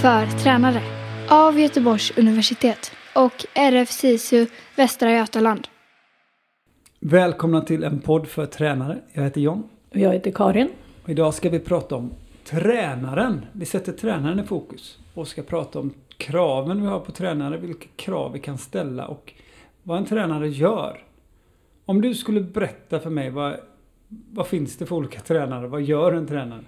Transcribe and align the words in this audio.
för 0.00 0.26
tränare 0.26 0.82
av 1.28 1.60
Göteborgs 1.60 2.18
universitet 2.18 2.92
och 3.14 3.46
RF 3.54 3.90
SISU 3.90 4.46
Västra 4.76 5.12
Götaland. 5.12 5.68
Välkomna 7.00 7.60
till 7.60 7.84
en 7.84 8.00
podd 8.00 8.26
för 8.26 8.46
tränare. 8.46 8.98
Jag 9.12 9.22
heter 9.22 9.40
John. 9.40 9.68
Och 9.90 9.96
jag 9.96 10.12
heter 10.12 10.30
Karin. 10.30 10.68
Och 11.02 11.08
idag 11.08 11.34
ska 11.34 11.50
vi 11.50 11.60
prata 11.60 11.96
om 11.96 12.10
tränaren. 12.44 13.46
Vi 13.52 13.66
sätter 13.66 13.92
tränaren 13.92 14.40
i 14.40 14.42
fokus 14.42 14.98
och 15.14 15.28
ska 15.28 15.42
prata 15.42 15.78
om 15.78 15.94
kraven 16.16 16.82
vi 16.82 16.86
har 16.86 17.00
på 17.00 17.12
tränare, 17.12 17.56
vilka 17.56 17.88
krav 17.96 18.32
vi 18.32 18.40
kan 18.40 18.58
ställa 18.58 19.06
och 19.06 19.32
vad 19.82 19.98
en 19.98 20.06
tränare 20.06 20.48
gör. 20.48 21.04
Om 21.84 22.00
du 22.00 22.14
skulle 22.14 22.40
berätta 22.40 23.00
för 23.00 23.10
mig 23.10 23.30
vad, 23.30 23.56
vad 24.08 24.46
finns 24.46 24.76
det 24.76 24.86
för 24.86 24.96
olika 24.96 25.20
tränare? 25.20 25.66
Vad 25.66 25.82
gör 25.82 26.12
en 26.12 26.26
tränare? 26.26 26.64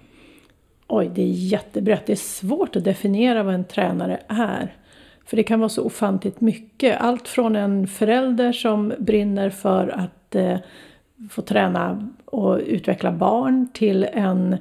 Oj, 0.87 1.11
det 1.15 1.21
är 1.21 1.27
jättebrett. 1.27 2.05
Det 2.05 2.11
är 2.11 2.15
svårt 2.15 2.75
att 2.75 2.83
definiera 2.83 3.43
vad 3.43 3.53
en 3.53 3.63
tränare 3.63 4.19
är. 4.27 4.75
För 5.25 5.37
det 5.37 5.43
kan 5.43 5.59
vara 5.59 5.69
så 5.69 5.83
ofantligt 5.83 6.41
mycket. 6.41 7.01
Allt 7.01 7.27
från 7.27 7.55
en 7.55 7.87
förälder 7.87 8.51
som 8.51 8.93
brinner 8.99 9.49
för 9.49 9.87
att 9.87 10.35
eh, 10.35 10.57
få 11.29 11.41
träna 11.41 12.07
och 12.25 12.59
utveckla 12.65 13.11
barn 13.11 13.67
till 13.73 14.07
en 14.13 14.57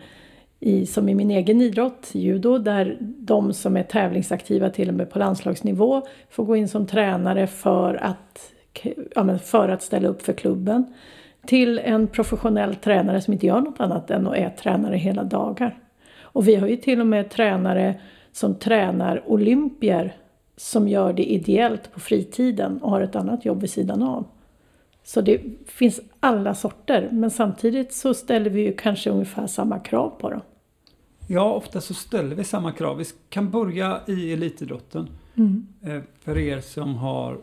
i, 0.65 0.87
som 0.87 1.09
i 1.09 1.15
min 1.15 1.31
egen 1.31 1.61
idrott, 1.61 2.11
judo, 2.13 2.59
där 2.59 2.97
de 3.01 3.53
som 3.53 3.77
är 3.77 3.83
tävlingsaktiva 3.83 4.71
till 4.71 4.89
och 4.89 4.95
med 4.95 5.11
på 5.11 5.19
landslagsnivå 5.19 6.03
får 6.31 6.45
gå 6.45 6.57
in 6.57 6.69
som 6.69 6.87
tränare 6.87 7.47
för 7.47 7.95
att, 7.95 8.53
ja, 9.15 9.39
för 9.39 9.69
att 9.69 9.83
ställa 9.83 10.09
upp 10.09 10.23
för 10.23 10.33
klubben. 10.33 10.95
Till 11.47 11.79
en 11.79 12.07
professionell 12.07 12.75
tränare 12.75 13.21
som 13.21 13.33
inte 13.33 13.47
gör 13.47 13.61
något 13.61 13.81
annat 13.81 14.11
än 14.11 14.27
att 14.27 14.37
är 14.37 14.51
tränare 14.51 14.97
hela 14.97 15.25
dagar. 15.25 15.82
Och 16.33 16.49
vi 16.49 16.55
har 16.55 16.69
ju 16.69 16.77
till 16.77 17.01
och 17.01 17.07
med 17.07 17.31
tränare 17.31 18.01
som 18.33 18.55
tränar 18.55 19.23
olympier 19.27 20.17
som 20.57 20.89
gör 20.89 21.13
det 21.13 21.33
ideellt 21.33 21.93
på 21.93 22.01
fritiden 22.01 22.79
och 22.83 22.91
har 22.91 23.01
ett 23.01 23.17
annat 23.17 23.45
jobb 23.45 23.61
vid 23.61 23.71
sidan 23.71 24.03
av. 24.03 24.27
Så 25.05 25.21
det 25.21 25.41
finns 25.67 26.01
alla 26.21 26.55
sorter, 26.55 27.09
men 27.13 27.31
samtidigt 27.31 27.93
så 27.93 28.15
ställer 28.15 28.51
vi 28.51 28.61
ju 28.61 28.73
kanske 28.73 29.11
ungefär 29.11 29.47
samma 29.47 29.79
krav 29.79 30.11
på 30.21 30.31
dem. 30.31 30.41
Ja, 31.27 31.53
ofta 31.53 31.81
så 31.81 31.95
ställer 31.95 32.37
vi 32.37 32.45
samma 32.45 32.73
krav. 32.73 32.97
Vi 32.97 33.05
kan 33.29 33.51
börja 33.51 34.01
i 34.07 34.33
elitidrotten. 34.33 35.09
Mm. 35.35 35.67
Eh, 35.83 36.01
för 36.21 36.39
er 36.39 36.61
som 36.61 36.95
har 36.95 37.39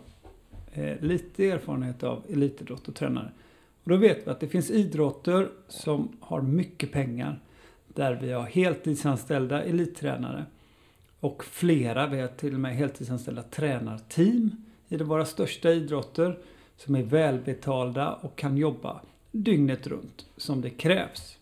eh, 0.74 1.02
lite 1.02 1.50
erfarenhet 1.50 2.04
av 2.04 2.24
elitidrott 2.30 2.88
och 2.88 2.96
tränare. 2.96 3.32
Och 3.84 3.90
då 3.90 3.96
vet 3.96 4.28
vi 4.28 4.32
att 4.32 4.40
det 4.40 4.48
finns 4.48 4.72
idrotter 4.72 5.48
som 5.68 6.10
har 6.20 6.42
mycket 6.42 6.92
pengar. 6.92 7.40
Där 7.94 8.14
vi 8.22 8.32
har 8.32 8.44
heltidsanställda 8.44 9.64
elittränare. 9.64 10.46
Och 11.20 11.44
flera, 11.44 12.08
vi 12.08 12.22
har 12.22 12.28
till 12.28 12.54
och 12.54 12.60
med 12.60 12.76
heltidsanställda 12.76 13.44
tränarteam 13.44 14.52
i 14.88 14.98
våra 14.98 15.26
största 15.26 15.72
idrotter. 15.72 16.38
Som 16.78 16.96
är 16.96 17.04
välbetalda 17.04 18.14
och 18.14 18.36
kan 18.36 18.58
jobba 18.58 19.02
dygnet 19.32 19.88
runt 19.88 20.26
som 20.38 20.62
det 20.62 20.70
krävs. 20.70 21.38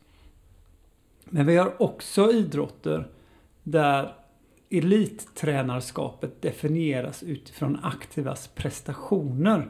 Men 1.25 1.45
vi 1.45 1.57
har 1.57 1.81
också 1.81 2.31
idrotter 2.31 3.07
där 3.63 4.13
elittränarskapet 4.69 6.41
definieras 6.41 7.23
utifrån 7.23 7.79
aktivas 7.83 8.47
prestationer. 8.47 9.69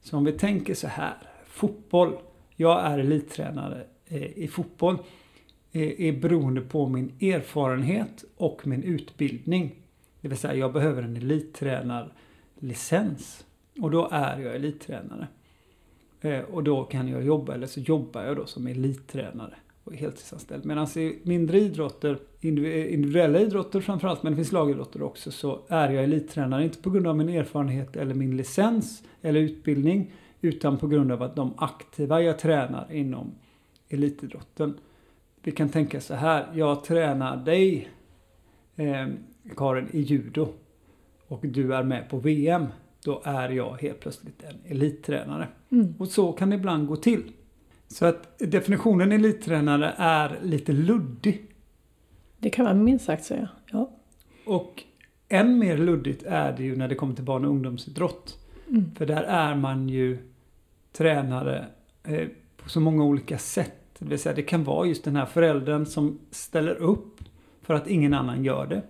Så 0.00 0.16
om 0.16 0.24
vi 0.24 0.32
tänker 0.32 0.74
så 0.74 0.86
här, 0.86 1.14
fotboll. 1.46 2.18
Jag 2.56 2.84
är 2.84 2.98
elittränare 2.98 3.84
eh, 4.06 4.38
i 4.38 4.48
fotboll. 4.48 4.98
Är 5.72 6.12
beroende 6.12 6.60
på 6.60 6.88
min 6.88 7.12
erfarenhet 7.20 8.24
och 8.36 8.66
min 8.66 8.82
utbildning. 8.82 9.74
Det 10.20 10.28
vill 10.28 10.38
säga 10.38 10.54
jag 10.54 10.72
behöver 10.72 11.02
en 11.02 11.16
elittränarlicens. 11.16 13.44
Och 13.80 13.90
då 13.90 14.08
är 14.12 14.38
jag 14.38 14.54
elittränare. 14.54 15.28
Eh, 16.20 16.40
och 16.40 16.64
då 16.64 16.84
kan 16.84 17.08
jag 17.08 17.24
jobba, 17.24 17.54
eller 17.54 17.66
så 17.66 17.80
jobbar 17.80 18.22
jag 18.22 18.36
då 18.36 18.46
som 18.46 18.66
elittränare 18.66 19.54
och 19.84 19.94
heltidsanställd. 19.94 20.64
Medan 20.64 20.86
i 20.96 21.18
mindre 21.22 21.58
idrotter, 21.58 22.18
individuella 22.40 23.40
idrotter 23.40 23.80
framförallt, 23.80 24.22
men 24.22 24.32
det 24.32 24.36
finns 24.36 24.52
lagidrotter 24.52 25.02
också, 25.02 25.30
så 25.30 25.60
är 25.68 25.90
jag 25.90 26.04
elittränare. 26.04 26.64
Inte 26.64 26.78
på 26.78 26.90
grund 26.90 27.06
av 27.06 27.16
min 27.16 27.28
erfarenhet 27.28 27.96
eller 27.96 28.14
min 28.14 28.36
licens 28.36 29.02
eller 29.22 29.40
utbildning, 29.40 30.12
utan 30.40 30.78
på 30.78 30.86
grund 30.86 31.12
av 31.12 31.22
att 31.22 31.36
de 31.36 31.54
aktiva 31.56 32.22
jag 32.22 32.38
tränar 32.38 32.92
inom 32.92 33.34
elitidrotten. 33.88 34.78
Vi 35.42 35.52
kan 35.52 35.68
tänka 35.68 36.00
så 36.00 36.14
här, 36.14 36.46
jag 36.54 36.84
tränar 36.84 37.36
dig 37.36 37.88
eh, 38.76 39.06
Karin 39.56 39.88
i 39.92 40.00
judo 40.00 40.48
och 41.28 41.40
du 41.42 41.74
är 41.74 41.82
med 41.82 42.08
på 42.08 42.18
VM. 42.18 42.66
Då 43.04 43.22
är 43.24 43.48
jag 43.48 43.76
helt 43.80 44.00
plötsligt 44.00 44.42
en 44.42 44.72
elittränare. 44.72 45.48
Mm. 45.70 45.94
Och 45.98 46.08
så 46.08 46.32
kan 46.32 46.50
det 46.50 46.56
ibland 46.56 46.88
gå 46.88 46.96
till. 46.96 47.32
Så 47.88 48.06
att 48.06 48.38
definitionen 48.38 49.12
elittränare 49.12 49.94
är 49.96 50.38
lite 50.42 50.72
luddig. 50.72 51.46
Det 52.38 52.50
kan 52.50 52.64
man 52.64 52.84
minst 52.84 53.04
sagt 53.04 53.24
säga, 53.24 53.48
ja. 53.70 53.90
Och 54.46 54.82
än 55.28 55.58
mer 55.58 55.78
luddigt 55.78 56.22
är 56.22 56.52
det 56.56 56.62
ju 56.62 56.76
när 56.76 56.88
det 56.88 56.94
kommer 56.94 57.14
till 57.14 57.24
barn 57.24 57.44
och 57.44 57.50
ungdomsidrott. 57.50 58.38
Mm. 58.68 58.94
För 58.94 59.06
där 59.06 59.22
är 59.22 59.54
man 59.54 59.88
ju 59.88 60.18
tränare 60.92 61.66
eh, 62.04 62.28
på 62.56 62.68
så 62.68 62.80
många 62.80 63.04
olika 63.04 63.38
sätt. 63.38 63.81
Det 63.98 64.04
vill 64.04 64.18
säga 64.18 64.34
det 64.34 64.42
kan 64.42 64.64
vara 64.64 64.86
just 64.86 65.04
den 65.04 65.16
här 65.16 65.26
föräldern 65.26 65.86
som 65.86 66.18
ställer 66.30 66.74
upp 66.74 67.20
för 67.62 67.74
att 67.74 67.86
ingen 67.86 68.14
annan 68.14 68.44
gör 68.44 68.66
det. 68.66 68.82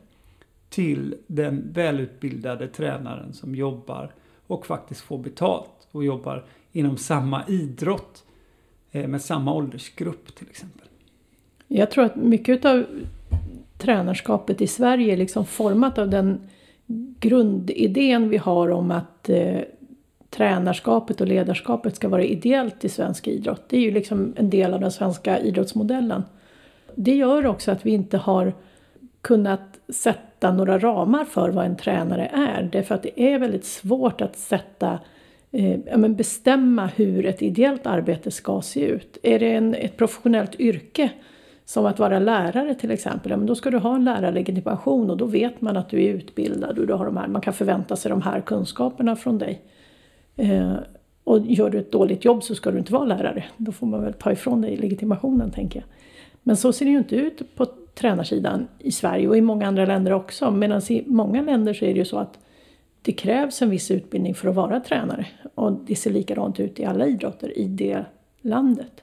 Till 0.68 1.14
den 1.26 1.72
välutbildade 1.72 2.68
tränaren 2.68 3.32
som 3.32 3.54
jobbar 3.54 4.12
och 4.46 4.66
faktiskt 4.66 5.00
får 5.00 5.18
betalt 5.18 5.88
och 5.92 6.04
jobbar 6.04 6.44
inom 6.72 6.96
samma 6.96 7.46
idrott 7.48 8.24
eh, 8.90 9.08
med 9.08 9.22
samma 9.22 9.54
åldersgrupp 9.54 10.34
till 10.34 10.46
exempel. 10.50 10.88
Jag 11.68 11.90
tror 11.90 12.04
att 12.04 12.16
mycket 12.16 12.64
av 12.64 12.84
tränarskapet 13.78 14.60
i 14.60 14.66
Sverige 14.66 15.12
är 15.12 15.16
liksom 15.16 15.46
format 15.46 15.98
av 15.98 16.10
den 16.10 16.40
grundidén 17.20 18.28
vi 18.28 18.36
har 18.36 18.70
om 18.70 18.90
att 18.90 19.28
eh, 19.28 19.60
tränarskapet 20.32 21.20
och 21.20 21.28
ledarskapet 21.28 21.96
ska 21.96 22.08
vara 22.08 22.24
ideellt 22.24 22.84
i 22.84 22.88
svensk 22.88 23.28
idrott. 23.28 23.62
Det 23.68 23.76
är 23.76 23.80
ju 23.80 23.90
liksom 23.90 24.34
en 24.36 24.50
del 24.50 24.74
av 24.74 24.80
den 24.80 24.92
svenska 24.92 25.38
idrottsmodellen. 25.38 26.24
Det 26.94 27.14
gör 27.14 27.46
också 27.46 27.70
att 27.70 27.86
vi 27.86 27.90
inte 27.90 28.16
har 28.16 28.52
kunnat 29.20 29.78
sätta 29.88 30.52
några 30.52 30.78
ramar 30.78 31.24
för 31.24 31.50
vad 31.50 31.66
en 31.66 31.76
tränare 31.76 32.26
är. 32.26 32.68
Därför 32.72 32.94
att 32.94 33.02
det 33.02 33.22
är 33.22 33.38
väldigt 33.38 33.64
svårt 33.64 34.20
att 34.20 34.36
sätta 34.36 34.98
eh, 35.50 35.80
ja, 35.86 35.96
men 35.96 36.16
bestämma 36.16 36.86
hur 36.86 37.26
ett 37.26 37.42
ideellt 37.42 37.86
arbete 37.86 38.30
ska 38.30 38.62
se 38.62 38.86
ut. 38.86 39.18
Är 39.22 39.38
det 39.38 39.54
en, 39.54 39.74
ett 39.74 39.96
professionellt 39.96 40.60
yrke 40.60 41.10
som 41.64 41.86
att 41.86 41.98
vara 41.98 42.18
lärare 42.18 42.74
till 42.74 42.90
exempel, 42.90 43.30
ja, 43.30 43.36
men 43.36 43.46
då 43.46 43.54
ska 43.54 43.70
du 43.70 43.78
ha 43.78 43.94
en 43.94 44.04
lärarlegitimation 44.04 45.10
och 45.10 45.16
då 45.16 45.26
vet 45.26 45.60
man 45.60 45.76
att 45.76 45.88
du 45.88 46.04
är 46.04 46.14
utbildad 46.14 46.78
och 46.78 46.86
du 46.86 46.92
har 46.92 47.04
de 47.04 47.16
här, 47.16 47.28
man 47.28 47.42
kan 47.42 47.52
förvänta 47.52 47.96
sig 47.96 48.10
de 48.10 48.22
här 48.22 48.40
kunskaperna 48.40 49.16
från 49.16 49.38
dig. 49.38 49.62
Eh, 50.36 50.76
och 51.24 51.46
gör 51.46 51.70
du 51.70 51.78
ett 51.78 51.92
dåligt 51.92 52.24
jobb 52.24 52.42
så 52.42 52.54
ska 52.54 52.70
du 52.70 52.78
inte 52.78 52.92
vara 52.92 53.04
lärare. 53.04 53.44
Då 53.56 53.72
får 53.72 53.86
man 53.86 54.02
väl 54.02 54.12
ta 54.12 54.32
ifrån 54.32 54.60
dig 54.60 54.76
legitimationen 54.76 55.50
tänker 55.50 55.80
jag. 55.80 55.86
Men 56.42 56.56
så 56.56 56.72
ser 56.72 56.84
det 56.84 56.90
ju 56.90 56.98
inte 56.98 57.16
ut 57.16 57.54
på 57.56 57.66
tränarsidan 57.94 58.68
i 58.78 58.92
Sverige 58.92 59.28
och 59.28 59.36
i 59.36 59.40
många 59.40 59.66
andra 59.66 59.86
länder 59.86 60.12
också. 60.12 60.50
Medan 60.50 60.82
i 60.88 61.04
många 61.06 61.42
länder 61.42 61.74
så 61.74 61.84
är 61.84 61.92
det 61.92 61.98
ju 61.98 62.04
så 62.04 62.18
att 62.18 62.38
det 63.02 63.12
krävs 63.12 63.62
en 63.62 63.70
viss 63.70 63.90
utbildning 63.90 64.34
för 64.34 64.48
att 64.48 64.54
vara 64.54 64.80
tränare. 64.80 65.26
Och 65.54 65.72
det 65.72 65.96
ser 65.96 66.10
likadant 66.10 66.60
ut 66.60 66.80
i 66.80 66.84
alla 66.84 67.06
idrotter 67.06 67.58
i 67.58 67.64
det 67.64 68.04
landet. 68.40 69.02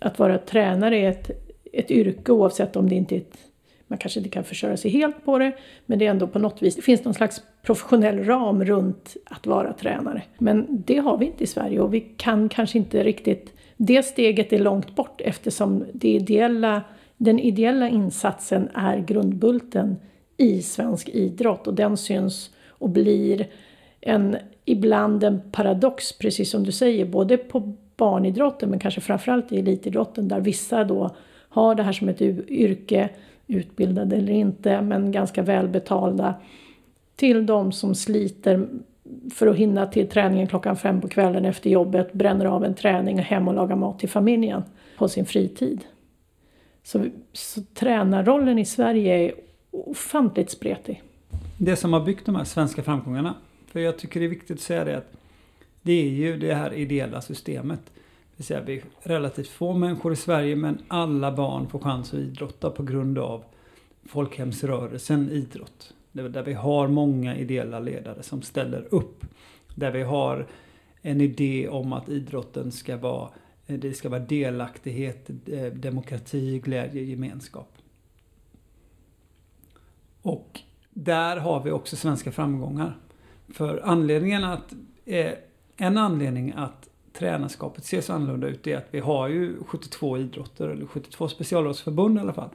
Att 0.00 0.18
vara 0.18 0.38
tränare 0.38 0.98
är 0.98 1.10
ett, 1.10 1.30
ett 1.72 1.90
yrke 1.90 2.32
oavsett 2.32 2.76
om 2.76 2.88
det 2.88 2.94
inte 2.94 3.14
är 3.14 3.18
ett 3.18 3.38
man 3.92 3.98
kanske 3.98 4.20
inte 4.20 4.30
kan 4.30 4.44
försörja 4.44 4.76
sig 4.76 4.90
helt 4.90 5.24
på 5.24 5.38
det, 5.38 5.52
men 5.86 5.98
det 5.98 6.06
är 6.06 6.10
ändå 6.10 6.26
på 6.26 6.38
något 6.38 6.62
vis, 6.62 6.76
det 6.76 6.82
finns 6.82 7.04
någon 7.04 7.14
slags 7.14 7.42
professionell 7.62 8.24
ram 8.24 8.64
runt 8.64 9.16
att 9.24 9.46
vara 9.46 9.72
tränare. 9.72 10.22
Men 10.38 10.66
det 10.68 10.98
har 10.98 11.18
vi 11.18 11.26
inte 11.26 11.44
i 11.44 11.46
Sverige 11.46 11.80
och 11.80 11.94
vi 11.94 12.00
kan 12.00 12.48
kanske 12.48 12.78
inte 12.78 13.04
riktigt, 13.04 13.54
det 13.76 14.02
steget 14.02 14.52
är 14.52 14.58
långt 14.58 14.96
bort 14.96 15.20
eftersom 15.20 15.84
det 15.92 16.08
ideella, 16.08 16.82
den 17.16 17.38
ideella 17.38 17.88
insatsen 17.88 18.68
är 18.74 18.98
grundbulten 18.98 19.96
i 20.36 20.62
svensk 20.62 21.08
idrott 21.08 21.66
och 21.66 21.74
den 21.74 21.96
syns 21.96 22.50
och 22.68 22.90
blir 22.90 23.46
en, 24.00 24.36
ibland 24.64 25.24
en 25.24 25.40
paradox, 25.52 26.18
precis 26.18 26.50
som 26.50 26.64
du 26.64 26.72
säger, 26.72 27.04
både 27.04 27.36
på 27.36 27.76
barnidrotten 27.96 28.70
men 28.70 28.78
kanske 28.78 29.00
framförallt 29.00 29.52
i 29.52 29.58
elitidrotten 29.58 30.28
där 30.28 30.40
vissa 30.40 30.84
då 30.84 31.10
har 31.48 31.74
det 31.74 31.82
här 31.82 31.92
som 31.92 32.08
ett 32.08 32.22
yrke 32.22 33.08
utbildade 33.52 34.16
eller 34.16 34.32
inte, 34.32 34.82
men 34.82 35.12
ganska 35.12 35.42
välbetalda, 35.42 36.34
till 37.16 37.46
de 37.46 37.72
som 37.72 37.94
sliter 37.94 38.68
för 39.34 39.46
att 39.46 39.56
hinna 39.56 39.86
till 39.86 40.08
träningen 40.08 40.46
klockan 40.46 40.76
fem 40.76 41.00
på 41.00 41.08
kvällen 41.08 41.44
efter 41.44 41.70
jobbet, 41.70 42.12
bränner 42.12 42.44
av 42.44 42.64
en 42.64 42.74
träning 42.74 43.18
och 43.18 43.24
hem 43.24 43.48
och 43.48 43.54
lagar 43.54 43.76
mat 43.76 43.98
till 43.98 44.08
familjen 44.08 44.62
på 44.98 45.08
sin 45.08 45.26
fritid. 45.26 45.84
Så, 46.82 47.06
så 47.32 47.60
tränarrollen 47.74 48.58
i 48.58 48.64
Sverige 48.64 49.14
är 49.14 49.32
ofantligt 49.70 50.50
spretig. 50.50 51.02
Det 51.58 51.76
som 51.76 51.92
har 51.92 52.00
byggt 52.00 52.26
de 52.26 52.36
här 52.36 52.44
svenska 52.44 52.82
framgångarna, 52.82 53.34
för 53.66 53.80
jag 53.80 53.98
tycker 53.98 54.20
det 54.20 54.26
är 54.26 54.30
viktigt 54.30 54.56
att 54.56 54.60
säga 54.60 54.84
det 54.84 54.96
att 54.96 55.12
det 55.82 55.92
är 55.92 56.08
ju 56.08 56.36
det 56.36 56.54
här 56.54 56.72
ideella 56.72 57.20
systemet. 57.20 57.80
Det 58.42 58.44
vill 58.44 58.48
säga 58.48 58.60
vi 58.60 58.76
är 58.76 58.84
relativt 59.08 59.48
få 59.48 59.72
människor 59.72 60.12
i 60.12 60.16
Sverige 60.16 60.56
men 60.56 60.78
alla 60.88 61.32
barn 61.32 61.68
får 61.68 61.78
chans 61.78 62.14
att 62.14 62.20
idrotta 62.20 62.70
på 62.70 62.82
grund 62.82 63.18
av 63.18 63.44
folkhemsrörelsen 64.04 65.30
idrott. 65.30 65.94
Där 66.12 66.42
vi 66.42 66.52
har 66.52 66.88
många 66.88 67.36
ideella 67.36 67.80
ledare 67.80 68.22
som 68.22 68.42
ställer 68.42 68.94
upp. 68.94 69.24
Där 69.74 69.90
vi 69.90 70.02
har 70.02 70.46
en 71.02 71.20
idé 71.20 71.68
om 71.68 71.92
att 71.92 72.08
idrotten 72.08 72.72
ska 72.72 72.96
vara, 72.96 73.30
det 73.66 73.94
ska 73.94 74.08
vara 74.08 74.20
delaktighet, 74.20 75.30
eh, 75.46 75.64
demokrati, 75.64 76.58
glädje, 76.58 77.02
gemenskap. 77.02 77.72
Och 80.22 80.60
där 80.90 81.36
har 81.36 81.62
vi 81.62 81.70
också 81.70 81.96
svenska 81.96 82.32
framgångar. 82.32 82.98
För 83.48 83.82
anledningen 83.84 84.44
att, 84.44 84.74
eh, 85.04 85.32
en 85.76 85.98
anledning 85.98 86.52
att 86.56 86.88
tränarskapet 87.12 87.84
ser 87.84 88.00
så 88.00 88.12
annorlunda 88.12 88.48
ut 88.48 88.66
är 88.66 88.76
att 88.76 88.88
vi 88.90 89.00
har 89.00 89.28
ju 89.28 89.56
72 89.66 90.18
idrotter, 90.18 90.68
eller 90.68 90.86
72 90.86 91.28
specialidrottsförbund 91.28 92.18
i 92.18 92.20
alla 92.20 92.32
fall, 92.32 92.48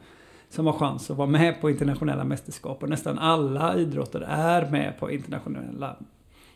som 0.49 0.65
har 0.65 0.73
chans 0.73 1.11
att 1.11 1.17
vara 1.17 1.27
med 1.27 1.61
på 1.61 1.69
internationella 1.69 2.23
mästerskap. 2.23 2.83
Och 2.83 2.89
nästan 2.89 3.19
alla 3.19 3.77
idrotter 3.77 4.21
är 4.21 4.71
med 4.71 4.99
på 4.99 5.11
internationella, 5.11 5.95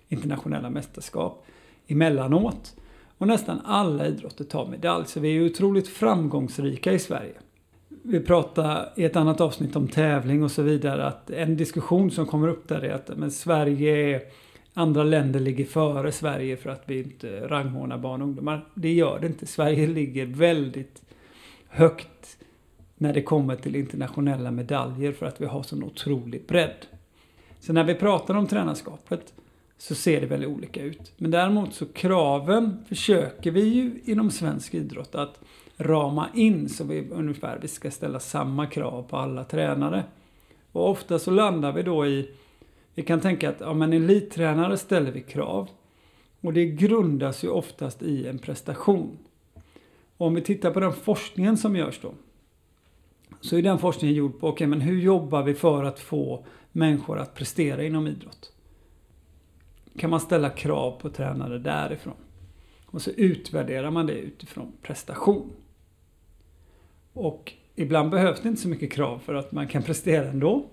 internationella 0.08 0.70
mästerskap 0.70 1.46
emellanåt. 1.88 2.76
Och 3.18 3.28
nästan 3.28 3.62
alla 3.66 4.08
idrotter 4.08 4.44
tar 4.44 4.68
medalj, 4.68 5.06
så 5.08 5.20
vi 5.20 5.38
är 5.38 5.46
otroligt 5.46 5.88
framgångsrika 5.88 6.94
i 6.94 7.00
Sverige. 7.00 7.34
Vi 8.04 8.20
pratade 8.20 8.90
i 8.96 9.04
ett 9.04 9.16
annat 9.16 9.42
avsnitt 9.42 9.76
om 9.76 9.88
tävling 9.88 10.44
och 10.44 10.52
så 10.52 10.62
vidare, 10.62 11.06
att 11.06 11.30
en 11.30 11.58
diskussion 11.58 12.12
som 12.12 12.26
kommer 12.26 12.48
upp 12.48 12.68
där 12.68 12.84
är 12.84 12.94
att 12.94 13.18
men 13.18 13.32
Sverige 13.32 14.16
är 14.16 14.22
andra 14.74 15.04
länder 15.04 15.40
ligger 15.40 15.66
före 15.66 16.12
Sverige 16.12 16.58
för 16.58 16.70
att 16.70 16.84
vi 16.86 17.00
inte 17.04 17.48
rangordnar 17.48 17.98
barn 17.98 18.22
och 18.22 18.28
ungdomar. 18.28 18.66
Det 18.74 18.94
gör 18.94 19.20
det 19.20 19.28
inte. 19.28 19.46
Sverige 19.46 19.88
ligger 19.88 20.26
väldigt 20.26 21.02
högt 21.68 22.38
när 22.98 23.14
det 23.14 23.22
kommer 23.22 23.56
till 23.56 23.76
internationella 23.76 24.52
medaljer 24.52 25.12
för 25.12 25.26
att 25.26 25.42
vi 25.42 25.46
har 25.46 25.64
sån 25.64 25.84
otrolig 25.84 26.48
bredd. 26.48 26.86
Så 27.60 27.74
när 27.74 27.84
vi 27.84 27.96
pratar 27.96 28.36
om 28.36 28.48
tränarskapet 28.48 29.34
så 29.78 29.96
ser 29.96 30.22
det 30.22 30.28
väldigt 30.28 30.50
olika 30.50 30.82
ut. 30.82 31.12
Men 31.18 31.32
däremot 31.32 31.74
så 31.74 31.86
kraven 31.86 32.86
försöker 32.88 33.52
vi 33.52 33.64
ju 33.64 34.02
inom 34.06 34.32
svensk 34.32 34.74
idrott 34.74 35.16
att 35.16 35.40
rama 35.78 36.30
in 36.34 36.70
så 36.70 36.84
vi 36.84 37.10
ungefär 37.10 37.60
vi 37.62 37.68
ska 37.68 37.92
ställa 37.92 38.20
samma 38.20 38.66
krav 38.66 39.04
på 39.04 39.18
alla 39.18 39.44
tränare. 39.44 40.04
Och 40.72 40.90
ofta 40.90 41.20
så 41.20 41.32
landar 41.32 41.72
vi 41.72 41.84
då 41.84 42.06
i, 42.06 42.30
vi 42.96 43.04
kan 43.04 43.22
tänka 43.22 43.50
att 43.50 43.60
ja, 43.60 43.74
men 43.74 43.94
elittränare 43.94 44.78
ställer 44.78 45.12
vi 45.12 45.22
krav. 45.22 45.70
Och 46.42 46.54
det 46.54 46.66
grundas 46.66 47.44
ju 47.44 47.50
oftast 47.50 48.04
i 48.04 48.28
en 48.28 48.40
prestation. 48.40 49.18
Och 50.18 50.28
om 50.28 50.36
vi 50.36 50.42
tittar 50.42 50.72
på 50.72 50.80
den 50.80 50.94
forskningen 50.94 51.58
som 51.58 51.76
görs 51.76 52.00
då. 52.02 52.14
Så 53.42 53.58
är 53.58 53.62
den 53.62 53.80
forskningen 53.80 54.18
gjord 54.18 54.40
på, 54.40 54.50
okay, 54.50 54.68
men 54.68 54.82
hur 54.82 55.02
jobbar 55.02 55.44
vi 55.44 55.54
för 55.54 55.84
att 55.84 56.00
få 56.00 56.46
människor 56.72 57.20
att 57.20 57.36
prestera 57.36 57.84
inom 57.84 58.08
idrott? 58.08 58.54
Kan 59.98 60.10
man 60.10 60.20
ställa 60.20 60.50
krav 60.50 60.92
på 60.92 61.10
tränare 61.10 61.60
därifrån? 61.60 62.14
Och 62.86 63.02
så 63.02 63.12
utvärderar 63.12 63.92
man 63.92 64.06
det 64.06 64.14
utifrån 64.14 64.72
prestation. 64.82 65.52
Och 67.14 67.54
ibland 67.76 68.10
behövs 68.10 68.42
det 68.42 68.50
inte 68.50 68.62
så 68.62 68.70
mycket 68.70 68.92
krav 68.92 69.20
för 69.20 69.34
att 69.34 69.52
man 69.52 69.68
kan 69.68 69.84
prestera 69.84 70.30
ändå. 70.30 70.66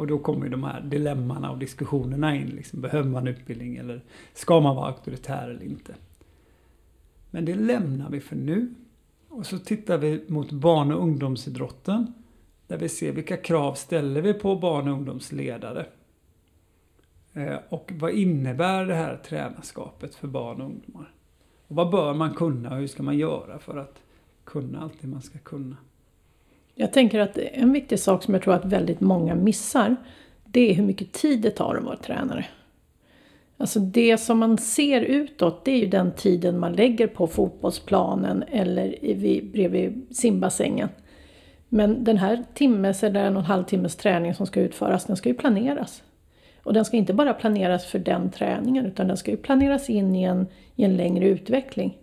Och 0.00 0.06
då 0.06 0.18
kommer 0.18 0.44
ju 0.44 0.50
de 0.50 0.64
här 0.64 0.80
dilemmana 0.80 1.50
och 1.50 1.58
diskussionerna 1.58 2.36
in. 2.36 2.46
Liksom, 2.46 2.80
behöver 2.80 3.10
man 3.10 3.28
utbildning 3.28 3.76
eller 3.76 4.04
ska 4.34 4.60
man 4.60 4.76
vara 4.76 4.86
auktoritär 4.86 5.48
eller 5.48 5.64
inte? 5.64 5.94
Men 7.30 7.44
det 7.44 7.54
lämnar 7.54 8.10
vi 8.10 8.20
för 8.20 8.36
nu. 8.36 8.74
Och 9.28 9.46
så 9.46 9.58
tittar 9.58 9.98
vi 9.98 10.24
mot 10.28 10.52
barn 10.52 10.92
och 10.92 11.02
ungdomsidrotten. 11.02 12.14
Där 12.66 12.78
vi 12.78 12.88
ser 12.88 13.12
vilka 13.12 13.36
krav 13.36 13.74
ställer 13.74 14.22
vi 14.22 14.34
på 14.34 14.56
barn 14.56 14.88
och 14.88 14.94
ungdomsledare. 14.94 15.86
Eh, 17.32 17.58
och 17.68 17.92
vad 17.94 18.10
innebär 18.10 18.84
det 18.84 18.94
här 18.94 19.16
tränarskapet 19.16 20.14
för 20.14 20.28
barn 20.28 20.60
och 20.60 20.66
ungdomar? 20.66 21.14
Och 21.68 21.76
vad 21.76 21.90
bör 21.90 22.14
man 22.14 22.34
kunna 22.34 22.70
och 22.70 22.76
hur 22.76 22.86
ska 22.86 23.02
man 23.02 23.18
göra 23.18 23.58
för 23.58 23.76
att 23.76 24.02
kunna 24.44 24.80
allt 24.80 25.00
det 25.00 25.06
man 25.06 25.22
ska 25.22 25.38
kunna? 25.38 25.76
Jag 26.80 26.92
tänker 26.92 27.20
att 27.20 27.38
en 27.38 27.72
viktig 27.72 27.98
sak 27.98 28.22
som 28.22 28.34
jag 28.34 28.42
tror 28.42 28.54
att 28.54 28.64
väldigt 28.64 29.00
många 29.00 29.34
missar 29.34 29.96
det 30.44 30.70
är 30.70 30.74
hur 30.74 30.82
mycket 30.82 31.12
tid 31.12 31.40
det 31.40 31.50
tar 31.50 31.76
att 31.76 31.84
vara 31.84 31.96
tränare. 31.96 32.46
Alltså 33.56 33.80
det 33.80 34.18
som 34.18 34.38
man 34.38 34.58
ser 34.58 35.00
utåt 35.00 35.64
det 35.64 35.72
är 35.72 35.76
ju 35.76 35.86
den 35.86 36.12
tiden 36.12 36.58
man 36.58 36.72
lägger 36.72 37.06
på 37.06 37.26
fotbollsplanen 37.26 38.44
eller 38.50 38.94
bredvid 39.52 40.06
simbassängen. 40.10 40.88
Men 41.68 42.04
den 42.04 42.16
här 42.16 42.44
timmes 42.54 43.02
eller 43.02 43.24
en 43.24 43.36
och 43.36 43.42
en 43.42 43.46
halv 43.46 43.64
timmes 43.64 43.96
träning 43.96 44.34
som 44.34 44.46
ska 44.46 44.60
utföras 44.60 45.04
den 45.04 45.16
ska 45.16 45.28
ju 45.28 45.34
planeras. 45.34 46.02
Och 46.62 46.72
den 46.72 46.84
ska 46.84 46.96
inte 46.96 47.14
bara 47.14 47.34
planeras 47.34 47.86
för 47.86 47.98
den 47.98 48.30
träningen 48.30 48.86
utan 48.86 49.08
den 49.08 49.16
ska 49.16 49.30
ju 49.30 49.36
planeras 49.36 49.90
in 49.90 50.14
i 50.14 50.22
en, 50.22 50.46
i 50.76 50.84
en 50.84 50.96
längre 50.96 51.28
utveckling. 51.28 51.98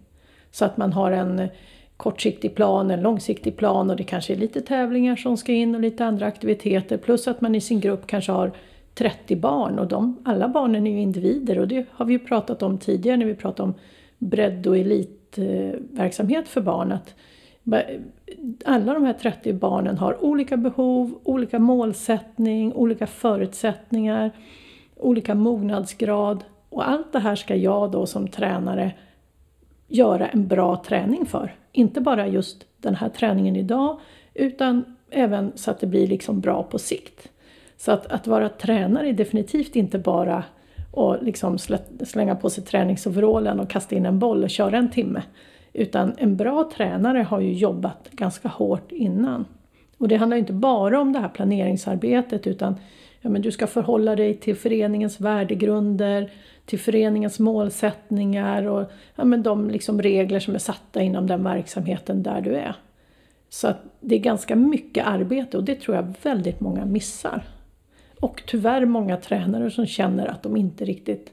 Så 0.51 0.65
att 0.65 0.77
man 0.77 0.93
har 0.93 1.11
en 1.11 1.49
kortsiktig 1.97 2.55
plan, 2.55 2.91
en 2.91 3.01
långsiktig 3.01 3.57
plan 3.57 3.89
och 3.89 3.95
det 3.95 4.03
kanske 4.03 4.33
är 4.33 4.37
lite 4.37 4.61
tävlingar 4.61 5.15
som 5.15 5.37
ska 5.37 5.51
in 5.51 5.75
och 5.75 5.81
lite 5.81 6.05
andra 6.05 6.25
aktiviteter. 6.25 6.97
Plus 6.97 7.27
att 7.27 7.41
man 7.41 7.55
i 7.55 7.61
sin 7.61 7.79
grupp 7.79 8.07
kanske 8.07 8.31
har 8.31 8.51
30 8.93 9.35
barn 9.35 9.79
och 9.79 9.87
de, 9.87 10.17
alla 10.25 10.47
barnen 10.47 10.87
är 10.87 10.91
ju 10.91 11.01
individer 11.01 11.59
och 11.59 11.67
det 11.67 11.85
har 11.91 12.05
vi 12.05 12.13
ju 12.13 12.19
pratat 12.19 12.63
om 12.63 12.77
tidigare 12.77 13.17
när 13.17 13.25
vi 13.25 13.35
pratade 13.35 13.69
om 13.69 13.73
bredd 14.17 14.67
och 14.67 14.77
elitverksamhet 14.77 16.47
för 16.47 16.61
barn. 16.61 16.91
Att 16.91 17.15
alla 18.65 18.93
de 18.93 19.03
här 19.03 19.13
30 19.13 19.53
barnen 19.53 19.97
har 19.97 20.23
olika 20.23 20.57
behov, 20.57 21.19
olika 21.23 21.59
målsättning, 21.59 22.73
olika 22.73 23.07
förutsättningar, 23.07 24.31
olika 24.95 25.35
mognadsgrad. 25.35 26.43
Och 26.69 26.89
allt 26.89 27.13
det 27.13 27.19
här 27.19 27.35
ska 27.35 27.55
jag 27.55 27.91
då 27.91 28.05
som 28.05 28.27
tränare 28.27 28.93
göra 29.87 30.27
en 30.27 30.47
bra 30.47 30.83
träning 30.85 31.25
för. 31.25 31.55
Inte 31.71 32.01
bara 32.01 32.27
just 32.27 32.65
den 32.77 32.95
här 32.95 33.09
träningen 33.09 33.55
idag, 33.55 33.99
utan 34.33 34.97
även 35.09 35.51
så 35.55 35.71
att 35.71 35.79
det 35.79 35.87
blir 35.87 36.07
liksom 36.07 36.39
bra 36.39 36.63
på 36.63 36.79
sikt. 36.79 37.29
Så 37.77 37.91
att, 37.91 38.05
att 38.05 38.27
vara 38.27 38.49
tränare 38.49 39.09
är 39.09 39.13
definitivt 39.13 39.75
inte 39.75 39.99
bara 39.99 40.43
att 40.93 41.23
liksom 41.23 41.57
slänga 42.05 42.35
på 42.35 42.49
sig 42.49 42.63
träningsoverallen 42.63 43.59
och 43.59 43.69
kasta 43.69 43.95
in 43.95 44.05
en 44.05 44.19
boll 44.19 44.43
och 44.43 44.49
köra 44.49 44.77
en 44.77 44.91
timme. 44.91 45.21
Utan 45.73 46.13
en 46.17 46.37
bra 46.37 46.69
tränare 46.75 47.19
har 47.19 47.39
ju 47.39 47.53
jobbat 47.53 48.09
ganska 48.11 48.47
hårt 48.47 48.91
innan. 48.91 49.45
Och 49.97 50.07
det 50.07 50.15
handlar 50.15 50.37
inte 50.37 50.53
bara 50.53 51.01
om 51.01 51.13
det 51.13 51.19
här 51.19 51.29
planeringsarbetet 51.29 52.47
utan 52.47 52.75
ja, 53.21 53.29
men 53.29 53.41
du 53.41 53.51
ska 53.51 53.67
förhålla 53.67 54.15
dig 54.15 54.37
till 54.37 54.55
föreningens 54.55 55.19
värdegrunder, 55.19 56.31
till 56.67 56.79
föreningens 56.79 57.39
målsättningar 57.39 58.63
och 58.63 58.91
ja, 59.15 59.25
men 59.25 59.43
de 59.43 59.69
liksom 59.69 60.01
regler 60.01 60.39
som 60.39 60.55
är 60.55 60.59
satta 60.59 61.01
inom 61.01 61.27
den 61.27 61.43
verksamheten 61.43 62.23
där 62.23 62.41
du 62.41 62.55
är. 62.55 62.75
Så 63.49 63.67
att 63.67 63.77
det 63.99 64.15
är 64.15 64.19
ganska 64.19 64.55
mycket 64.55 65.07
arbete 65.07 65.57
och 65.57 65.63
det 65.63 65.75
tror 65.75 65.95
jag 65.95 66.13
väldigt 66.23 66.59
många 66.59 66.85
missar. 66.85 67.43
Och 68.19 68.43
tyvärr 68.47 68.85
många 68.85 69.17
tränare 69.17 69.71
som 69.71 69.85
känner 69.85 70.27
att 70.27 70.43
de 70.43 70.57
inte 70.57 70.85
riktigt 70.85 71.31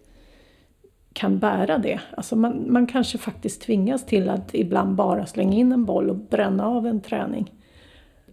kan 1.12 1.38
bära 1.38 1.78
det. 1.78 2.00
Alltså 2.16 2.36
man, 2.36 2.72
man 2.72 2.86
kanske 2.86 3.18
faktiskt 3.18 3.62
tvingas 3.62 4.06
till 4.06 4.28
att 4.28 4.54
ibland 4.54 4.94
bara 4.94 5.26
slänga 5.26 5.56
in 5.56 5.72
en 5.72 5.84
boll 5.84 6.10
och 6.10 6.16
bränna 6.16 6.66
av 6.66 6.86
en 6.86 7.00
träning. 7.00 7.52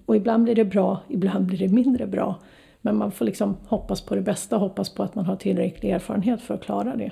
Och 0.06 0.16
ibland 0.16 0.44
blir 0.44 0.56
det 0.56 0.66
bra, 0.66 1.00
ibland 1.08 1.46
blir 1.46 1.58
det 1.58 1.68
mindre 1.68 2.08
bra. 2.08 2.40
Men 2.82 2.98
man 2.98 3.12
får 3.12 3.26
liksom 3.26 3.58
hoppas 3.68 4.02
på 4.02 4.16
det 4.16 4.22
bästa, 4.22 4.58
hoppas 4.58 4.90
på 4.90 5.04
att 5.04 5.16
man 5.16 5.26
har 5.26 5.36
tillräcklig 5.36 5.90
erfarenhet 5.90 6.42
för 6.42 6.54
att 6.54 6.64
klara 6.64 6.96
det. 6.96 7.12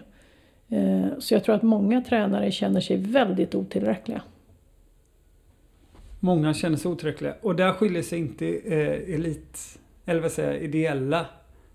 Eh, 0.77 1.19
så 1.19 1.33
jag 1.33 1.43
tror 1.43 1.55
att 1.55 1.63
många 1.63 2.01
tränare 2.01 2.51
känner 2.51 2.81
sig 2.81 2.97
väldigt 2.97 3.55
otillräckliga. 3.55 4.21
Många 6.19 6.53
känner 6.53 6.77
sig 6.77 6.91
otillräckliga 6.91 7.35
och 7.41 7.55
där 7.55 7.71
skiljer 7.71 8.03
sig 8.03 8.19
inte 8.19 8.47
eh, 8.47 9.15
elit, 9.15 9.79
eller 10.05 10.21
vad 10.21 10.31
säger 10.31 10.53
ideella 10.53 11.25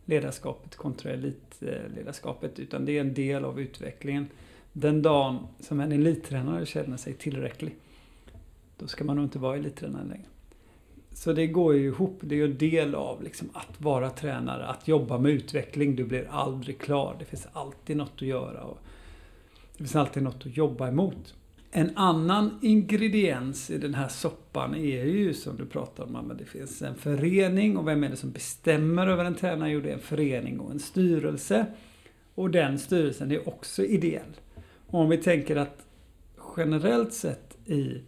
ledarskapet 0.04 0.76
kontra 0.76 1.10
elitledarskapet 1.10 2.58
utan 2.58 2.84
det 2.84 2.92
är 2.92 3.00
en 3.00 3.14
del 3.14 3.44
av 3.44 3.60
utvecklingen. 3.60 4.26
Den 4.72 5.02
dagen 5.02 5.38
som 5.60 5.80
en 5.80 5.92
elittränare 5.92 6.66
känner 6.66 6.96
sig 6.96 7.12
tillräcklig 7.12 7.74
då 8.76 8.86
ska 8.86 9.04
man 9.04 9.16
nog 9.16 9.24
inte 9.24 9.38
vara 9.38 9.56
elittränare 9.56 10.04
längre. 10.04 10.26
Så 11.14 11.32
det 11.32 11.46
går 11.46 11.74
ju 11.74 11.86
ihop. 11.86 12.18
Det 12.20 12.34
är 12.34 12.36
ju 12.36 12.44
en 12.44 12.58
del 12.58 12.94
av 12.94 13.22
liksom 13.22 13.48
att 13.52 13.80
vara 13.80 14.10
tränare, 14.10 14.66
att 14.66 14.88
jobba 14.88 15.18
med 15.18 15.32
utveckling. 15.32 15.96
Du 15.96 16.04
blir 16.04 16.28
aldrig 16.30 16.78
klar. 16.78 17.16
Det 17.18 17.24
finns 17.24 17.46
alltid 17.52 17.96
något 17.96 18.12
att 18.14 18.22
göra. 18.22 18.62
Och 18.62 18.78
det 19.72 19.78
finns 19.78 19.96
alltid 19.96 20.22
något 20.22 20.46
att 20.46 20.56
jobba 20.56 20.88
emot. 20.88 21.34
En 21.70 21.96
annan 21.96 22.58
ingrediens 22.62 23.70
i 23.70 23.78
den 23.78 23.94
här 23.94 24.08
soppan 24.08 24.74
är 24.74 25.04
ju 25.04 25.34
som 25.34 25.56
du 25.56 25.66
pratar 25.66 26.04
om, 26.04 26.16
att 26.16 26.38
det 26.38 26.44
finns 26.44 26.82
en 26.82 26.94
förening 26.94 27.76
och 27.76 27.88
vem 27.88 28.04
är 28.04 28.08
det 28.08 28.16
som 28.16 28.30
bestämmer 28.30 29.06
över 29.06 29.24
en 29.24 29.34
tränare? 29.34 29.70
Jo, 29.70 29.80
det 29.80 29.88
är 29.88 29.94
en 29.94 30.00
förening 30.00 30.60
och 30.60 30.70
en 30.70 30.78
styrelse. 30.78 31.66
Och 32.34 32.50
den 32.50 32.78
styrelsen 32.78 33.32
är 33.32 33.48
också 33.48 33.84
ideell. 33.84 34.40
Och 34.86 35.00
om 35.00 35.08
vi 35.08 35.16
tänker 35.16 35.56
att 35.56 35.86
generellt 36.56 37.12
sett 37.12 37.56
i 37.66 38.00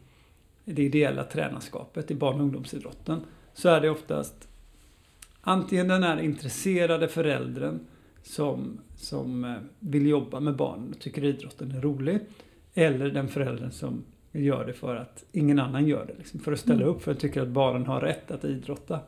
det 0.75 0.83
ideella 0.83 1.25
tränarskapet 1.25 2.11
i 2.11 2.15
barn 2.15 2.35
och 2.35 2.43
ungdomsidrotten 2.43 3.21
så 3.55 3.69
är 3.69 3.81
det 3.81 3.91
oftast 3.91 4.49
antingen 5.41 5.89
den 5.89 6.03
här 6.03 6.21
intresserade 6.21 7.09
föräldern 7.09 7.81
som, 8.23 8.81
som 8.97 9.45
eh, 9.45 9.55
vill 9.79 10.07
jobba 10.07 10.41
med 10.41 10.57
barn 10.57 10.93
och 10.95 11.01
tycker 11.01 11.25
idrotten 11.25 11.71
är 11.71 11.81
rolig. 11.81 12.21
Eller 12.75 13.11
den 13.11 13.29
föräldern 13.29 13.71
som 13.71 14.05
gör 14.33 14.67
det 14.67 14.73
för 14.73 14.97
att 14.97 15.25
ingen 15.33 15.59
annan 15.59 15.87
gör 15.87 16.07
det. 16.07 16.15
Liksom, 16.19 16.41
för 16.41 16.53
att 16.53 16.61
ställa 16.61 16.83
mm. 16.83 16.89
upp 16.89 17.03
för 17.03 17.13
att 17.13 17.21
tycka 17.21 17.43
att 17.43 17.49
barnen 17.49 17.87
har 17.87 18.01
rätt 18.01 18.31
att 18.31 18.45
idrotta. 18.45 19.01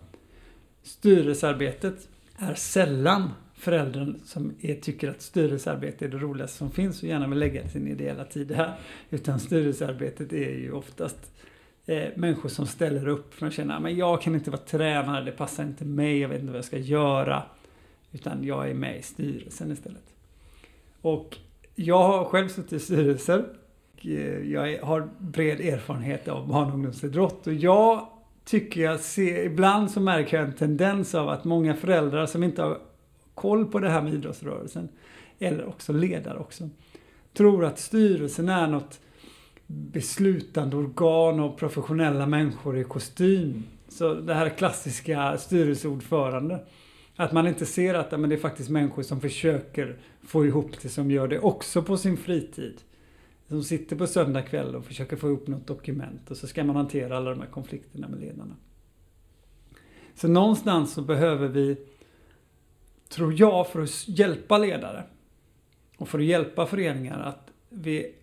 Styrelsearbetet 0.83 2.09
är 2.37 2.55
sällan 2.55 3.31
föräldern 3.55 4.21
som 4.25 4.53
är, 4.61 4.75
tycker 4.75 5.11
att 5.11 5.23
styrelsearbete 5.23 6.05
är 6.05 6.09
det 6.09 6.19
roligaste 6.19 6.57
som 6.57 6.71
finns 6.71 7.03
och 7.03 7.09
gärna 7.09 7.29
vill 7.29 7.39
lägga 7.39 7.69
sin 7.69 7.89
ideella 7.89 8.25
tid 8.25 8.53
här. 8.53 8.77
Utan 9.11 9.41
styrelsearbetet 9.41 10.33
är 10.33 10.51
ju 10.51 10.73
oftast 10.73 11.33
eh, 11.89 12.09
människor 12.15 12.49
som 12.49 12.67
ställer 12.67 13.09
upp 13.09 13.35
för 13.35 13.47
att 13.47 13.53
känna 13.53 13.77
att 13.77 13.93
jag 13.93 14.23
kan 14.23 14.35
inte 14.35 14.51
vara 14.51 14.61
tränare, 14.61 15.25
det 15.25 15.33
passar 15.33 15.63
inte 15.63 15.85
mig, 15.85 16.19
jag 16.19 16.29
vet 16.29 16.41
inte 16.41 16.53
vad 16.53 16.59
jag 16.59 16.65
ska 16.65 16.79
göra. 16.79 17.43
Utan 18.13 18.45
jag 18.45 18.71
är 18.71 18.75
med 18.75 18.99
i 18.99 19.03
styrelsen 19.03 19.73
istället. 19.73 20.15
Och 21.01 21.37
jag 21.75 22.03
har 22.03 22.25
själv 22.25 22.49
suttit 22.49 22.73
i 22.73 22.81
styrelser. 22.81 23.45
Eh, 24.03 24.51
jag 24.53 24.83
har 24.83 25.09
bred 25.19 25.61
erfarenhet 25.61 26.29
av 26.29 26.49
barn 26.49 26.69
och 26.69 26.75
ungdomsidrott 26.75 27.47
och 27.47 27.55
jag 27.55 28.09
tycker 28.45 28.81
jag 28.81 29.01
ser, 29.01 29.45
ibland 29.45 29.91
så 29.91 30.01
märker 30.01 30.37
jag 30.37 30.47
en 30.47 30.55
tendens 30.55 31.15
av 31.15 31.29
att 31.29 31.45
många 31.45 31.75
föräldrar 31.75 32.27
som 32.27 32.43
inte 32.43 32.63
har 32.63 32.79
koll 33.35 33.67
på 33.67 33.79
det 33.79 33.89
här 33.89 34.03
med 34.03 34.15
idrottsrörelsen, 34.15 34.89
eller 35.39 35.69
också 35.69 35.93
ledare 35.93 36.39
också, 36.39 36.69
tror 37.33 37.65
att 37.65 37.79
styrelsen 37.79 38.49
är 38.49 38.67
något 38.67 39.01
beslutande 39.71 40.77
organ 40.77 41.41
av 41.41 41.59
professionella 41.59 42.27
människor 42.27 42.79
i 42.79 42.85
kostym. 42.85 43.65
Så 43.89 44.15
det 44.15 44.35
här 44.35 44.49
klassiska 44.49 45.39
styrelseordförande. 45.39 46.65
Att 47.17 47.33
man 47.33 47.47
inte 47.47 47.67
ser 47.67 47.95
att 47.95 48.21
men 48.21 48.31
det 48.31 48.37
är 48.37 48.41
faktiskt 48.41 48.71
människor 48.71 49.03
som 49.03 49.21
försöker 49.21 49.99
få 50.23 50.47
ihop 50.47 50.71
det, 50.83 50.89
som 50.89 51.11
gör 51.11 51.29
det 51.29 51.39
också 51.39 51.83
på 51.83 51.97
sin 51.97 52.17
fritid. 52.17 52.81
Som 53.49 53.63
sitter 53.63 53.97
på 53.97 54.07
söndag 54.07 54.43
kväll 54.43 54.75
och 54.75 54.85
försöker 54.85 55.17
få 55.17 55.29
ihop 55.29 55.47
något 55.47 55.67
dokument 55.67 56.31
och 56.31 56.37
så 56.37 56.47
ska 56.47 56.65
man 56.65 56.77
hantera 56.77 57.17
alla 57.17 57.31
de 57.31 57.41
här 57.41 57.49
konflikterna 57.49 58.09
med 58.09 58.21
ledarna. 58.21 58.57
Så 60.15 60.29
någonstans 60.29 60.93
så 60.93 61.03
behöver 61.03 61.49
vi, 61.49 61.77
tror 63.09 63.41
jag, 63.41 63.69
för 63.69 63.83
att 63.83 64.09
hjälpa 64.09 64.59
ledare 64.59 65.05
och 65.97 66.09
för 66.09 66.19
att 66.19 66.25
hjälpa 66.25 66.67
föreningar 66.67 67.21
att 67.21 67.51
vi 67.69 68.15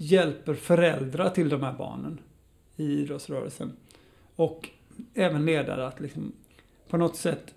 hjälper 0.00 0.54
föräldrar 0.54 1.30
till 1.30 1.48
de 1.48 1.62
här 1.62 1.72
barnen 1.72 2.20
i 2.76 2.84
idrottsrörelsen. 2.84 3.72
Och 4.36 4.68
även 5.14 5.44
ledare 5.44 5.86
att 5.86 6.00
liksom 6.00 6.32
på 6.88 6.96
något 6.96 7.16
sätt 7.16 7.54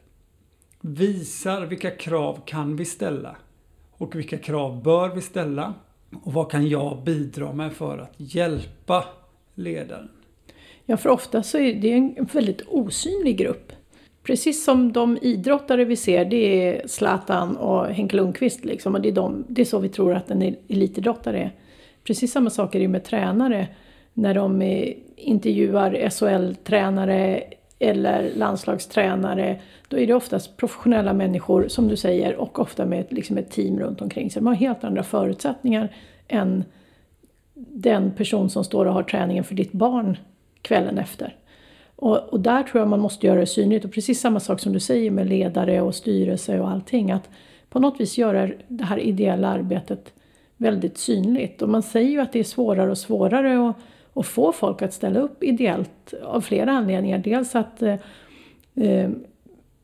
visar 0.82 1.66
vilka 1.66 1.92
krav 1.92 2.40
kan 2.46 2.76
vi 2.76 2.86
ställa 2.86 3.36
och 3.92 4.16
vilka 4.16 4.38
krav 4.38 4.84
bör 4.84 5.10
vi 5.10 5.22
ställa 5.22 5.74
och 6.24 6.34
vad 6.34 6.52
kan 6.52 6.68
jag 6.68 7.04
bidra 7.04 7.54
med 7.54 7.74
för 7.74 7.98
att 7.98 8.14
hjälpa 8.18 9.06
ledaren? 9.56 10.10
Ja, 10.86 10.98
för 10.98 11.10
ofta 11.10 11.44
så 11.44 11.58
är 11.58 11.74
det 11.74 11.92
en 11.92 12.26
väldigt 12.34 12.62
osynlig 12.68 13.38
grupp. 13.38 13.72
Precis 14.24 14.64
som 14.64 14.92
de 14.92 15.18
idrottare 15.22 15.86
vi 15.86 15.96
ser, 15.96 16.26
det 16.26 16.36
är 16.36 16.88
Zlatan 16.88 17.58
och 17.58 17.86
Henke 17.88 18.16
Lundqvist 18.16 18.66
liksom, 18.66 18.96
och 18.96 19.02
det 19.02 19.10
är, 19.10 19.14
de, 19.14 19.46
det 19.48 19.62
är 19.62 19.66
så 19.66 19.80
vi 19.80 19.90
tror 19.90 20.14
att 20.16 20.32
en 20.32 20.42
elitidrottare 20.68 21.40
är. 21.40 21.52
Precis 22.04 22.32
samma 22.32 22.50
sak 22.50 22.76
är 22.76 22.80
det 22.80 22.88
med 22.88 23.04
tränare. 23.04 23.68
När 24.14 24.34
de 24.34 24.62
intervjuar 25.16 26.10
SHL-tränare 26.10 27.44
eller 27.80 28.32
landslagstränare, 28.36 29.60
då 29.88 29.98
är 29.98 30.08
det 30.08 30.14
oftast 30.14 30.58
professionella 30.58 31.14
människor 31.14 31.68
som 31.68 31.88
du 31.88 31.96
säger 31.96 32.36
och 32.36 32.60
ofta 32.60 32.86
med 32.86 33.00
ett, 33.00 33.12
liksom 33.12 33.38
ett 33.38 33.52
team 33.52 33.80
runt 33.80 34.02
omkring 34.02 34.32
sig. 34.32 34.42
De 34.42 34.48
har 34.48 34.54
helt 34.54 34.84
andra 34.84 35.04
förutsättningar 35.04 35.96
än 36.28 36.64
den 37.54 38.12
person 38.12 38.50
som 38.50 38.64
står 38.64 38.86
och 38.86 38.94
har 38.94 39.04
träningen 39.04 39.44
för 39.44 39.56
ditt 39.56 39.72
barn 39.72 40.18
kvällen 40.62 40.98
efter. 40.98 41.36
Och, 41.96 42.18
och, 42.18 42.40
där 42.40 42.64
tror 42.64 42.82
jag 42.82 42.90
man 42.90 43.00
måste 43.00 43.28
göra 43.28 43.40
det 43.40 43.46
synligt. 43.46 43.86
Och 43.86 43.92
precis 43.92 44.22
samma 44.22 44.40
sak 44.40 44.60
som 44.60 44.74
du 44.74 44.80
säger 44.80 45.12
med 45.12 45.30
ledare 45.30 45.82
och 45.82 45.96
styrelse 45.96 46.60
och 46.60 46.70
allting. 46.70 47.12
Att 47.12 47.30
på 47.70 47.80
något 47.80 48.00
vis 48.00 48.18
göra 48.18 48.50
det 48.68 48.84
här 48.84 49.00
ideella 49.00 49.48
arbetet 49.48 50.14
väldigt 50.64 50.98
synligt. 50.98 51.62
Och 51.62 51.70
man 51.70 51.84
säger 51.84 52.10
ju 52.10 52.20
att 52.20 52.34
det 52.34 52.40
är 52.40 52.44
svårare 52.44 52.92
och 52.92 52.98
svårare 52.98 53.70
att, 53.70 53.76
att 54.14 54.26
få 54.26 54.52
folk 54.52 54.82
att 54.82 54.94
ställa 54.94 55.20
upp 55.20 55.44
ideellt 55.44 56.14
av 56.24 56.42
flera 56.42 56.72
anledningar. 56.72 57.18
Dels 57.18 57.56
att 57.56 57.82
eh, 57.82 57.96
eh, 58.76 59.10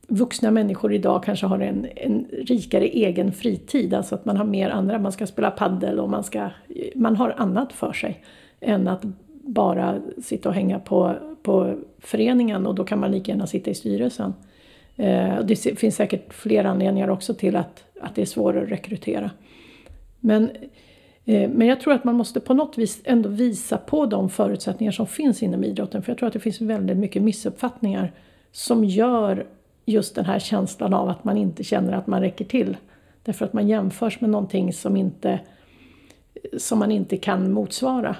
vuxna 0.07 0.51
människor 0.51 0.93
idag 0.93 1.23
kanske 1.23 1.45
har 1.45 1.59
en, 1.59 1.87
en 1.95 2.25
rikare 2.31 2.85
egen 2.85 3.31
fritid. 3.31 3.93
Alltså 3.93 4.15
att 4.15 4.25
man 4.25 4.37
har 4.37 4.45
mer 4.45 4.69
andra, 4.69 4.99
man 4.99 5.11
ska 5.11 5.27
spela 5.27 5.51
paddel 5.51 5.99
och 5.99 6.09
man, 6.09 6.23
ska, 6.23 6.49
man 6.95 7.15
har 7.15 7.33
annat 7.37 7.73
för 7.73 7.93
sig. 7.93 8.23
Än 8.61 8.87
att 8.87 9.01
bara 9.43 10.01
sitta 10.23 10.49
och 10.49 10.55
hänga 10.55 10.79
på, 10.79 11.15
på 11.43 11.75
föreningen 11.99 12.67
och 12.67 12.75
då 12.75 12.83
kan 12.83 12.99
man 12.99 13.11
lika 13.11 13.31
gärna 13.31 13.47
sitta 13.47 13.71
i 13.71 13.75
styrelsen. 13.75 14.33
Eh, 14.95 15.39
det 15.43 15.55
finns 15.55 15.95
säkert 15.95 16.33
fler 16.33 16.63
anledningar 16.63 17.09
också 17.09 17.33
till 17.33 17.55
att, 17.55 17.83
att 18.01 18.15
det 18.15 18.21
är 18.21 18.25
svårare 18.25 18.63
att 18.63 18.71
rekrytera. 18.71 19.31
Men, 20.19 20.49
eh, 21.25 21.49
men 21.49 21.67
jag 21.67 21.81
tror 21.81 21.93
att 21.93 22.03
man 22.03 22.15
måste 22.15 22.39
på 22.39 22.53
något 22.53 22.77
vis 22.77 23.01
ändå 23.03 23.29
visa 23.29 23.77
på 23.77 24.05
de 24.05 24.29
förutsättningar 24.29 24.91
som 24.91 25.07
finns 25.07 25.43
inom 25.43 25.63
idrotten. 25.63 26.01
För 26.01 26.11
jag 26.11 26.17
tror 26.17 26.27
att 26.27 26.33
det 26.33 26.39
finns 26.39 26.61
väldigt 26.61 26.97
mycket 26.97 27.21
missuppfattningar 27.21 28.13
som 28.51 28.85
gör 28.85 29.45
just 29.85 30.15
den 30.15 30.25
här 30.25 30.39
känslan 30.39 30.93
av 30.93 31.09
att 31.09 31.23
man 31.23 31.37
inte 31.37 31.63
känner 31.63 31.93
att 31.93 32.07
man 32.07 32.21
räcker 32.21 32.45
till. 32.45 32.77
Därför 33.23 33.45
att 33.45 33.53
man 33.53 33.67
jämförs 33.67 34.21
med 34.21 34.29
någonting 34.29 34.73
som, 34.73 34.97
inte, 34.97 35.39
som 36.57 36.79
man 36.79 36.91
inte 36.91 37.17
kan 37.17 37.51
motsvara. 37.51 38.15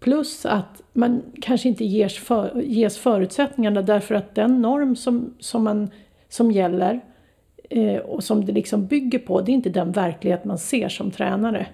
Plus 0.00 0.46
att 0.46 0.82
man 0.92 1.22
kanske 1.40 1.68
inte 1.68 1.84
ges, 1.84 2.18
för, 2.18 2.62
ges 2.62 2.98
förutsättningarna 2.98 3.82
därför 3.82 4.14
att 4.14 4.34
den 4.34 4.62
norm 4.62 4.96
som, 4.96 5.34
som, 5.38 5.64
man, 5.64 5.90
som 6.28 6.50
gäller 6.50 7.00
eh, 7.72 7.96
och 7.96 8.24
som 8.24 8.44
det 8.44 8.52
liksom 8.52 8.86
bygger 8.86 9.18
på, 9.18 9.40
det 9.40 9.52
är 9.52 9.54
inte 9.54 9.70
den 9.70 9.92
verklighet 9.92 10.44
man 10.44 10.58
ser 10.58 10.88
som 10.88 11.10
tränare. 11.10 11.66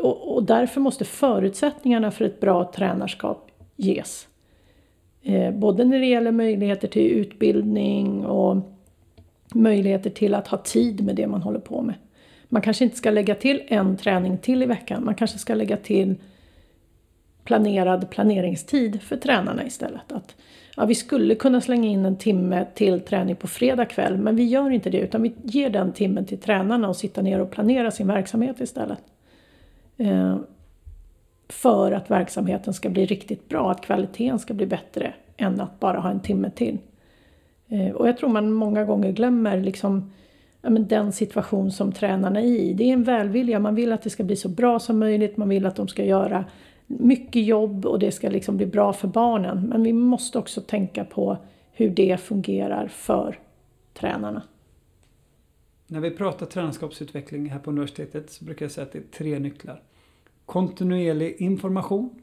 Och, 0.00 0.34
och 0.34 0.44
därför 0.44 0.80
måste 0.80 1.04
förutsättningarna 1.04 2.10
för 2.10 2.24
ett 2.24 2.40
bra 2.40 2.72
tränarskap 2.74 3.50
ges. 3.76 4.28
Eh, 5.22 5.50
både 5.50 5.84
när 5.84 5.98
det 5.98 6.06
gäller 6.06 6.32
möjligheter 6.32 6.88
till 6.88 7.10
utbildning 7.10 8.26
och 8.26 8.56
möjligheter 9.54 10.10
till 10.10 10.34
att 10.34 10.48
ha 10.48 10.58
tid 10.58 11.04
med 11.04 11.16
det 11.16 11.26
man 11.26 11.42
håller 11.42 11.60
på 11.60 11.82
med. 11.82 11.94
Man 12.48 12.62
kanske 12.62 12.84
inte 12.84 12.96
ska 12.96 13.10
lägga 13.10 13.34
till 13.34 13.62
en 13.68 13.96
träning 13.96 14.38
till 14.38 14.62
i 14.62 14.66
veckan. 14.66 15.04
Man 15.04 15.14
kanske 15.14 15.38
ska 15.38 15.54
lägga 15.54 15.76
till 15.76 16.14
planerad 17.44 18.10
planeringstid 18.10 19.02
för 19.02 19.16
tränarna 19.16 19.66
istället. 19.66 20.12
Att, 20.12 20.36
ja, 20.78 20.86
vi 20.86 20.94
skulle 20.94 21.34
kunna 21.34 21.60
slänga 21.60 21.88
in 21.88 22.06
en 22.06 22.16
timme 22.16 22.66
till 22.74 23.00
träning 23.00 23.36
på 23.36 23.46
fredag 23.46 23.84
kväll 23.84 24.16
men 24.16 24.36
vi 24.36 24.44
gör 24.44 24.70
inte 24.70 24.90
det 24.90 24.98
utan 24.98 25.22
vi 25.22 25.34
ger 25.42 25.70
den 25.70 25.92
timmen 25.92 26.24
till 26.24 26.38
tränarna 26.38 26.88
och 26.88 26.96
sitta 26.96 27.22
ner 27.22 27.40
och 27.40 27.50
planera 27.50 27.90
sin 27.90 28.06
verksamhet 28.06 28.60
istället. 28.60 28.98
Eh, 29.96 30.36
för 31.48 31.92
att 31.92 32.10
verksamheten 32.10 32.74
ska 32.74 32.88
bli 32.88 33.06
riktigt 33.06 33.48
bra, 33.48 33.70
att 33.70 33.80
kvaliteten 33.80 34.38
ska 34.38 34.54
bli 34.54 34.66
bättre 34.66 35.14
än 35.36 35.60
att 35.60 35.80
bara 35.80 36.00
ha 36.00 36.10
en 36.10 36.20
timme 36.20 36.50
till. 36.50 36.78
Eh, 37.68 37.90
och 37.90 38.08
jag 38.08 38.16
tror 38.16 38.30
man 38.30 38.52
många 38.52 38.84
gånger 38.84 39.12
glömmer 39.12 39.60
liksom, 39.60 40.12
ja, 40.62 40.70
men 40.70 40.88
den 40.88 41.12
situation 41.12 41.72
som 41.72 41.92
tränarna 41.92 42.40
är 42.40 42.44
i. 42.44 42.72
Det 42.72 42.84
är 42.84 42.92
en 42.92 43.04
välvilja, 43.04 43.58
man 43.58 43.74
vill 43.74 43.92
att 43.92 44.02
det 44.02 44.10
ska 44.10 44.24
bli 44.24 44.36
så 44.36 44.48
bra 44.48 44.78
som 44.78 44.98
möjligt, 44.98 45.36
man 45.36 45.48
vill 45.48 45.66
att 45.66 45.76
de 45.76 45.88
ska 45.88 46.04
göra 46.04 46.44
mycket 46.88 47.44
jobb 47.44 47.86
och 47.86 47.98
det 47.98 48.12
ska 48.12 48.28
liksom 48.28 48.56
bli 48.56 48.66
bra 48.66 48.92
för 48.92 49.08
barnen. 49.08 49.60
Men 49.60 49.82
vi 49.82 49.92
måste 49.92 50.38
också 50.38 50.60
tänka 50.60 51.04
på 51.04 51.38
hur 51.72 51.90
det 51.90 52.20
fungerar 52.20 52.88
för 52.88 53.38
tränarna. 53.94 54.42
När 55.86 56.00
vi 56.00 56.10
pratar 56.10 56.46
tränarskapsutveckling 56.46 57.50
här 57.50 57.58
på 57.58 57.70
universitetet 57.70 58.30
så 58.30 58.44
brukar 58.44 58.64
jag 58.64 58.72
säga 58.72 58.86
att 58.86 58.92
det 58.92 58.98
är 58.98 59.02
tre 59.12 59.38
nycklar. 59.38 59.82
Kontinuerlig 60.46 61.36
information, 61.38 62.22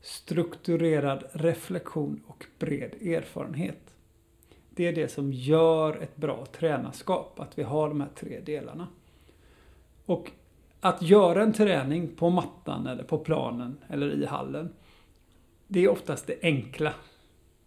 strukturerad 0.00 1.24
reflektion 1.32 2.20
och 2.26 2.46
bred 2.58 2.94
erfarenhet. 3.02 3.94
Det 4.70 4.86
är 4.86 4.92
det 4.92 5.08
som 5.08 5.32
gör 5.32 6.02
ett 6.02 6.16
bra 6.16 6.46
tränarskap, 6.52 7.40
att 7.40 7.58
vi 7.58 7.62
har 7.62 7.88
de 7.88 8.00
här 8.00 8.08
tre 8.14 8.40
delarna. 8.40 8.88
Och 10.06 10.30
att 10.80 11.02
göra 11.02 11.42
en 11.42 11.52
träning 11.52 12.08
på 12.16 12.30
mattan 12.30 12.86
eller 12.86 13.04
på 13.04 13.18
planen 13.18 13.76
eller 13.88 14.22
i 14.22 14.26
hallen. 14.26 14.68
Det 15.68 15.84
är 15.84 15.88
oftast 15.88 16.26
det 16.26 16.38
enkla. 16.42 16.92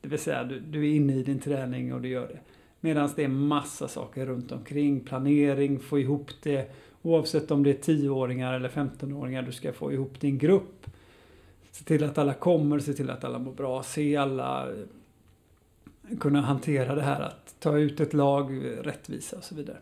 Det 0.02 0.08
vill 0.08 0.20
säga 0.20 0.44
du, 0.44 0.60
du 0.60 0.90
är 0.90 0.96
inne 0.96 1.16
i 1.16 1.24
din 1.24 1.40
träning 1.40 1.94
och 1.94 2.02
du 2.02 2.10
gör 2.10 2.28
det. 2.28 2.40
Medan 2.80 3.10
det 3.16 3.24
är 3.24 3.28
massa 3.28 3.88
saker 3.88 4.26
runt 4.26 4.52
omkring. 4.52 5.00
Planering, 5.00 5.80
få 5.80 6.00
ihop 6.00 6.32
det. 6.44 6.72
Oavsett 7.02 7.52
om 7.52 7.64
det 7.64 7.70
är 7.70 7.94
10-åringar 7.94 8.54
eller 8.54 8.70
15-åringar. 8.70 9.42
Du 9.42 9.52
ska 9.52 9.74
få 9.74 9.92
ihop 9.92 10.20
din 10.20 10.38
grupp. 10.38 10.86
Se 11.72 11.84
till 11.84 12.04
att 12.04 12.18
alla 12.18 12.34
kommer, 12.34 12.80
se 12.80 12.94
till 12.94 13.10
att 13.10 13.24
alla 13.24 13.40
mår 13.40 13.54
bra. 13.54 13.84
Se 13.84 14.16
alla 14.16 14.70
eh, 14.70 16.18
kunna 16.20 16.42
hantera 16.42 16.96
det 16.96 17.02
här 17.02 17.22
att 17.22 17.56
ta 17.60 17.78
ut 17.78 18.00
ett 18.00 18.14
lag, 18.14 18.52
eh, 18.52 18.84
rättvisa 18.84 19.38
och 19.38 19.44
så 19.44 19.56
vidare. 19.56 19.78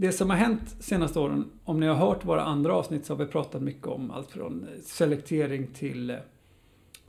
Det 0.00 0.12
som 0.12 0.30
har 0.30 0.36
hänt 0.36 0.76
senaste 0.80 1.18
åren, 1.18 1.50
om 1.64 1.80
ni 1.80 1.86
har 1.86 1.94
hört 1.94 2.24
våra 2.24 2.42
andra 2.42 2.74
avsnitt 2.74 3.06
så 3.06 3.14
har 3.14 3.24
vi 3.24 3.32
pratat 3.32 3.62
mycket 3.62 3.86
om 3.86 4.10
allt 4.10 4.30
från 4.30 4.66
selektering 4.84 5.66
till 5.66 6.16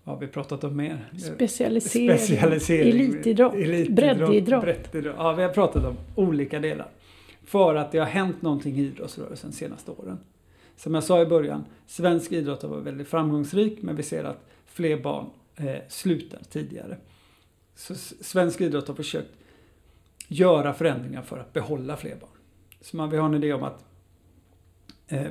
vad 0.04 0.16
har 0.16 0.22
vi 0.22 0.28
pratat 0.28 0.64
om 0.64 0.78
mer? 0.78 1.12
Specialisering, 1.34 2.18
Specialisering 2.18 2.90
elitidrott, 2.90 3.54
elitidrott 3.54 3.96
breddidrott. 3.96 4.62
breddidrott. 4.62 5.16
Ja, 5.18 5.34
vi 5.34 5.44
har 5.44 5.50
pratat 5.50 5.86
om 5.86 5.98
olika 6.16 6.60
delar. 6.60 6.90
För 7.44 7.76
att 7.76 7.92
det 7.92 8.00
har 8.00 8.06
hänt 8.06 8.42
någonting 8.42 8.76
i 8.76 8.82
idrottsrörelsen 8.82 9.50
de 9.50 9.56
senaste 9.56 9.92
åren. 9.92 10.18
Som 10.76 10.94
jag 10.94 11.04
sa 11.04 11.22
i 11.22 11.26
början, 11.26 11.66
svensk 11.88 12.32
idrott 12.32 12.62
har 12.62 12.70
varit 12.70 12.84
väldigt 12.84 13.08
framgångsrik 13.08 13.82
men 13.82 13.96
vi 13.96 14.04
ser 14.04 14.24
att 14.24 14.48
fler 14.66 15.02
barn 15.02 15.26
eh, 15.56 15.76
slutar 15.88 16.40
tidigare. 16.50 16.98
Så 17.76 17.96
svensk 18.22 18.62
idrott 18.62 18.88
har 18.88 18.96
försökt 18.96 19.32
göra 20.28 20.74
förändringar 20.74 21.22
för 21.22 21.38
att 21.38 21.54
behålla 21.54 21.98
fler 21.98 22.16
barn. 22.16 22.30
Så 22.82 22.98
man 22.98 23.10
vill 23.10 23.20
ha 23.20 23.28
en 23.28 23.34
idé 23.34 23.54
om 23.54 23.64
att 23.64 23.86
eh, 25.08 25.28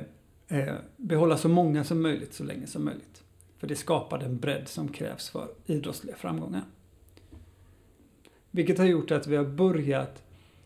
eh, 0.47 0.75
behålla 0.97 1.37
så 1.37 1.49
många 1.49 1.83
som 1.83 2.01
möjligt 2.01 2.33
så 2.33 2.43
länge 2.43 2.67
som 2.67 2.85
möjligt. 2.85 3.23
För 3.57 3.67
det 3.67 3.75
skapar 3.75 4.19
den 4.19 4.37
bredd 4.37 4.67
som 4.67 4.87
krävs 4.87 5.29
för 5.29 5.47
idrottsliga 5.65 6.15
framgångar. 6.15 6.63
Vilket 8.51 8.77
har 8.77 8.85
gjort 8.85 9.11
att 9.11 9.27
vi 9.27 9.35
har 9.35 9.45
börjat 9.45 10.23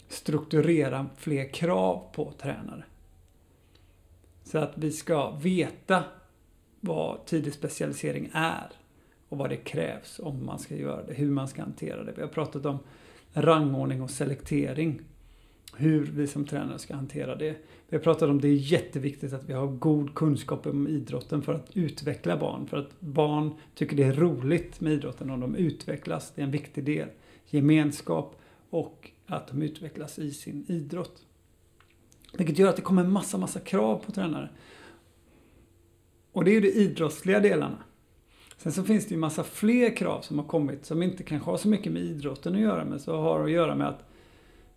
strukturera 0.08 1.08
fler 1.18 1.54
krav 1.54 2.10
på 2.13 2.32
tränare. 2.32 2.84
Så 4.44 4.58
att 4.58 4.74
vi 4.75 4.92
ska 4.92 5.32
veta 5.32 6.04
vad 6.80 7.25
tidig 7.25 7.54
specialisering 7.54 8.30
är 8.34 8.70
och 9.30 9.38
vad 9.38 9.50
det 9.50 9.58
krävs 9.58 10.20
om 10.20 10.46
man 10.46 10.60
ska 10.60 10.75
göra 10.75 11.04
det, 11.04 11.13
hur 11.13 11.32
man 11.32 11.48
ska 11.48 11.62
hantera 11.62 12.04
det. 12.04 12.13
Vi 12.15 12.22
har 12.22 12.30
pratat 12.30 12.65
om 12.65 12.80
rangordning 13.34 14.01
och 14.01 14.10
selektering. 14.10 15.01
Hur 15.77 16.05
vi 16.05 16.27
som 16.27 16.46
tränare 16.46 16.79
ska 16.79 16.96
hantera 16.96 17.36
det. 17.36 17.55
Vi 17.89 17.98
har 17.98 18.03
pratat 18.03 18.29
om 18.29 18.41
det 18.41 18.48
är 18.48 18.53
jätteviktigt 18.53 19.34
att 19.34 19.50
vi 19.50 19.53
har 19.53 19.67
god 19.67 20.15
kunskap 20.15 20.65
om 20.65 20.88
idrotten 20.88 21.41
för 21.41 21.53
att 21.53 21.77
utveckla 21.77 22.38
barn. 22.38 22.67
För 22.67 22.77
att 22.77 23.01
barn 23.01 23.51
tycker 23.75 23.96
det 23.96 24.03
är 24.03 24.13
roligt 24.13 24.82
med 24.82 24.94
idrotten 24.94 25.29
om 25.29 25.39
de 25.39 25.55
utvecklas. 25.55 26.32
Det 26.36 26.41
är 26.41 26.46
en 26.46 26.51
viktig 26.51 26.84
del. 26.84 27.08
Gemenskap 27.46 28.41
och 28.70 29.12
att 29.25 29.48
de 29.48 29.62
utvecklas 29.62 30.20
i 30.20 30.32
sin 30.32 30.65
idrott. 30.67 31.25
Vilket 32.38 32.60
gör 32.60 32.70
att 32.70 32.75
det 32.75 32.82
kommer 32.82 33.03
massa, 33.03 33.38
massa 33.38 33.60
krav 33.60 33.98
på 34.05 34.12
tränare. 34.12 34.50
Och 36.32 36.44
det 36.44 36.51
är 36.51 36.53
ju 36.53 36.62
de 36.62 36.67
idrottsliga 36.72 37.39
delarna. 37.39 37.77
Sen 38.58 38.72
så 38.72 38.84
finns 38.84 39.05
det 39.05 39.13
ju 39.13 39.20
massa 39.20 39.44
fler 39.44 39.96
krav 39.96 40.22
som 40.22 40.39
har 40.39 40.46
kommit 40.46 40.86
som 40.86 41.03
inte 41.03 41.24
kanske 41.24 41.51
har 41.51 41.58
så 41.58 41.67
mycket 41.67 41.91
med 41.91 42.01
idrotten 42.01 42.55
att 42.55 42.62
göra 42.62 42.86
men 42.86 43.00
så 43.00 43.22
har 43.22 43.44
att 43.44 43.51
göra 43.51 43.75
med 43.75 43.88
att 43.88 44.03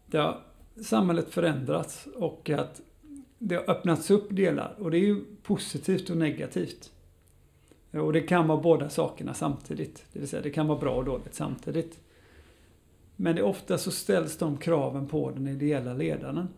det 0.07 0.19
har, 0.19 0.41
samhället 0.83 1.31
förändrats 1.31 2.09
och 2.17 2.51
att 2.51 2.81
det 3.39 3.55
har 3.55 3.71
öppnats 3.71 4.11
upp 4.11 4.27
delar 4.31 4.75
och 4.79 4.91
det 4.91 4.97
är 4.97 5.07
ju 5.07 5.25
positivt 5.43 6.11
och 6.11 6.17
negativt. 6.17 6.93
Och 7.91 8.13
det 8.13 8.21
kan 8.21 8.49
vara 8.49 8.61
båda 8.61 8.89
sakerna 8.89 9.35
samtidigt. 9.35 10.05
Det 10.13 10.19
vill 10.19 10.29
säga 10.29 10.43
det 10.43 10.51
kan 10.51 10.67
vara 10.67 10.79
bra 10.79 10.95
och 10.95 11.05
dåligt 11.05 11.35
samtidigt. 11.35 12.01
Men 13.17 13.37
det 13.37 13.43
ofta 13.43 13.79
så 13.79 13.91
ställs 13.91 14.39
de 14.39 14.57
kraven 14.57 15.07
på 15.07 15.31
den 15.31 15.49
ideella 15.49 15.95
ledaren. 15.95 16.49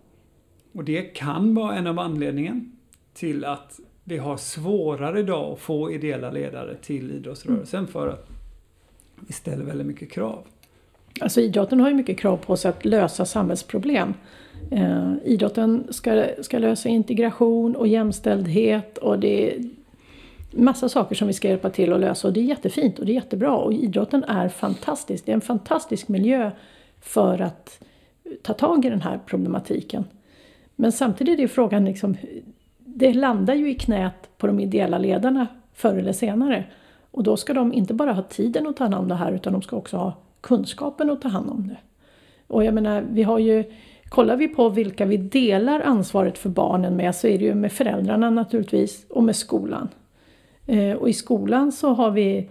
Och 0.72 0.84
det 0.84 1.02
kan 1.02 1.54
vara 1.54 1.76
en 1.76 1.86
av 1.86 1.98
anledningen 1.98 2.78
till 3.12 3.44
att 3.44 3.80
vi 4.04 4.18
har 4.18 4.36
svårare 4.36 5.20
idag 5.20 5.52
att 5.52 5.58
få 5.58 5.92
ideella 5.92 6.30
ledare 6.30 6.76
till 6.76 7.10
idrottsrörelsen 7.10 7.78
mm. 7.78 7.92
för 7.92 8.08
att 8.08 8.28
vi 9.26 9.32
ställer 9.32 9.64
väldigt 9.64 9.86
mycket 9.86 10.12
krav. 10.12 10.46
Alltså 11.20 11.40
idrotten 11.40 11.80
har 11.80 11.88
ju 11.88 11.94
mycket 11.94 12.18
krav 12.18 12.36
på 12.36 12.56
sig 12.56 12.68
att 12.68 12.84
lösa 12.84 13.24
samhällsproblem. 13.24 14.14
Eh, 14.70 15.12
idrotten 15.24 15.86
ska, 15.90 16.24
ska 16.42 16.58
lösa 16.58 16.88
integration 16.88 17.76
och 17.76 17.88
jämställdhet 17.88 18.98
och 18.98 19.18
det 19.18 19.54
är 19.54 19.62
massa 20.50 20.88
saker 20.88 21.14
som 21.14 21.26
vi 21.26 21.32
ska 21.32 21.48
hjälpa 21.48 21.70
till 21.70 21.92
att 21.92 22.00
lösa 22.00 22.28
och 22.28 22.34
det 22.34 22.40
är 22.40 22.44
jättefint 22.44 22.98
och 22.98 23.06
det 23.06 23.12
är 23.12 23.14
jättebra 23.14 23.56
och 23.56 23.72
idrotten 23.72 24.24
är 24.24 24.48
fantastisk. 24.48 25.26
Det 25.26 25.32
är 25.32 25.34
en 25.34 25.40
fantastisk 25.40 26.08
miljö 26.08 26.50
för 27.00 27.40
att 27.40 27.84
ta 28.42 28.52
tag 28.52 28.84
i 28.84 28.90
den 28.90 29.00
här 29.00 29.20
problematiken. 29.26 30.04
Men 30.76 30.92
samtidigt 30.92 31.40
är 31.40 31.46
frågan 31.46 31.84
liksom, 31.84 32.16
det 32.78 33.14
landar 33.14 33.54
ju 33.54 33.70
i 33.70 33.74
knät 33.74 34.28
på 34.38 34.46
de 34.46 34.60
ideella 34.60 34.98
ledarna 34.98 35.46
förr 35.74 35.94
eller 35.94 36.12
senare. 36.12 36.64
Och 37.10 37.22
då 37.22 37.36
ska 37.36 37.54
de 37.54 37.72
inte 37.72 37.94
bara 37.94 38.12
ha 38.12 38.22
tiden 38.22 38.66
att 38.66 38.76
ta 38.76 38.84
hand 38.84 38.94
om 38.94 39.08
det 39.08 39.14
här 39.14 39.32
utan 39.32 39.52
de 39.52 39.62
ska 39.62 39.76
också 39.76 39.96
ha 39.96 40.16
kunskapen 40.40 41.10
att 41.10 41.22
ta 41.22 41.28
hand 41.28 41.50
om 41.50 41.68
det. 41.68 41.78
Och 42.46 42.64
jag 42.64 42.74
menar, 42.74 43.04
vi 43.10 43.22
har 43.22 43.38
ju 43.38 43.64
Kollar 44.10 44.36
vi 44.36 44.48
på 44.48 44.68
vilka 44.68 45.06
vi 45.06 45.16
delar 45.16 45.80
ansvaret 45.80 46.38
för 46.38 46.48
barnen 46.48 46.96
med 46.96 47.14
så 47.14 47.26
är 47.26 47.38
det 47.38 47.44
ju 47.44 47.54
med 47.54 47.72
föräldrarna 47.72 48.30
naturligtvis 48.30 49.06
och 49.08 49.22
med 49.22 49.36
skolan. 49.36 49.88
Eh, 50.66 50.92
och 50.92 51.08
i 51.08 51.12
skolan 51.12 51.72
så 51.72 51.88
har 51.92 52.10
vi, 52.10 52.48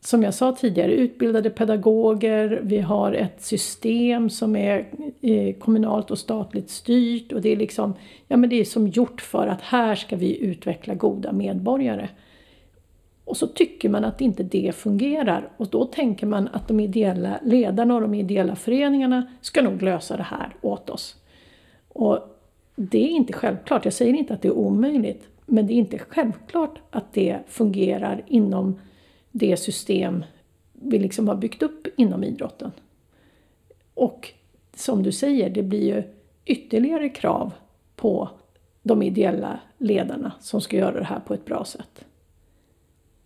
som 0.00 0.22
jag 0.22 0.34
sa 0.34 0.52
tidigare, 0.52 0.92
utbildade 0.92 1.50
pedagoger, 1.50 2.60
vi 2.62 2.78
har 2.78 3.12
ett 3.12 3.42
system 3.42 4.30
som 4.30 4.56
är 4.56 4.86
eh, 5.20 5.54
kommunalt 5.54 6.10
och 6.10 6.18
statligt 6.18 6.70
styrt 6.70 7.32
och 7.32 7.40
det 7.40 7.52
är 7.52 7.56
liksom, 7.56 7.94
ja 8.28 8.36
men 8.36 8.50
det 8.50 8.60
är 8.60 8.64
som 8.64 8.88
gjort 8.88 9.20
för 9.20 9.46
att 9.46 9.62
här 9.62 9.94
ska 9.94 10.16
vi 10.16 10.38
utveckla 10.38 10.94
goda 10.94 11.32
medborgare. 11.32 12.08
Och 13.32 13.38
så 13.38 13.46
tycker 13.46 13.88
man 13.88 14.04
att 14.04 14.20
inte 14.20 14.42
det 14.42 14.74
fungerar 14.74 15.48
och 15.56 15.68
då 15.68 15.84
tänker 15.84 16.26
man 16.26 16.48
att 16.48 16.68
de 16.68 16.80
ideella 16.80 17.40
ledarna 17.42 17.94
och 17.94 18.00
de 18.00 18.14
ideella 18.14 18.56
föreningarna 18.56 19.26
ska 19.40 19.62
nog 19.62 19.82
lösa 19.82 20.16
det 20.16 20.22
här 20.22 20.56
åt 20.60 20.90
oss. 20.90 21.16
Och 21.88 22.18
det 22.76 22.98
är 22.98 23.08
inte 23.08 23.32
självklart, 23.32 23.84
jag 23.84 23.94
säger 23.94 24.14
inte 24.14 24.34
att 24.34 24.42
det 24.42 24.48
är 24.48 24.52
omöjligt, 24.52 25.28
men 25.46 25.66
det 25.66 25.72
är 25.72 25.76
inte 25.76 25.98
självklart 25.98 26.78
att 26.90 27.12
det 27.12 27.38
fungerar 27.46 28.22
inom 28.26 28.80
det 29.30 29.56
system 29.56 30.24
vi 30.72 30.98
liksom 30.98 31.28
har 31.28 31.36
byggt 31.36 31.62
upp 31.62 31.86
inom 31.96 32.24
idrotten. 32.24 32.70
Och 33.94 34.28
som 34.74 35.02
du 35.02 35.12
säger, 35.12 35.50
det 35.50 35.62
blir 35.62 35.96
ju 35.96 36.02
ytterligare 36.44 37.08
krav 37.08 37.52
på 37.96 38.28
de 38.82 39.02
ideella 39.02 39.60
ledarna 39.78 40.32
som 40.40 40.60
ska 40.60 40.76
göra 40.76 40.98
det 40.98 41.04
här 41.04 41.20
på 41.20 41.34
ett 41.34 41.44
bra 41.44 41.64
sätt. 41.64 42.04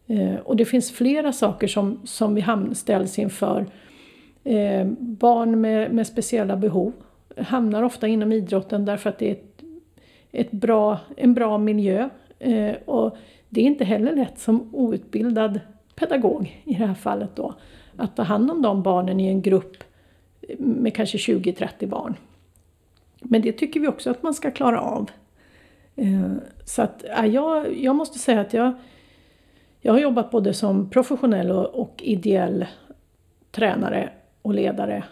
Eh, 0.06 0.34
och 0.34 0.56
det 0.56 0.64
finns 0.64 0.92
flera 0.92 1.32
saker 1.32 1.66
som, 1.66 2.00
som 2.04 2.34
vi 2.34 2.44
ställs 2.74 3.18
inför. 3.18 3.66
Eh, 4.44 4.86
barn 4.98 5.60
med, 5.60 5.92
med 5.92 6.06
speciella 6.06 6.56
behov 6.56 6.92
hamnar 7.36 7.82
ofta 7.82 8.08
inom 8.08 8.32
idrotten 8.32 8.84
därför 8.84 9.10
att 9.10 9.18
det 9.18 9.28
är 9.28 9.32
ett, 9.32 9.62
ett 10.32 10.50
bra, 10.50 10.98
en 11.16 11.34
bra 11.34 11.58
miljö. 11.58 12.08
Eh, 12.38 12.74
och 12.84 13.16
det 13.48 13.60
är 13.60 13.64
inte 13.64 13.84
heller 13.84 14.16
lätt 14.16 14.38
som 14.38 14.74
outbildad 14.74 15.60
pedagog 15.94 16.62
i 16.64 16.74
det 16.74 16.86
här 16.86 16.94
fallet 16.94 17.36
då 17.36 17.54
att 17.96 18.16
ta 18.16 18.22
hand 18.22 18.50
om 18.50 18.62
de 18.62 18.82
barnen 18.82 19.20
i 19.20 19.28
en 19.28 19.42
grupp 19.42 19.84
med 20.58 20.94
kanske 20.94 21.18
20-30 21.18 21.86
barn. 21.86 22.16
Men 23.20 23.42
det 23.42 23.52
tycker 23.52 23.80
vi 23.80 23.88
också 23.88 24.10
att 24.10 24.22
man 24.22 24.34
ska 24.34 24.50
klara 24.50 24.80
av. 24.80 25.10
Eh, 25.96 26.32
så 26.64 26.82
att, 26.82 27.04
ja, 27.08 27.26
jag, 27.26 27.76
jag 27.82 27.96
måste 27.96 28.18
säga 28.18 28.40
att 28.40 28.54
jag, 28.54 28.72
jag 29.86 29.92
har 29.92 30.00
jobbat 30.00 30.30
både 30.30 30.54
som 30.54 30.90
professionell 30.90 31.50
och, 31.50 31.64
och 31.64 32.02
ideell 32.04 32.66
tränare 33.50 34.10
och 34.42 34.54
ledare. 34.54 35.04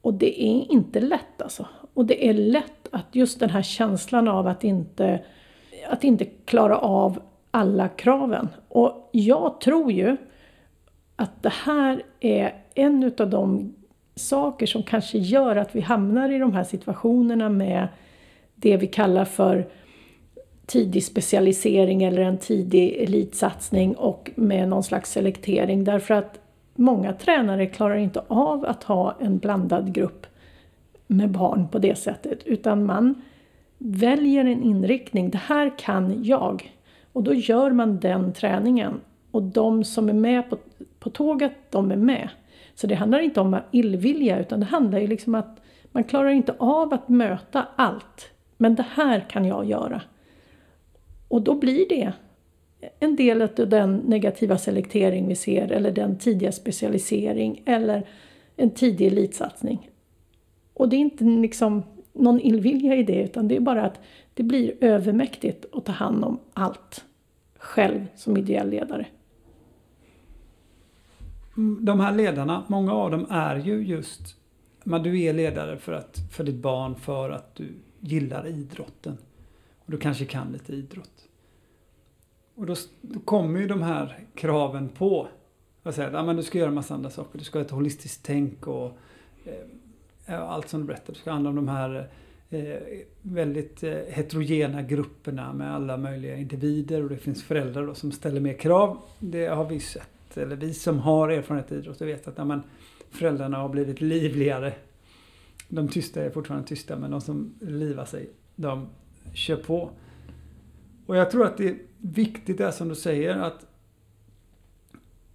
Och 0.00 0.14
det 0.14 0.42
är 0.42 0.72
inte 0.72 1.00
lätt 1.00 1.42
alltså. 1.42 1.66
Och 1.94 2.04
det 2.04 2.28
är 2.28 2.34
lätt 2.34 2.88
att 2.90 3.06
just 3.12 3.40
den 3.40 3.50
här 3.50 3.62
känslan 3.62 4.28
av 4.28 4.46
att 4.46 4.64
inte, 4.64 5.20
att 5.90 6.04
inte 6.04 6.24
klara 6.24 6.78
av 6.78 7.22
alla 7.50 7.88
kraven. 7.88 8.48
Och 8.68 9.10
jag 9.12 9.60
tror 9.60 9.92
ju 9.92 10.16
att 11.16 11.42
det 11.42 11.52
här 11.64 12.02
är 12.20 12.54
en 12.74 13.02
utav 13.02 13.30
de 13.30 13.74
saker 14.14 14.66
som 14.66 14.82
kanske 14.82 15.18
gör 15.18 15.56
att 15.56 15.76
vi 15.76 15.80
hamnar 15.80 16.32
i 16.32 16.38
de 16.38 16.52
här 16.52 16.64
situationerna 16.64 17.48
med 17.48 17.88
det 18.54 18.76
vi 18.76 18.86
kallar 18.86 19.24
för 19.24 19.68
tidig 20.68 21.04
specialisering 21.04 22.02
eller 22.02 22.22
en 22.22 22.38
tidig 22.38 23.02
elitsatsning 23.02 23.96
och 23.96 24.30
med 24.34 24.68
någon 24.68 24.82
slags 24.82 25.12
selektering 25.12 25.84
därför 25.84 26.14
att 26.14 26.40
många 26.74 27.12
tränare 27.12 27.66
klarar 27.66 27.96
inte 27.96 28.22
av 28.28 28.64
att 28.64 28.84
ha 28.84 29.16
en 29.20 29.38
blandad 29.38 29.94
grupp 29.94 30.26
med 31.06 31.30
barn 31.30 31.68
på 31.68 31.78
det 31.78 31.98
sättet 31.98 32.42
utan 32.44 32.86
man 32.86 33.22
väljer 33.78 34.44
en 34.44 34.62
inriktning. 34.62 35.30
Det 35.30 35.38
här 35.38 35.78
kan 35.78 36.24
jag. 36.24 36.72
Och 37.12 37.22
då 37.22 37.34
gör 37.34 37.70
man 37.70 37.98
den 37.98 38.32
träningen. 38.32 39.00
Och 39.30 39.42
de 39.42 39.84
som 39.84 40.08
är 40.08 40.12
med 40.12 40.50
på, 40.50 40.56
på 40.98 41.10
tåget, 41.10 41.52
de 41.70 41.90
är 41.90 41.96
med. 41.96 42.28
Så 42.74 42.86
det 42.86 42.94
handlar 42.94 43.18
inte 43.18 43.40
om 43.40 43.56
illvilja 43.70 44.38
utan 44.38 44.60
det 44.60 44.66
handlar 44.66 44.98
ju 44.98 45.06
liksom 45.06 45.34
att 45.34 45.60
man 45.92 46.04
klarar 46.04 46.28
inte 46.28 46.54
av 46.58 46.94
att 46.94 47.08
möta 47.08 47.66
allt. 47.76 48.30
Men 48.56 48.74
det 48.74 48.86
här 48.94 49.20
kan 49.20 49.44
jag 49.44 49.64
göra. 49.64 50.00
Och 51.28 51.42
då 51.42 51.54
blir 51.54 51.88
det 51.88 52.12
en 53.00 53.16
del 53.16 53.42
av 53.42 53.68
den 53.68 53.96
negativa 53.96 54.58
selektering 54.58 55.28
vi 55.28 55.34
ser 55.34 55.72
eller 55.72 55.90
den 55.90 56.18
tidiga 56.18 56.52
specialisering 56.52 57.62
eller 57.66 58.06
en 58.56 58.70
tidig 58.70 59.06
elitsatsning. 59.06 59.90
Och 60.74 60.88
det 60.88 60.96
är 60.96 61.00
inte 61.00 61.24
liksom 61.24 61.82
någon 62.12 62.40
illvilja 62.40 62.96
i 62.96 63.02
det 63.02 63.22
utan 63.22 63.48
det 63.48 63.56
är 63.56 63.60
bara 63.60 63.86
att 63.86 64.00
det 64.34 64.42
blir 64.42 64.74
övermäktigt 64.80 65.66
att 65.72 65.84
ta 65.84 65.92
hand 65.92 66.24
om 66.24 66.38
allt 66.52 67.04
själv 67.58 68.06
som 68.16 68.36
ideell 68.36 68.70
ledare. 68.70 69.06
Mm, 71.56 71.84
de 71.84 72.00
här 72.00 72.14
ledarna, 72.14 72.64
många 72.66 72.92
av 72.92 73.10
dem 73.10 73.26
är 73.30 73.56
ju 73.56 73.82
just, 73.82 74.36
men 74.84 75.02
du 75.02 75.22
är 75.22 75.32
ledare 75.32 75.76
för, 75.76 75.92
att, 75.92 76.18
för 76.32 76.44
ditt 76.44 76.62
barn 76.62 76.94
för 76.94 77.30
att 77.30 77.54
du 77.54 77.68
gillar 78.00 78.46
idrotten. 78.46 79.18
Och 79.88 79.92
du 79.92 79.98
kanske 79.98 80.24
kan 80.24 80.52
lite 80.52 80.72
idrott. 80.72 81.28
Och 82.54 82.66
då, 82.66 82.74
då 83.00 83.20
kommer 83.20 83.60
ju 83.60 83.66
de 83.66 83.82
här 83.82 84.18
kraven 84.34 84.88
på. 84.88 85.28
Jag 85.82 85.94
säger 85.94 86.12
att 86.12 86.26
men 86.26 86.36
du 86.36 86.42
ska 86.42 86.58
göra 86.58 86.68
en 86.68 86.74
massa 86.74 86.94
andra 86.94 87.10
saker. 87.10 87.38
Du 87.38 87.44
ska 87.44 87.58
ha 87.58 87.64
ett 87.64 87.70
holistiskt 87.70 88.24
tänk 88.24 88.66
och 88.66 88.98
eh, 90.26 90.42
allt 90.42 90.68
som 90.68 90.80
du 90.80 90.86
berättar. 90.86 91.12
Du 91.12 91.18
ska 91.18 91.30
handla 91.30 91.50
om 91.50 91.56
de 91.56 91.68
här 91.68 92.08
eh, 92.50 92.76
väldigt 93.22 93.82
eh, 93.82 93.90
heterogena 93.90 94.82
grupperna 94.82 95.52
med 95.52 95.74
alla 95.74 95.96
möjliga 95.96 96.36
individer 96.36 97.02
och 97.02 97.08
det 97.08 97.16
finns 97.16 97.44
föräldrar 97.44 97.86
då, 97.86 97.94
som 97.94 98.12
ställer 98.12 98.40
mer 98.40 98.54
krav. 98.54 98.98
Det 99.18 99.46
har 99.46 99.64
vi 99.64 99.80
sett, 99.80 100.36
eller 100.36 100.56
vi 100.56 100.74
som 100.74 100.98
har 100.98 101.28
erfarenhet 101.28 101.72
i 101.72 101.74
idrott, 101.74 102.00
vet 102.00 102.28
att 102.28 102.38
ja, 102.38 102.44
men, 102.44 102.62
föräldrarna 103.10 103.58
har 103.58 103.68
blivit 103.68 104.00
livligare. 104.00 104.72
De 105.68 105.88
tysta 105.88 106.22
är 106.22 106.30
fortfarande 106.30 106.66
tysta 106.66 106.96
men 106.96 107.10
de 107.10 107.20
som 107.20 107.54
livar 107.60 108.04
sig, 108.04 108.30
de 108.56 108.88
kör 109.34 109.56
på. 109.56 109.90
Och 111.06 111.16
jag 111.16 111.30
tror 111.30 111.46
att 111.46 111.56
det 111.56 111.68
är 111.68 111.78
viktigt 112.00 112.58
det 112.58 112.72
som 112.72 112.88
du 112.88 112.94
säger 112.94 113.36
att 113.36 113.66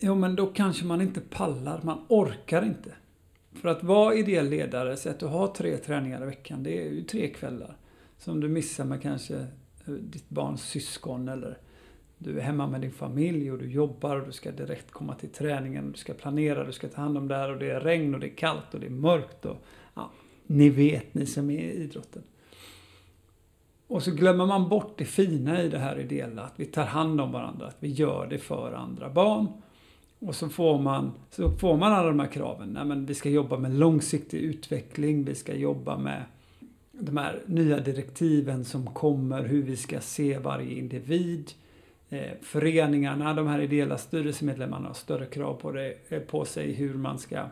Jo 0.06 0.16
men 0.16 0.36
då 0.36 0.46
kanske 0.46 0.86
man 0.86 1.02
inte 1.02 1.22
pallar, 1.22 1.80
man 1.84 2.06
orkar 2.08 2.66
inte. 2.66 2.92
För 3.52 3.70
att 3.70 3.84
vara 3.84 4.16
ideell 4.16 4.50
ledare, 4.50 4.98
så 4.98 5.10
att 5.10 5.20
du 5.20 5.26
har 5.26 5.48
tre 5.48 5.78
träningar 5.78 6.24
i 6.24 6.26
veckan, 6.26 6.64
det 6.64 6.86
är 6.86 6.92
ju 6.92 7.04
tre 7.04 7.30
kvällar. 7.30 7.78
Som 8.18 8.40
du 8.40 8.50
missar 8.50 8.86
med 8.86 9.02
kanske 9.02 9.36
eh, 9.86 9.94
ditt 9.94 10.30
barns 10.30 10.62
syskon 10.62 11.28
eller 11.28 11.58
du 12.18 12.40
är 12.40 12.42
hemma 12.42 12.68
med 12.68 12.82
din 12.82 12.92
familj 12.92 13.52
och 13.52 13.58
du 13.58 13.72
jobbar 13.72 14.16
och 14.20 14.26
du 14.26 14.32
ska 14.32 14.52
direkt 14.52 14.92
komma 14.92 15.16
till 15.16 15.30
träningen. 15.30 15.92
Du 15.92 15.98
ska 15.98 16.14
planera, 16.14 16.64
du 16.64 16.72
ska 16.72 16.88
ta 16.88 17.02
hand 17.02 17.18
om 17.18 17.28
det 17.28 17.36
här 17.36 17.50
och 17.52 17.60
det 17.60 17.70
är 17.70 17.80
regn 17.80 18.14
och 18.14 18.20
det 18.20 18.28
är 18.28 18.36
kallt 18.36 18.74
och 18.74 18.80
det 18.80 18.86
är 18.86 18.90
mörkt. 18.90 19.46
Och, 19.46 19.58
ja, 19.94 20.12
ni 20.48 20.70
vet, 20.70 21.14
ni 21.14 21.26
som 21.26 21.50
är 21.50 21.64
i 21.64 21.84
idrotten. 21.84 22.24
Och 23.94 24.04
så 24.04 24.12
glömmer 24.12 24.46
man 24.46 24.70
bort 24.70 24.94
det 24.98 25.06
fina 25.06 25.64
i 25.64 25.70
det 25.70 25.78
här 25.78 26.00
ideella, 26.00 26.42
att 26.44 26.54
vi 26.56 26.66
tar 26.66 26.86
hand 26.86 27.22
om 27.22 27.32
varandra, 27.32 27.68
att 27.68 27.78
vi 27.80 27.88
gör 27.88 28.28
det 28.30 28.38
för 28.38 28.74
andra 28.74 29.10
barn. 29.10 29.48
Och 30.20 30.36
så 30.36 30.50
får 30.50 30.80
man, 30.80 31.12
så 31.30 31.52
får 31.52 31.78
man 31.78 31.94
alla 31.94 32.08
de 32.08 32.20
här 32.20 32.28
kraven. 32.28 32.70
Nej, 32.70 32.86
men 32.86 33.06
vi 33.06 33.14
ska 33.14 33.30
jobba 33.30 33.58
med 33.58 33.76
långsiktig 33.76 34.38
utveckling, 34.38 35.24
vi 35.24 35.36
ska 35.36 35.56
jobba 35.56 35.98
med 35.98 36.24
de 36.92 37.18
här 37.18 37.42
nya 37.46 37.80
direktiven 37.80 38.66
som 38.66 38.88
kommer, 38.88 39.44
hur 39.44 39.64
vi 39.64 39.76
ska 39.76 40.00
se 40.00 40.38
varje 40.38 40.78
individ. 40.78 41.52
Eh, 42.10 42.32
föreningarna, 42.42 43.34
de 43.34 43.48
här 43.48 43.60
ideella 43.60 43.98
styrelsemedlemmarna 43.98 44.88
har 44.88 44.94
större 44.94 45.26
krav 45.26 45.54
på, 45.54 45.72
det, 45.72 45.96
eh, 46.10 46.20
på 46.20 46.46
sig 46.46 46.74
hur 46.74 46.94
man 46.94 47.20
ska 47.20 47.46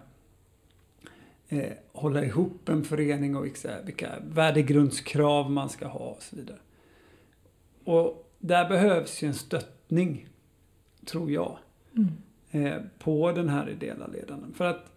eh, 1.51 1.71
hålla 1.91 2.25
ihop 2.25 2.69
en 2.69 2.83
förening 2.83 3.35
och 3.35 3.45
vilka, 3.85 4.11
värdegrundskrav 4.21 5.51
man 5.51 5.69
ska 5.69 5.87
ha 5.87 5.99
och 5.99 6.23
så 6.23 6.35
vidare. 6.35 6.59
Och 7.83 8.31
där 8.39 8.69
behövs 8.69 9.23
ju 9.23 9.27
en 9.27 9.33
stöttning, 9.33 10.27
tror 11.05 11.31
jag, 11.31 11.57
mm. 11.95 12.11
eh, 12.51 12.81
på 12.99 13.31
den 13.31 13.49
här 13.49 13.69
ideella 13.69 14.07
ledaren. 14.07 14.53
För 14.53 14.65
att 14.65 14.91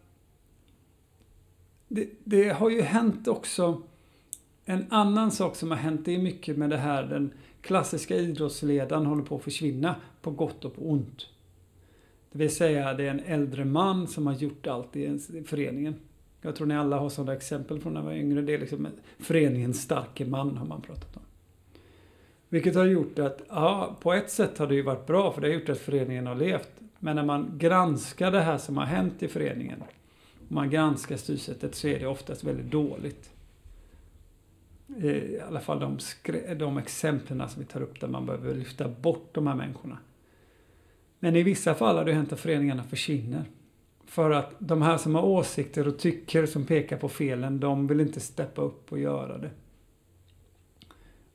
det, 1.89 2.09
det, 2.25 2.49
har 2.49 2.71
ju 2.71 2.83
hänt 2.83 3.29
också 3.29 3.83
en 4.65 4.87
annan 4.91 5.31
sak 5.31 5.57
som 5.57 5.71
har 5.71 5.79
hänt, 5.79 6.05
det 6.05 6.15
är 6.15 6.19
mycket 6.19 6.57
med 6.57 6.71
det 6.71 6.77
här 6.77 7.03
den 7.03 7.31
klassiska 7.61 8.17
idrottsledaren 8.17 9.07
håller 9.07 9.25
på 9.25 9.37
att 9.37 9.43
försvinna 9.43 9.97
på 10.23 10.31
gott 10.31 10.65
och 10.65 10.75
på 10.75 10.91
ont. 10.91 11.27
Det 12.33 12.39
vill 12.39 12.57
säga 12.57 12.95
det 12.95 13.07
är 13.07 13.11
en 13.11 13.21
äldre 13.21 13.65
man 13.65 14.09
som 14.09 14.27
har 14.27 14.35
gjort 14.35 14.67
allt 14.67 14.97
i 14.97 15.19
föreningen. 15.47 15.95
Jag 16.45 16.57
tror 16.57 16.67
ni 16.67 16.77
alla 16.77 16.99
har 16.99 17.09
sådana 17.09 17.33
exempel 17.33 17.81
från 17.81 17.93
när 17.93 18.01
man 18.01 18.11
var 18.11 18.19
yngre. 18.19 18.43
Det 18.43 18.55
är 18.55 18.59
liksom 18.59 18.89
föreningens 19.19 19.83
starke 19.83 20.25
man 20.25 20.57
har 20.57 20.67
man 20.67 20.81
pratat 20.81 21.17
om. 21.17 21.23
Vilket 22.49 22.75
har 22.75 22.85
gjort 22.85 23.19
att, 23.19 23.43
ja, 23.49 23.97
på 24.01 24.13
ett 24.13 24.31
sätt 24.31 24.59
har 24.59 24.67
det 24.67 24.75
ju 24.75 24.83
varit 24.83 25.07
bra 25.07 25.33
för 25.33 25.41
det 25.41 25.47
har 25.47 25.55
gjort 25.55 25.69
att 25.69 25.79
föreningen 25.79 26.27
har 26.27 26.35
levt. 26.35 26.71
Men 26.99 27.17
när 27.17 27.25
man 27.25 27.59
granskar 27.59 28.31
det 28.31 28.41
här 28.41 28.59
som 28.59 28.77
har 28.77 28.85
hänt 28.85 29.23
i 29.23 29.29
föreningen, 29.29 29.81
och 29.81 30.53
man 30.53 30.71
granskar 30.71 31.17
styrsättet 31.17 31.75
så 31.75 31.89
är 31.89 31.99
det 31.99 32.07
oftast 32.07 32.45
väldigt 32.45 32.71
dåligt. 32.71 33.31
Eh, 34.97 35.07
I 35.07 35.41
alla 35.49 35.61
fall 35.61 35.81
de, 35.81 35.99
de 36.57 36.79
exemplen 36.79 37.49
som 37.49 37.63
vi 37.63 37.67
tar 37.67 37.83
upp 37.83 38.01
där 38.01 38.09
man 38.09 38.27
behöver 38.27 38.55
lyfta 38.55 38.89
bort 38.89 39.29
de 39.33 39.47
här 39.47 39.55
människorna. 39.55 39.99
Men 41.19 41.37
i 41.37 41.43
vissa 41.43 41.75
fall 41.75 41.97
har 41.97 42.05
det 42.05 42.13
hänt 42.13 42.33
att 42.33 42.41
föreningarna 42.41 42.83
försvinner. 42.83 43.45
För 44.15 44.31
att 44.31 44.55
de 44.59 44.83
här 44.83 44.99
som 44.99 45.15
har 45.15 45.23
åsikter 45.23 45.89
och 45.89 45.99
tycker 45.99 46.47
som 46.47 46.65
pekar 46.67 46.97
på 46.97 47.09
felen, 47.09 47.61
de 47.61 47.87
vill 47.87 48.01
inte 48.01 48.21
steppa 48.21 48.63
upp 48.63 48.93
och 48.93 48.99
göra 48.99 49.39
det. 49.39 49.51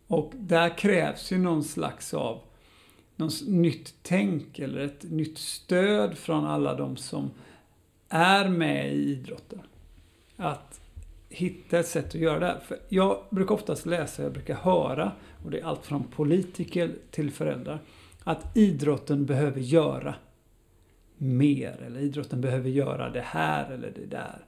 Och 0.08 0.32
där 0.36 0.78
krävs 0.78 1.32
ju 1.32 1.38
någon 1.38 1.64
slags 1.64 2.14
av 2.14 2.42
något 3.16 3.48
nytt 3.48 3.94
tänk 4.02 4.60
eller 4.60 4.80
ett 4.80 5.04
nytt 5.04 5.38
stöd 5.38 6.18
från 6.18 6.46
alla 6.46 6.76
de 6.76 6.98
som 6.98 7.32
är 8.10 8.50
med 8.50 8.94
i 8.94 9.12
idrotten. 9.12 9.62
Att 10.38 10.82
hitta 11.30 11.80
ett 11.80 11.88
sätt 11.88 12.08
att 12.08 12.16
göra 12.16 12.40
det 12.40 12.46
här. 12.46 12.60
För 12.60 12.80
jag 12.90 13.24
brukar 13.30 13.56
oftast 13.56 13.86
läsa, 13.86 14.24
jag 14.24 14.34
brukar 14.34 14.56
höra, 14.56 15.12
och 15.44 15.52
det 15.52 15.60
är 15.60 15.66
allt 15.66 15.86
från 15.86 16.04
politiker 16.04 16.96
till 17.12 17.32
föräldrar, 17.32 17.80
att 18.24 18.58
idrotten 18.58 19.26
behöver 19.26 19.60
göra 19.60 20.16
mer 21.20 21.82
eller 21.86 22.00
idrotten 22.00 22.42
behöver 22.42 22.70
göra 22.70 23.10
det 23.10 23.22
här 23.22 23.72
eller 23.72 23.92
det 23.96 24.06
där. 24.06 24.46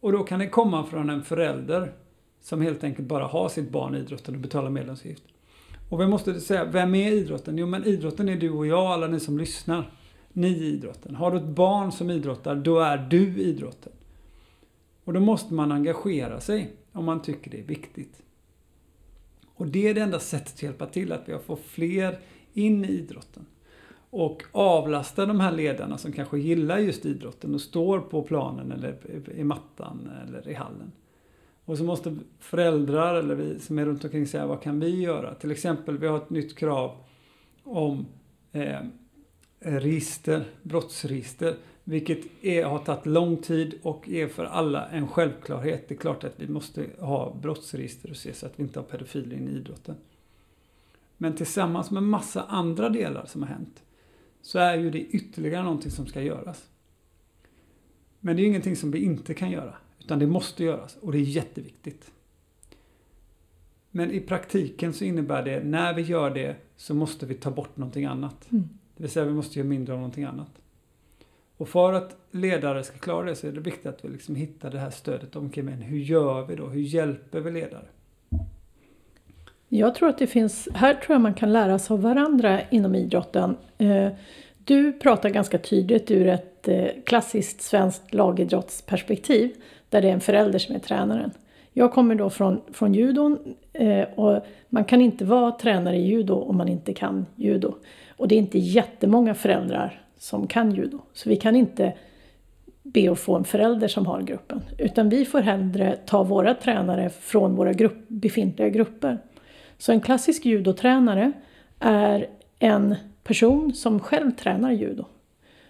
Och 0.00 0.12
då 0.12 0.24
kan 0.24 0.38
det 0.38 0.48
komma 0.48 0.86
från 0.86 1.10
en 1.10 1.22
förälder 1.22 1.92
som 2.40 2.60
helt 2.60 2.84
enkelt 2.84 3.08
bara 3.08 3.24
har 3.24 3.48
sitt 3.48 3.70
barn 3.70 3.94
i 3.94 3.98
idrotten 3.98 4.34
och 4.34 4.40
betalar 4.40 4.70
medlemsavgift. 4.70 5.22
Och 5.88 6.00
vi 6.00 6.06
måste 6.06 6.40
säga, 6.40 6.64
vem 6.64 6.94
är 6.94 7.12
idrotten? 7.12 7.58
Jo 7.58 7.66
men 7.66 7.84
idrotten 7.84 8.28
är 8.28 8.36
du 8.36 8.50
och 8.50 8.66
jag, 8.66 8.86
alla 8.86 9.06
ni 9.06 9.20
som 9.20 9.38
lyssnar. 9.38 9.90
Ni 10.32 10.52
är 10.52 10.64
idrotten. 10.64 11.14
Har 11.14 11.30
du 11.30 11.36
ett 11.36 11.44
barn 11.44 11.92
som 11.92 12.10
idrottar, 12.10 12.54
då 12.54 12.80
är 12.80 12.98
du 12.98 13.42
idrotten. 13.42 13.92
Och 15.04 15.12
då 15.12 15.20
måste 15.20 15.54
man 15.54 15.72
engagera 15.72 16.40
sig 16.40 16.72
om 16.92 17.04
man 17.04 17.22
tycker 17.22 17.50
det 17.50 17.60
är 17.60 17.66
viktigt. 17.66 18.22
Och 19.54 19.66
det 19.66 19.88
är 19.88 19.94
det 19.94 20.00
enda 20.00 20.20
sättet 20.20 20.54
att 20.54 20.62
hjälpa 20.62 20.86
till, 20.86 21.12
att 21.12 21.28
vi 21.28 21.38
får 21.46 21.56
fler 21.56 22.18
in 22.52 22.84
i 22.84 22.88
idrotten 22.88 23.46
och 24.16 24.42
avlasta 24.52 25.26
de 25.26 25.40
här 25.40 25.52
ledarna 25.52 25.98
som 25.98 26.12
kanske 26.12 26.38
gillar 26.38 26.78
just 26.78 27.06
idrotten 27.06 27.54
och 27.54 27.60
står 27.60 28.00
på 28.00 28.22
planen 28.22 28.72
eller 28.72 28.96
i 29.34 29.44
mattan 29.44 30.10
eller 30.26 30.48
i 30.48 30.54
hallen. 30.54 30.92
Och 31.64 31.78
så 31.78 31.84
måste 31.84 32.16
föräldrar 32.38 33.14
eller 33.14 33.34
vi 33.34 33.60
som 33.60 33.78
är 33.78 33.86
runt 33.86 34.04
omkring 34.04 34.26
säga 34.26 34.46
vad 34.46 34.62
kan 34.62 34.80
vi 34.80 35.00
göra? 35.00 35.34
Till 35.34 35.50
exempel, 35.50 35.98
vi 35.98 36.06
har 36.06 36.16
ett 36.16 36.30
nytt 36.30 36.56
krav 36.58 36.96
om 37.64 38.06
eh, 38.52 38.80
register, 39.58 40.44
brottsregister. 40.62 41.56
Vilket 41.84 42.44
är, 42.44 42.64
har 42.64 42.78
tagit 42.78 43.06
lång 43.06 43.36
tid 43.36 43.78
och 43.82 44.08
är 44.08 44.28
för 44.28 44.44
alla 44.44 44.86
en 44.86 45.08
självklarhet. 45.08 45.88
Det 45.88 45.94
är 45.94 45.98
klart 45.98 46.24
att 46.24 46.34
vi 46.36 46.48
måste 46.48 46.86
ha 46.98 47.36
brottsregister 47.42 48.10
och 48.10 48.16
se 48.16 48.34
så 48.34 48.46
att 48.46 48.52
vi 48.56 48.62
inte 48.62 48.78
har 48.78 48.84
pedofiler 48.84 49.36
in 49.36 49.48
i 49.48 49.52
idrotten. 49.52 49.94
Men 51.16 51.36
tillsammans 51.36 51.90
med 51.90 52.02
massa 52.02 52.42
andra 52.42 52.88
delar 52.88 53.26
som 53.26 53.42
har 53.42 53.48
hänt 53.48 53.82
så 54.46 54.58
är 54.58 54.76
ju 54.76 54.90
det 54.90 55.00
ytterligare 55.00 55.62
någonting 55.62 55.90
som 55.90 56.06
ska 56.06 56.22
göras. 56.22 56.68
Men 58.20 58.36
det 58.36 58.42
är 58.42 58.46
ingenting 58.46 58.76
som 58.76 58.90
vi 58.90 58.98
inte 58.98 59.34
kan 59.34 59.50
göra, 59.50 59.74
utan 60.00 60.18
det 60.18 60.26
måste 60.26 60.64
göras 60.64 60.96
och 61.00 61.12
det 61.12 61.18
är 61.18 61.22
jätteviktigt. 61.22 62.10
Men 63.90 64.10
i 64.10 64.20
praktiken 64.20 64.92
så 64.92 65.04
innebär 65.04 65.44
det, 65.44 65.64
när 65.64 65.94
vi 65.94 66.02
gör 66.02 66.30
det 66.30 66.56
så 66.76 66.94
måste 66.94 67.26
vi 67.26 67.34
ta 67.34 67.50
bort 67.50 67.76
någonting 67.76 68.04
annat. 68.04 68.52
Mm. 68.52 68.68
Det 68.96 69.02
vill 69.02 69.10
säga 69.10 69.26
vi 69.26 69.32
måste 69.32 69.58
göra 69.58 69.68
mindre 69.68 69.92
av 69.92 69.98
någonting 69.98 70.24
annat. 70.24 70.52
Och 71.56 71.68
för 71.68 71.92
att 71.92 72.16
ledare 72.30 72.84
ska 72.84 72.98
klara 72.98 73.26
det 73.26 73.36
så 73.36 73.46
är 73.46 73.52
det 73.52 73.60
viktigt 73.60 73.86
att 73.86 74.04
vi 74.04 74.08
liksom 74.08 74.34
hittar 74.34 74.70
det 74.70 74.78
här 74.78 74.90
stödet 74.90 75.36
omkring, 75.36 75.64
men 75.64 75.82
hur 75.82 75.98
gör 75.98 76.46
vi 76.46 76.56
då? 76.56 76.66
Hur 76.66 76.80
hjälper 76.80 77.40
vi 77.40 77.50
ledare? 77.50 77.86
Jag 79.68 79.94
tror 79.94 80.08
att 80.08 80.18
det 80.18 80.26
finns, 80.26 80.68
här 80.74 80.94
tror 80.94 81.14
jag 81.14 81.20
man 81.20 81.34
kan 81.34 81.52
lära 81.52 81.78
sig 81.78 81.94
av 81.94 82.02
varandra 82.02 82.60
inom 82.70 82.94
idrotten. 82.94 83.56
Eh, 83.78 84.08
du 84.64 84.92
pratar 84.92 85.28
ganska 85.28 85.58
tydligt 85.58 86.10
ur 86.10 86.26
ett 86.26 86.68
eh, 86.68 86.86
klassiskt 87.04 87.62
svenskt 87.62 88.14
lagidrottsperspektiv 88.14 89.50
där 89.88 90.02
det 90.02 90.08
är 90.08 90.12
en 90.12 90.20
förälder 90.20 90.58
som 90.58 90.74
är 90.74 90.78
tränaren. 90.78 91.30
Jag 91.72 91.92
kommer 91.92 92.14
då 92.14 92.30
från, 92.30 92.60
från 92.72 92.94
judon 92.94 93.38
eh, 93.72 94.02
och 94.14 94.46
man 94.68 94.84
kan 94.84 95.00
inte 95.00 95.24
vara 95.24 95.52
tränare 95.52 95.96
i 95.96 96.06
judo 96.06 96.34
om 96.34 96.56
man 96.56 96.68
inte 96.68 96.94
kan 96.94 97.26
judo. 97.36 97.74
Och 98.16 98.28
det 98.28 98.34
är 98.34 98.38
inte 98.38 98.58
jättemånga 98.58 99.34
föräldrar 99.34 100.00
som 100.18 100.46
kan 100.46 100.74
judo. 100.74 100.98
Så 101.12 101.28
vi 101.28 101.36
kan 101.36 101.56
inte 101.56 101.92
be 102.82 103.12
att 103.12 103.18
få 103.18 103.36
en 103.36 103.44
förälder 103.44 103.88
som 103.88 104.06
har 104.06 104.22
gruppen. 104.22 104.62
Utan 104.78 105.08
vi 105.08 105.24
får 105.24 105.40
hellre 105.40 105.96
ta 106.06 106.22
våra 106.22 106.54
tränare 106.54 107.10
från 107.10 107.54
våra 107.54 107.72
grupp, 107.72 108.08
befintliga 108.08 108.68
grupper. 108.68 109.18
Så 109.78 109.92
en 109.92 110.00
klassisk 110.00 110.44
judotränare 110.46 111.32
är 111.78 112.28
en 112.58 112.94
person 113.24 113.74
som 113.74 114.00
själv 114.00 114.30
tränar 114.30 114.70
judo. 114.70 115.04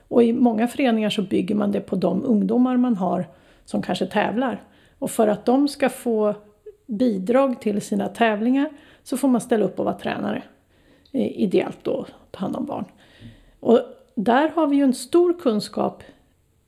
Och 0.09 0.25
i 0.25 0.33
många 0.33 0.69
föreningar 0.69 1.11
så 1.11 1.23
bygger 1.23 1.55
man 1.55 1.73
det 1.73 1.81
på 1.81 1.97
de 1.97 2.25
ungdomar 2.25 2.77
man 2.77 2.97
har 2.97 3.29
som 3.65 3.83
kanske 3.83 4.07
tävlar. 4.07 4.63
Och 4.99 5.11
för 5.11 5.29
att 5.29 5.45
de 5.45 5.69
ska 5.69 5.89
få 5.89 6.35
bidrag 6.87 7.61
till 7.61 7.83
sina 7.83 8.09
tävlingar 8.09 8.71
så 9.03 9.17
får 9.17 9.29
man 9.29 9.41
ställa 9.41 9.65
upp 9.65 9.79
och 9.79 9.85
vara 9.85 9.99
tränare. 9.99 10.43
Eh, 11.13 11.41
ideellt 11.41 11.79
då, 11.83 12.07
ta 12.31 12.41
hand 12.41 12.57
om 12.57 12.67
barn. 12.67 12.85
Och 13.61 13.81
där 14.15 14.49
har 14.49 14.67
vi 14.67 14.77
ju 14.77 14.83
en 14.83 14.95
stor 14.95 15.39
kunskap 15.39 16.03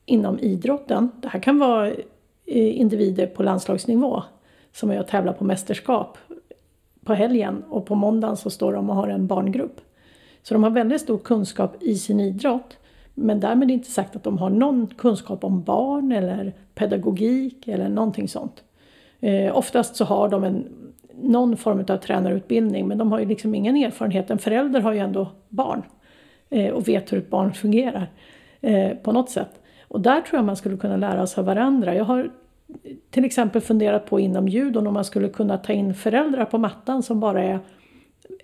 inom 0.07 0.38
idrotten. 0.38 1.11
Det 1.20 1.29
här 1.29 1.40
kan 1.40 1.59
vara 1.59 1.88
eh, 2.46 2.81
individer 2.81 3.27
på 3.27 3.42
landslagsnivå 3.42 4.22
som 4.72 4.90
är 4.90 5.01
och 5.01 5.07
tävlar 5.07 5.33
på 5.33 5.44
mästerskap 5.44 6.18
på 7.09 7.14
helgen 7.14 7.64
och 7.68 7.87
på 7.87 7.94
måndagen 7.94 8.37
så 8.37 8.51
står 8.51 8.73
de 8.73 8.90
och 8.90 8.97
har 8.97 9.09
en 9.09 9.27
barngrupp. 9.27 9.81
Så 10.42 10.55
de 10.55 10.62
har 10.62 10.71
väldigt 10.71 11.01
stor 11.01 11.18
kunskap 11.18 11.77
i 11.81 11.94
sin 11.94 12.21
idrott. 12.21 12.77
Men 13.14 13.40
därmed 13.40 13.71
inte 13.71 13.90
sagt 13.90 14.16
att 14.16 14.23
de 14.23 14.38
har 14.38 14.51
någon 14.51 14.87
kunskap 14.87 15.44
om 15.44 15.62
barn 15.62 16.12
eller 16.12 16.53
pedagogik 16.75 17.68
eller 17.68 17.88
någonting 17.88 18.29
sånt. 18.29 18.62
Eh, 19.21 19.57
oftast 19.57 19.97
så 19.97 20.05
har 20.05 20.29
de 20.29 20.44
en, 20.44 20.64
någon 21.23 21.57
form 21.57 21.85
av 21.88 21.97
tränarutbildning 21.97 22.88
men 22.88 22.99
de 22.99 23.12
har 23.12 23.18
ju 23.18 23.27
liksom 23.27 23.55
ingen 23.55 23.77
erfarenhet. 23.77 24.31
En 24.31 24.38
förälder 24.38 24.81
har 24.81 24.92
ju 24.92 24.99
ändå 24.99 25.29
barn 25.49 25.83
eh, 26.51 26.71
och 26.71 26.88
vet 26.88 27.12
hur 27.12 27.18
ett 27.18 27.31
barn 27.31 27.53
fungerar 27.53 28.11
eh, 28.61 28.90
på 28.90 29.12
något 29.12 29.31
sätt. 29.31 29.61
Och 29.88 30.01
där 30.01 30.21
tror 30.21 30.38
jag 30.38 30.44
man 30.44 30.57
skulle 30.57 30.77
kunna 30.77 30.97
lära 30.97 31.27
sig 31.27 31.40
av 31.40 31.47
varandra. 31.47 31.94
Jag 31.94 32.05
har 32.05 32.31
till 33.11 33.24
exempel 33.24 33.61
funderat 33.61 34.07
på 34.07 34.20
inom 34.20 34.48
judon 34.48 34.87
om 34.87 34.94
man 34.94 35.04
skulle 35.04 35.28
kunna 35.28 35.59
ta 35.59 35.72
in 35.72 35.94
föräldrar 35.94 36.44
på 36.44 36.59
mattan 36.59 37.02
som 37.02 37.20
bara 37.20 37.44
är 37.44 37.59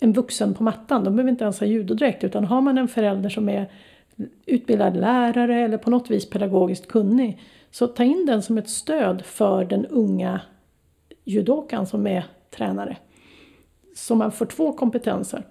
en 0.01 0.13
vuxen 0.13 0.53
på 0.53 0.63
mattan. 0.63 1.03
De 1.03 1.15
behöver 1.15 1.31
inte 1.31 1.43
ens 1.43 1.59
ha 1.59 1.67
judodräkt 1.67 2.23
utan 2.23 2.45
har 2.45 2.61
man 2.61 2.77
en 2.77 2.87
förälder 2.87 3.29
som 3.29 3.49
är 3.49 3.71
utbildad 4.45 4.97
lärare 4.97 5.61
eller 5.61 5.77
på 5.77 5.89
något 5.89 6.11
vis 6.11 6.29
pedagogiskt 6.29 6.87
kunnig 6.87 7.39
så 7.71 7.87
ta 7.87 8.03
in 8.03 8.25
den 8.25 8.41
som 8.41 8.57
ett 8.57 8.69
stöd 8.69 9.25
för 9.25 9.65
den 9.65 9.85
unga 9.85 10.41
judokan 11.23 11.87
som 11.87 12.07
är 12.07 12.25
tränare. 12.49 12.97
Så 13.95 14.15
man 14.15 14.31
får 14.31 14.45
två 14.45 14.73
kompetenser. 14.73 15.43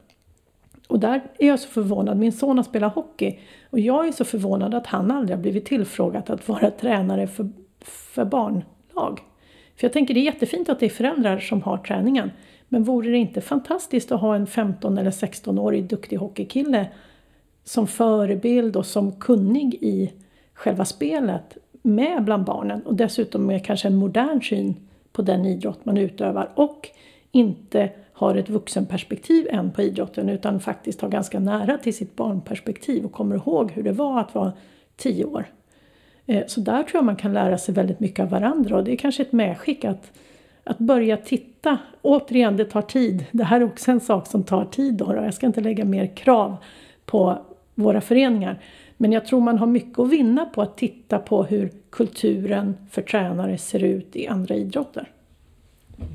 Och 0.89 1.01
där 1.01 1.23
är 1.39 1.49
jag 1.49 1.61
så 1.61 1.69
förvånad. 1.69 2.19
Min 2.19 2.33
son 2.33 2.57
har 2.57 2.65
spelat 2.65 2.95
hockey 2.95 3.39
och 3.71 3.81
jag 3.81 4.09
är 4.09 4.13
så 4.13 4.25
förvånad 4.25 4.75
att 4.75 4.87
han 4.87 5.11
aldrig 5.11 5.37
har 5.37 5.43
blivit 5.43 5.67
tillfrågad 5.67 6.31
att 6.31 6.49
vara 6.49 6.71
tränare 6.71 7.27
för, 7.27 7.49
för 7.85 8.25
barnlag. 8.25 9.21
För 9.77 9.85
jag 9.85 9.93
tänker 9.93 10.15
det 10.15 10.21
är 10.21 10.25
jättefint 10.25 10.69
att 10.69 10.81
det 10.81 10.87
är 10.87 10.91
föräldrar 10.91 11.39
som 11.39 11.63
har 11.63 11.79
träningen. 11.79 12.31
Men 12.69 12.85
vore 12.85 13.11
det 13.11 13.19
inte 13.19 13.41
fantastiskt 13.41 14.13
att 14.13 14.21
ha 14.21 14.37
en 14.37 14.47
15 14.47 14.99
eller 14.99 15.11
16-årig 15.11 15.85
duktig 15.85 16.17
hockeykille 16.17 16.87
som 17.65 17.87
förebild 17.87 18.77
och 18.77 18.87
som 18.87 19.13
kunnig 19.13 19.75
i 19.75 20.13
själva 20.55 20.85
spelet 20.85 21.57
med 21.83 22.25
bland 22.25 22.45
barnen 22.45 22.83
och 22.83 22.95
dessutom 22.95 23.47
med 23.47 23.67
kanske 23.67 23.89
en 23.89 23.97
modern 23.97 24.43
syn 24.43 24.75
på 25.13 25.23
den 25.23 25.47
idrott 25.47 25.85
man 25.85 25.97
utövar 25.97 26.51
och 26.55 26.89
inte 27.33 27.91
har 28.13 28.35
ett 28.35 28.49
vuxenperspektiv 28.49 29.47
än 29.51 29.73
på 29.73 29.83
idrotten 29.83 30.29
utan 30.29 30.61
faktiskt 30.61 31.01
har 31.01 31.09
ganska 31.09 31.41
nära 31.41 31.79
till 31.79 31.95
sitt 31.95 32.17
barnperspektiv 32.17 33.05
och 33.05 33.13
kommer 33.13 33.37
ihåg 33.37 33.71
hur 33.71 33.83
det 33.83 33.93
var 33.93 34.21
att 34.21 34.35
vara 34.35 34.53
tio 34.97 35.25
år. 35.25 35.47
Eh, 36.27 36.47
så 36.47 36.61
där 36.61 36.83
tror 36.83 36.99
jag 36.99 37.05
man 37.05 37.17
kan 37.17 37.33
lära 37.33 37.59
sig 37.59 37.75
väldigt 37.75 38.01
mycket 38.01 38.21
av 38.21 38.31
varandra 38.31 38.77
och 38.77 38.85
det 38.85 38.93
är 38.93 38.97
kanske 38.97 39.23
ett 39.23 39.33
medskick 39.33 39.85
att, 39.85 40.13
att 40.65 40.79
börja 40.79 41.17
titta. 41.17 41.79
Återigen, 42.03 42.57
det 42.57 42.65
tar 42.65 42.83
tid. 42.83 43.25
Det 43.33 43.45
här 43.45 43.61
är 43.61 43.65
också 43.65 43.91
en 43.91 44.01
sak 44.01 44.27
som 44.27 44.45
tar 44.45 44.65
tid 44.65 44.95
då, 44.95 45.15
jag 45.15 45.35
ska 45.35 45.47
inte 45.47 45.61
lägga 45.61 45.85
mer 45.85 46.17
krav 46.17 46.57
på 47.07 47.39
våra 47.75 48.01
föreningar. 48.01 48.61
Men 48.97 49.13
jag 49.13 49.27
tror 49.27 49.41
man 49.41 49.59
har 49.59 49.67
mycket 49.67 49.99
att 49.99 50.11
vinna 50.11 50.45
på 50.45 50.63
att 50.63 50.77
titta 50.77 51.19
på 51.19 51.45
hur 51.45 51.71
kulturen 51.91 52.77
för 52.91 53.03
tränare 53.03 53.59
ser 53.59 53.85
ut 53.85 54.17
i 54.17 54.27
andra 54.27 54.55
idrotter. 54.55 55.11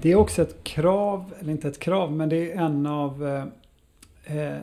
Det 0.02 0.12
är 0.12 0.16
också 0.16 0.42
ett 0.42 0.64
krav, 0.64 1.34
eller 1.40 1.52
inte 1.52 1.68
ett 1.68 1.80
krav, 1.80 2.12
men 2.12 2.30
det 2.30 2.52
är 2.52 2.58
en 2.58 2.86
av 2.86 3.28
eh, 4.28 4.38
eh 4.38 4.58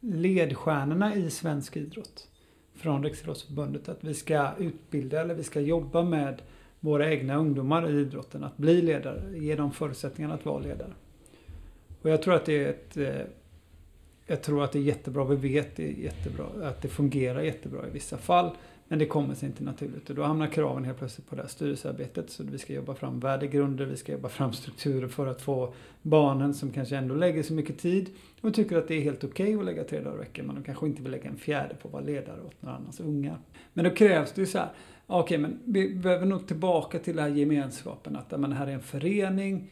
ledstjärnorna 0.00 1.14
i 1.14 1.30
svensk 1.30 1.76
idrott 1.76 2.28
från 2.82 3.04
Riksidrottsförbundet 3.04 3.88
att 3.88 4.04
vi 4.04 4.14
ska 4.14 4.50
utbilda 4.58 5.20
eller 5.20 5.34
vi 5.34 5.44
ska 5.44 5.60
jobba 5.60 6.02
med 6.02 6.42
våra 6.80 7.10
egna 7.10 7.36
ungdomar 7.36 7.90
i 7.90 8.00
idrotten 8.00 8.44
att 8.44 8.56
bli 8.56 8.82
ledare, 8.82 9.38
ge 9.38 9.56
dem 9.56 9.72
förutsättningarna 9.72 10.34
att 10.34 10.44
vara 10.44 10.58
ledare. 10.58 10.92
Och 12.02 12.10
jag 12.10 12.22
tror 12.22 12.34
att 12.34 12.44
det 12.44 12.64
är 12.64 12.68
ett 12.68 12.96
eh, 12.96 13.26
jag 14.26 14.42
tror 14.42 14.64
att 14.64 14.72
det 14.72 14.78
är 14.78 14.82
jättebra, 14.82 15.24
vi 15.24 15.36
vet 15.36 15.76
det 15.76 15.88
är 15.88 15.92
jättebra, 15.92 16.46
att 16.62 16.82
det 16.82 16.88
fungerar 16.88 17.42
jättebra 17.42 17.86
i 17.86 17.90
vissa 17.90 18.18
fall. 18.18 18.50
Men 18.88 18.98
det 18.98 19.06
kommer 19.06 19.34
sig 19.34 19.48
inte 19.48 19.64
naturligt 19.64 20.10
och 20.10 20.16
då 20.16 20.22
hamnar 20.22 20.46
kraven 20.46 20.84
helt 20.84 20.98
plötsligt 20.98 21.28
på 21.28 21.36
det 21.36 21.42
här 21.42 21.48
styrelsearbetet. 21.48 22.30
Så 22.30 22.44
vi 22.44 22.58
ska 22.58 22.72
jobba 22.72 22.94
fram 22.94 23.20
värdegrunder, 23.20 23.84
vi 23.84 23.96
ska 23.96 24.12
jobba 24.12 24.28
fram 24.28 24.52
strukturer 24.52 25.08
för 25.08 25.26
att 25.26 25.42
få 25.42 25.74
barnen 26.02 26.54
som 26.54 26.70
kanske 26.70 26.96
ändå 26.96 27.14
lägger 27.14 27.42
så 27.42 27.52
mycket 27.52 27.78
tid 27.78 28.10
och 28.42 28.54
tycker 28.54 28.76
att 28.76 28.88
det 28.88 28.94
är 28.94 29.00
helt 29.00 29.24
okej 29.24 29.56
okay 29.56 29.58
att 29.58 29.64
lägga 29.64 29.84
tre 29.84 30.00
dagar 30.00 30.16
i 30.16 30.18
veckan 30.18 30.46
men 30.46 30.54
de 30.54 30.64
kanske 30.64 30.86
inte 30.86 31.02
vill 31.02 31.10
lägga 31.10 31.30
en 31.30 31.36
fjärde 31.36 31.74
på 31.74 31.88
att 31.88 31.92
vara 31.92 32.04
ledare 32.04 32.42
åt 32.42 32.62
några 32.62 32.76
annans 32.76 33.00
unga. 33.00 33.38
Men 33.72 33.84
då 33.84 33.90
krävs 33.90 34.32
det 34.32 34.40
ju 34.40 34.46
så 34.46 34.58
här, 34.58 34.68
okej 35.06 35.22
okay, 35.22 35.38
men 35.38 35.60
vi 35.64 35.94
behöver 35.94 36.26
nog 36.26 36.46
tillbaka 36.46 36.98
till 36.98 37.16
den 37.16 37.24
här 37.24 37.36
gemenskapen 37.36 38.16
att 38.16 38.40
men, 38.40 38.52
här 38.52 38.66
är 38.66 38.72
en 38.72 38.82
förening 38.82 39.70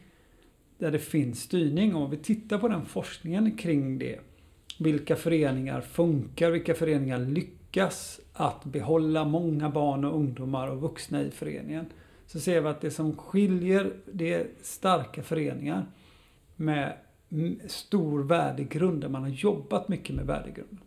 där 0.79 0.91
det 0.91 0.99
finns 0.99 1.43
styrning 1.43 1.95
och 1.95 2.03
om 2.03 2.11
vi 2.11 2.17
tittar 2.17 2.59
på 2.59 2.69
den 2.69 2.87
forskningen 2.87 3.57
kring 3.57 3.99
det 3.99 4.19
vilka 4.79 5.17
föreningar 5.17 5.81
funkar, 5.81 6.51
vilka 6.51 6.75
föreningar 6.75 7.19
lyckas 7.19 8.21
att 8.33 8.65
behålla 8.65 9.25
många 9.25 9.71
barn 9.71 10.05
och 10.05 10.15
ungdomar 10.15 10.69
och 10.69 10.81
vuxna 10.81 11.23
i 11.23 11.31
föreningen. 11.31 11.87
Så 12.27 12.41
ser 12.41 12.61
vi 12.61 12.69
att 12.69 12.81
det 12.81 12.91
som 12.91 13.17
skiljer, 13.17 13.93
det 14.13 14.35
är 14.35 14.47
starka 14.63 15.23
föreningar 15.23 15.87
med 16.57 16.97
stor 17.67 18.23
värdegrund, 18.23 19.01
där 19.01 19.09
man 19.09 19.23
har 19.23 19.29
jobbat 19.29 19.89
mycket 19.89 20.17
med 20.17 20.27
värdegrunden. 20.27 20.79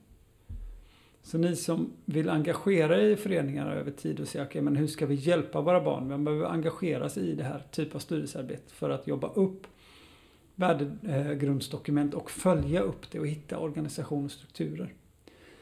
Så 1.21 1.37
ni 1.37 1.55
som 1.55 1.93
vill 2.05 2.29
engagera 2.29 3.01
er 3.01 3.09
i 3.09 3.15
föreningar 3.15 3.75
över 3.75 3.91
tid 3.91 4.19
och 4.19 4.27
säga, 4.27 4.43
okej 4.43 4.49
okay, 4.49 4.61
men 4.61 4.75
hur 4.75 4.87
ska 4.87 5.05
vi 5.05 5.15
hjälpa 5.15 5.61
våra 5.61 5.83
barn? 5.83 6.07
Man 6.07 6.23
behöver 6.23 6.45
engagera 6.45 7.09
sig 7.09 7.29
i 7.29 7.35
det 7.35 7.43
här 7.43 7.63
typen 7.71 7.95
av 7.95 7.99
styrelsearbete 7.99 8.73
för 8.73 8.89
att 8.89 9.07
jobba 9.07 9.29
upp 9.33 9.67
värdegrundsdokument 10.55 12.13
och 12.13 12.31
följa 12.31 12.81
upp 12.81 13.11
det 13.11 13.19
och 13.19 13.27
hitta 13.27 13.59
organisation 13.59 14.25
och 14.25 14.31
strukturer. 14.31 14.93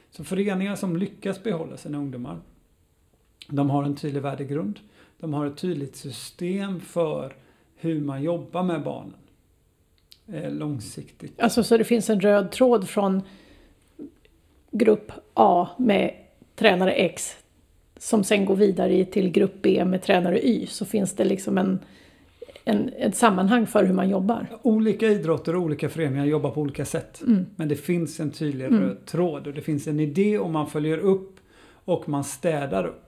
Så 0.09 0.23
föreningar 0.23 0.75
som 0.75 0.97
lyckas 0.97 1.43
behålla 1.43 1.77
sina 1.77 1.97
ungdomar, 1.97 2.39
de 3.47 3.69
har 3.69 3.83
en 3.83 3.95
tydlig 3.95 4.21
värdegrund. 4.21 4.79
De 5.19 5.33
har 5.33 5.45
ett 5.45 5.57
tydligt 5.57 5.95
system 5.95 6.79
för 6.79 7.35
hur 7.75 8.01
man 8.01 8.23
jobbar 8.23 8.63
med 8.63 8.83
barnen 8.83 9.13
långsiktigt. 10.49 11.41
Alltså 11.41 11.63
så 11.63 11.77
det 11.77 11.84
finns 11.84 12.10
en 12.10 12.21
röd 12.21 12.51
tråd 12.51 12.89
från 12.89 13.21
grupp 14.71 15.12
A 15.34 15.69
med 15.77 16.13
tränare 16.55 16.91
X 16.91 17.38
som 17.97 18.23
sen 18.23 18.45
går 18.45 18.55
vidare 18.55 19.05
till 19.05 19.31
grupp 19.31 19.62
B 19.62 19.86
med 19.86 20.01
tränare 20.01 20.47
Y 20.47 20.67
så 20.67 20.86
finns 20.86 21.15
det 21.15 21.23
liksom 21.23 21.57
en 21.57 21.79
en, 22.63 22.89
ett 22.97 23.15
sammanhang 23.15 23.67
för 23.67 23.84
hur 23.84 23.93
man 23.93 24.10
jobbar. 24.10 24.47
Olika 24.62 25.07
idrotter 25.07 25.55
och 25.55 25.62
olika 25.62 25.89
föreningar 25.89 26.25
jobbar 26.25 26.51
på 26.51 26.62
olika 26.62 26.86
sätt. 26.86 27.21
Mm. 27.21 27.45
Men 27.55 27.67
det 27.67 27.75
finns 27.75 28.19
en 28.19 28.31
tydlig 28.31 28.65
mm. 28.65 28.79
röd 28.79 29.05
tråd 29.05 29.47
och 29.47 29.53
det 29.53 29.62
finns 29.62 29.88
en 29.88 29.99
idé 29.99 30.38
och 30.38 30.49
man 30.49 30.67
följer 30.67 30.97
upp 30.97 31.39
och 31.86 32.10
man 32.10 32.23
städar 32.23 32.86
upp. 32.86 33.07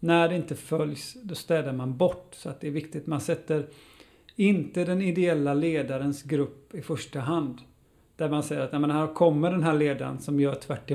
När 0.00 0.28
det 0.28 0.36
inte 0.36 0.54
följs, 0.54 1.16
då 1.22 1.34
städar 1.34 1.72
man 1.72 1.96
bort. 1.96 2.34
Så 2.34 2.48
att 2.48 2.60
det 2.60 2.66
är 2.66 2.70
viktigt. 2.70 3.06
Man 3.06 3.20
sätter 3.20 3.66
inte 4.36 4.84
den 4.84 5.02
ideella 5.02 5.54
ledarens 5.54 6.22
grupp 6.22 6.74
i 6.74 6.82
första 6.82 7.20
hand. 7.20 7.58
Där 8.16 8.28
man 8.28 8.42
säger 8.42 8.60
att 8.62 8.72
här 8.72 9.14
kommer 9.14 9.50
den 9.50 9.62
här 9.62 9.74
ledaren 9.74 10.18
som 10.18 10.40
gör 10.40 10.54
tvärt 10.54 10.90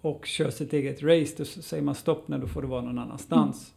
och 0.00 0.26
kör 0.26 0.50
sitt 0.50 0.72
eget 0.72 1.02
race. 1.02 1.34
Då 1.36 1.44
säger 1.44 1.82
man 1.82 1.94
stopp, 1.94 2.28
när 2.28 2.38
då 2.38 2.46
får 2.46 2.62
det 2.62 2.68
vara 2.68 2.80
någon 2.80 2.98
annanstans. 2.98 3.72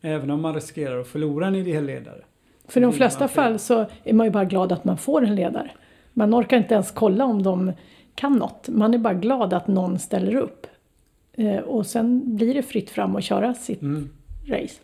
Mm. 0.00 0.16
Även 0.16 0.30
om 0.30 0.40
man 0.40 0.54
riskerar 0.54 1.00
att 1.00 1.06
förlora 1.06 1.46
en 1.46 1.54
ideell 1.54 1.84
ledare 1.84 2.24
För 2.68 2.80
i 2.80 2.82
de 2.82 2.92
flesta 2.92 3.28
fall 3.28 3.58
så 3.58 3.86
är 4.04 4.12
man 4.12 4.26
ju 4.26 4.30
bara 4.30 4.44
glad 4.44 4.72
att 4.72 4.84
man 4.84 4.98
får 4.98 5.24
en 5.24 5.34
ledare. 5.34 5.70
Man 6.12 6.34
orkar 6.34 6.56
inte 6.56 6.74
ens 6.74 6.90
kolla 6.90 7.24
om 7.24 7.42
de 7.42 7.72
kan 8.14 8.32
något. 8.36 8.68
Man 8.68 8.94
är 8.94 8.98
bara 8.98 9.14
glad 9.14 9.52
att 9.52 9.66
någon 9.66 9.98
ställer 9.98 10.36
upp. 10.36 10.66
Eh, 11.32 11.58
och 11.58 11.86
sen 11.86 12.36
blir 12.36 12.54
det 12.54 12.62
fritt 12.62 12.90
fram 12.90 13.16
att 13.16 13.24
köra 13.24 13.54
sitt 13.54 13.82
Mm. 13.82 14.08
race. 14.46 14.80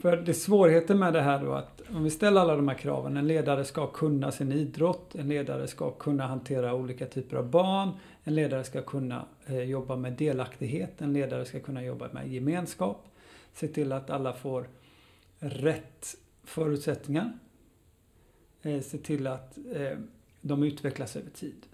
För 0.00 0.16
det 0.16 0.30
är 0.30 0.32
svårigheten 0.32 0.98
med 0.98 1.12
det 1.12 1.20
här 1.20 1.44
då 1.44 1.52
att 1.52 1.82
om 1.94 2.04
vi 2.04 2.10
ställer 2.10 2.40
alla 2.40 2.56
de 2.56 2.68
här 2.68 2.74
kraven. 2.74 3.16
En 3.16 3.26
ledare 3.26 3.64
ska 3.64 3.86
kunna 3.86 4.32
sin 4.32 4.52
idrott. 4.52 5.14
En 5.14 5.28
ledare 5.28 5.66
ska 5.66 5.90
kunna 5.90 6.26
hantera 6.26 6.74
olika 6.74 7.06
typer 7.06 7.36
av 7.36 7.50
barn. 7.50 7.90
En 8.24 8.34
ledare 8.34 8.64
ska 8.64 8.82
kunna 8.82 9.26
eh, 9.46 9.62
jobba 9.62 9.96
med 9.96 10.12
delaktighet. 10.12 11.00
En 11.00 11.12
ledare 11.12 11.44
ska 11.44 11.60
kunna 11.60 11.84
jobba 11.84 12.08
med 12.12 12.32
gemenskap. 12.32 13.08
Se 13.52 13.68
till 13.68 13.92
att 13.92 14.10
alla 14.10 14.32
får 14.32 14.68
rätt 15.38 16.16
förutsättningar. 16.44 17.32
Eh, 18.62 18.80
se 18.80 18.98
till 18.98 19.26
att 19.26 19.58
eh, 19.74 19.98
de 20.40 20.62
utvecklas 20.62 21.16
över 21.16 21.30
tid. 21.30 21.66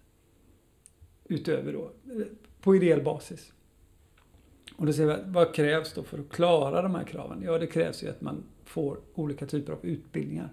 Utöver 1.24 1.72
då, 1.72 1.84
eh, 1.84 2.26
på 2.60 2.76
ideell 2.76 3.02
basis. 3.02 3.52
Och 4.76 4.86
då 4.86 4.92
ser 4.92 5.06
vi, 5.06 5.16
vad 5.26 5.54
krävs 5.54 5.92
då 5.92 6.02
för 6.02 6.18
att 6.18 6.28
klara 6.28 6.82
de 6.82 6.94
här 6.94 7.04
kraven? 7.04 7.42
Ja, 7.42 7.58
det 7.58 7.66
krävs 7.66 8.02
ju 8.02 8.08
att 8.10 8.20
man 8.20 8.42
får 8.64 8.98
olika 9.14 9.46
typer 9.46 9.72
av 9.72 9.78
utbildningar. 9.82 10.52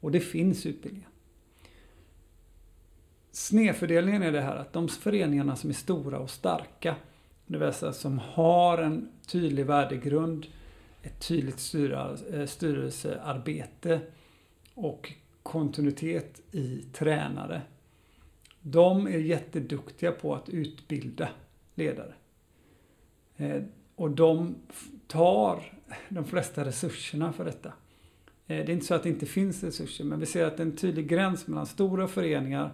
Och 0.00 0.10
det 0.10 0.20
finns 0.20 0.66
utbildningar. 0.66 1.10
Snedfördelningen 3.32 4.22
är 4.22 4.32
det 4.32 4.40
här 4.40 4.56
att 4.56 4.72
de 4.72 4.88
föreningarna 4.88 5.56
som 5.56 5.70
är 5.70 5.74
stora 5.74 6.18
och 6.18 6.30
starka, 6.30 6.96
det 7.46 7.58
vill 7.58 7.72
säga 7.72 7.92
som 7.92 8.18
har 8.18 8.78
en 8.78 9.08
tydlig 9.26 9.66
värdegrund, 9.66 10.46
ett 11.02 11.28
tydligt 11.28 11.74
eh, 12.32 12.46
styrelsearbete 12.46 14.00
och 14.74 15.12
kontinuitet 15.42 16.40
i 16.52 16.84
tränare. 16.92 17.62
De 18.60 19.06
är 19.06 19.18
jätteduktiga 19.18 20.12
på 20.12 20.34
att 20.34 20.48
utbilda 20.48 21.28
ledare. 21.74 22.14
Eh, 23.40 23.62
och 23.94 24.10
de 24.10 24.54
tar 25.06 25.72
de 26.08 26.24
flesta 26.24 26.64
resurserna 26.64 27.32
för 27.32 27.44
detta. 27.44 27.68
Eh, 28.46 28.56
det 28.56 28.56
är 28.56 28.70
inte 28.70 28.86
så 28.86 28.94
att 28.94 29.02
det 29.02 29.08
inte 29.08 29.26
finns 29.26 29.64
resurser, 29.64 30.04
men 30.04 30.20
vi 30.20 30.26
ser 30.26 30.44
att 30.44 30.56
det 30.56 30.62
är 30.62 30.66
en 30.66 30.76
tydlig 30.76 31.08
gräns 31.08 31.46
mellan 31.46 31.66
stora 31.66 32.08
föreningar, 32.08 32.72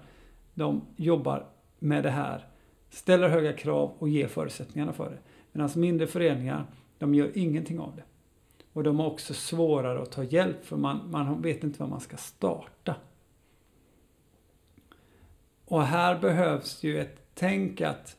de 0.55 0.83
jobbar 0.97 1.47
med 1.79 2.05
det 2.05 2.11
här, 2.11 2.47
ställer 2.91 3.29
höga 3.29 3.53
krav 3.53 3.93
och 3.99 4.09
ger 4.09 4.29
förutsättningarna 4.29 4.93
för 4.93 5.11
det. 5.11 5.19
Medan 5.53 5.71
mindre 5.77 6.07
föreningar, 6.07 6.67
de 6.99 7.15
gör 7.15 7.31
ingenting 7.35 7.81
av 7.81 7.97
det. 7.97 8.03
Och 8.73 8.83
de 8.83 8.99
har 8.99 9.07
också 9.07 9.35
svårare 9.35 10.03
att 10.03 10.13
ta 10.13 10.25
hjälp 10.25 10.65
för 10.65 10.77
man, 10.77 11.11
man 11.11 11.43
vet 11.43 11.65
inte 11.65 11.81
var 11.81 11.89
man 11.89 12.01
ska 12.01 12.17
starta. 12.17 12.95
Och 15.65 15.83
här 15.83 16.19
behövs 16.19 16.83
ju 16.83 17.01
ett 17.01 17.19
tänk 17.35 17.81
att 17.81 18.17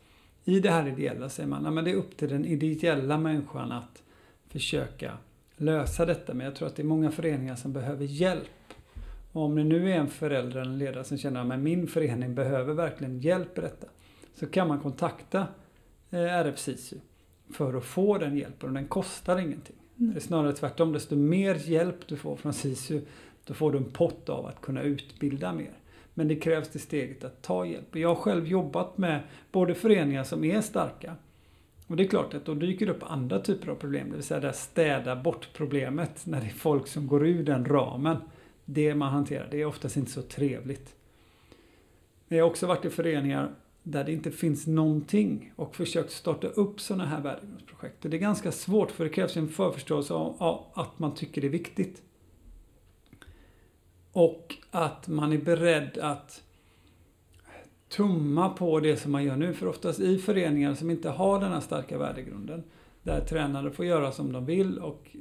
i 0.47 0.59
det 0.59 0.69
här 0.69 0.87
ideella 0.87 1.29
säger 1.29 1.49
man 1.49 1.77
att 1.77 1.85
det 1.85 1.91
är 1.91 1.95
upp 1.95 2.17
till 2.17 2.29
den 2.29 2.45
ideella 2.45 3.17
människan 3.17 3.71
att 3.71 4.03
försöka 4.49 5.17
lösa 5.57 6.05
detta. 6.05 6.33
Men 6.33 6.45
jag 6.45 6.55
tror 6.55 6.67
att 6.67 6.75
det 6.75 6.81
är 6.81 6.85
många 6.87 7.11
föreningar 7.11 7.55
som 7.55 7.73
behöver 7.73 8.05
hjälp. 8.05 8.73
Och 9.31 9.41
om 9.41 9.55
det 9.55 9.63
nu 9.63 9.91
är 9.91 9.95
en 9.95 10.07
förälder 10.07 10.61
eller 10.61 10.71
en 10.71 10.77
ledare 10.77 11.03
som 11.03 11.17
känner 11.17 11.53
att 11.53 11.59
min 11.59 11.87
förening 11.87 12.35
behöver 12.35 12.73
verkligen 12.73 13.19
hjälp 13.19 13.57
i 13.57 13.61
detta. 13.61 13.87
Så 14.35 14.47
kan 14.47 14.67
man 14.67 14.79
kontakta 14.79 15.47
eh, 16.09 16.19
RF 16.19 16.59
SISU 16.59 16.97
för 17.53 17.73
att 17.73 17.85
få 17.85 18.17
den 18.17 18.37
hjälpen 18.37 18.69
och 18.69 18.75
den 18.75 18.87
kostar 18.87 19.39
ingenting. 19.39 19.75
Mm. 19.99 20.13
Det 20.13 20.19
är 20.19 20.21
snarare 20.21 20.53
tvärtom, 20.53 20.93
desto 20.93 21.15
mer 21.15 21.55
hjälp 21.55 22.07
du 22.07 22.17
får 22.17 22.35
från 22.35 22.53
SISU 22.53 23.01
då 23.45 23.53
får 23.53 23.71
du 23.71 23.77
en 23.77 23.91
pott 23.91 24.29
av 24.29 24.45
att 24.45 24.61
kunna 24.61 24.81
utbilda 24.81 25.53
mer. 25.53 25.73
Men 26.17 26.27
det 26.27 26.35
krävs 26.35 26.69
det 26.69 26.79
steget 26.79 27.23
att 27.23 27.41
ta 27.41 27.65
hjälp. 27.65 27.95
Jag 27.95 28.09
har 28.09 28.15
själv 28.15 28.47
jobbat 28.47 28.97
med 28.97 29.21
både 29.51 29.75
föreningar 29.75 30.23
som 30.23 30.43
är 30.43 30.61
starka 30.61 31.15
och 31.87 31.95
det 31.95 32.03
är 32.03 32.07
klart 32.07 32.33
att 32.33 32.45
då 32.45 32.53
dyker 32.53 32.85
det 32.85 32.91
upp 32.91 33.03
andra 33.03 33.39
typer 33.39 33.71
av 33.71 33.75
problem. 33.75 34.09
Det 34.09 34.15
vill 34.15 34.23
säga 34.23 34.39
det 34.39 34.47
här 34.47 34.53
städa 34.53 35.15
bort 35.15 35.49
problemet 35.53 36.25
när 36.25 36.39
det 36.41 36.45
är 36.45 36.49
folk 36.51 36.87
som 36.87 37.07
går 37.07 37.27
ur 37.27 37.43
den 37.43 37.65
ramen. 37.65 38.17
Det 38.65 38.95
man 38.95 39.11
hanterar, 39.11 39.47
det 39.51 39.61
är 39.61 39.65
oftast 39.65 39.97
inte 39.97 40.11
så 40.11 40.21
trevligt. 40.21 40.95
Men 42.27 42.37
jag 42.37 42.45
har 42.45 42.49
också 42.49 42.67
varit 42.67 42.85
i 42.85 42.89
föreningar 42.89 43.51
där 43.83 44.03
det 44.03 44.13
inte 44.13 44.31
finns 44.31 44.67
någonting 44.67 45.53
och 45.55 45.75
försökt 45.75 46.11
starta 46.11 46.47
upp 46.47 46.81
sådana 46.81 47.05
här 47.05 47.21
värdegrundsprojekt. 47.21 48.05
Och 48.05 48.11
Det 48.11 48.17
är 48.17 48.21
ganska 48.21 48.51
svårt 48.51 48.91
för 48.91 49.03
det 49.03 49.09
krävs 49.09 49.37
en 49.37 49.49
förförståelse 49.49 50.13
av 50.13 50.63
att 50.73 50.99
man 50.99 51.15
tycker 51.15 51.41
det 51.41 51.47
är 51.47 51.51
viktigt. 51.51 52.01
Och 54.19 54.55
att 54.71 55.07
man 55.07 55.33
är 55.33 55.37
beredd 55.37 55.97
att 55.97 56.43
tumma 57.89 58.49
på 58.49 58.79
det 58.79 58.97
som 58.97 59.11
man 59.11 59.23
gör 59.23 59.35
nu. 59.35 59.53
För 59.53 59.67
oftast 59.67 59.99
i 59.99 60.17
föreningar 60.17 60.73
som 60.73 60.89
inte 60.89 61.09
har 61.09 61.39
den 61.39 61.51
här 61.51 61.59
starka 61.59 61.97
värdegrunden, 61.97 62.63
där 63.03 63.21
tränare 63.21 63.71
får 63.71 63.85
göra 63.85 64.11
som 64.11 64.31
de 64.31 64.45
vill 64.45 64.79
och 64.79 65.15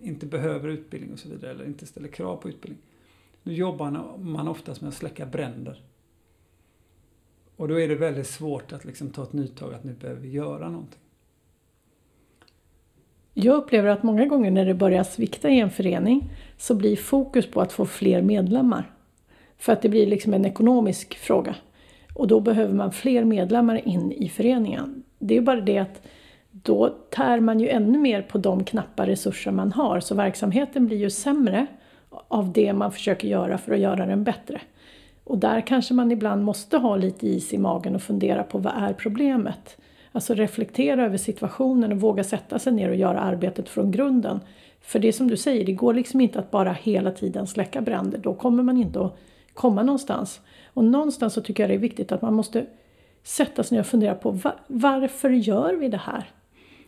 inte 0.00 0.26
behöver 0.26 0.68
utbildning 0.68 1.12
och 1.12 1.18
så 1.18 1.28
vidare, 1.28 1.50
eller 1.50 1.64
inte 1.66 1.86
ställer 1.86 2.08
krav 2.08 2.36
på 2.36 2.48
utbildning. 2.48 2.82
Då 3.42 3.52
jobbar 3.52 3.90
man 4.18 4.48
oftast 4.48 4.80
med 4.80 4.88
att 4.88 4.94
släcka 4.94 5.26
bränder. 5.26 5.82
Och 7.56 7.68
då 7.68 7.80
är 7.80 7.88
det 7.88 7.94
väldigt 7.94 8.26
svårt 8.26 8.72
att 8.72 8.84
liksom 8.84 9.10
ta 9.10 9.22
ett 9.22 9.32
nytag 9.32 9.74
att 9.74 9.84
nu 9.84 9.92
behöver 9.92 10.20
vi 10.20 10.30
göra 10.30 10.70
någonting. 10.70 11.00
Jag 13.38 13.56
upplever 13.56 13.88
att 13.88 14.02
många 14.02 14.26
gånger 14.26 14.50
när 14.50 14.64
det 14.64 14.74
börjar 14.74 15.04
svikta 15.04 15.50
i 15.50 15.60
en 15.60 15.70
förening 15.70 16.30
så 16.58 16.74
blir 16.74 16.96
fokus 16.96 17.50
på 17.50 17.60
att 17.60 17.72
få 17.72 17.86
fler 17.86 18.22
medlemmar. 18.22 18.90
För 19.58 19.72
att 19.72 19.82
det 19.82 19.88
blir 19.88 20.06
liksom 20.06 20.34
en 20.34 20.44
ekonomisk 20.44 21.18
fråga. 21.18 21.54
Och 22.14 22.28
då 22.28 22.40
behöver 22.40 22.74
man 22.74 22.92
fler 22.92 23.24
medlemmar 23.24 23.88
in 23.88 24.12
i 24.12 24.28
föreningen. 24.28 25.02
Det 25.18 25.36
är 25.36 25.40
bara 25.40 25.60
det 25.60 25.78
att 25.78 26.02
då 26.50 26.88
tär 27.10 27.40
man 27.40 27.60
ju 27.60 27.68
ännu 27.68 27.98
mer 27.98 28.22
på 28.22 28.38
de 28.38 28.64
knappa 28.64 29.06
resurser 29.06 29.50
man 29.50 29.72
har. 29.72 30.00
Så 30.00 30.14
verksamheten 30.14 30.86
blir 30.86 30.98
ju 30.98 31.10
sämre 31.10 31.66
av 32.28 32.52
det 32.52 32.72
man 32.72 32.92
försöker 32.92 33.28
göra 33.28 33.58
för 33.58 33.72
att 33.72 33.80
göra 33.80 34.06
den 34.06 34.24
bättre. 34.24 34.60
Och 35.24 35.38
där 35.38 35.60
kanske 35.60 35.94
man 35.94 36.12
ibland 36.12 36.44
måste 36.44 36.76
ha 36.76 36.96
lite 36.96 37.26
is 37.26 37.52
i 37.52 37.58
magen 37.58 37.94
och 37.94 38.02
fundera 38.02 38.42
på 38.42 38.58
vad 38.58 38.72
är 38.76 38.92
problemet? 38.92 39.76
Alltså 40.16 40.34
reflektera 40.34 41.04
över 41.04 41.16
situationen 41.16 41.92
och 41.92 42.00
våga 42.00 42.24
sätta 42.24 42.58
sig 42.58 42.72
ner 42.72 42.88
och 42.88 42.96
göra 42.96 43.20
arbetet 43.20 43.68
från 43.68 43.90
grunden. 43.90 44.40
För 44.80 44.98
det 44.98 45.08
är 45.08 45.12
som 45.12 45.28
du 45.28 45.36
säger, 45.36 45.64
det 45.64 45.72
går 45.72 45.94
liksom 45.94 46.20
inte 46.20 46.38
att 46.38 46.50
bara 46.50 46.72
hela 46.72 47.10
tiden 47.10 47.46
släcka 47.46 47.80
bränder. 47.80 48.18
Då 48.18 48.34
kommer 48.34 48.62
man 48.62 48.76
inte 48.76 49.00
att 49.00 49.18
komma 49.54 49.82
någonstans. 49.82 50.40
Och 50.74 50.84
någonstans 50.84 51.34
så 51.34 51.40
tycker 51.40 51.62
jag 51.62 51.70
det 51.70 51.74
är 51.74 51.78
viktigt 51.78 52.12
att 52.12 52.22
man 52.22 52.34
måste 52.34 52.66
sätta 53.22 53.62
sig 53.62 53.76
ner 53.76 53.80
och 53.80 53.86
fundera 53.86 54.14
på 54.14 54.38
varför 54.66 55.30
gör 55.30 55.74
vi 55.74 55.88
det 55.88 56.00
här? 56.04 56.30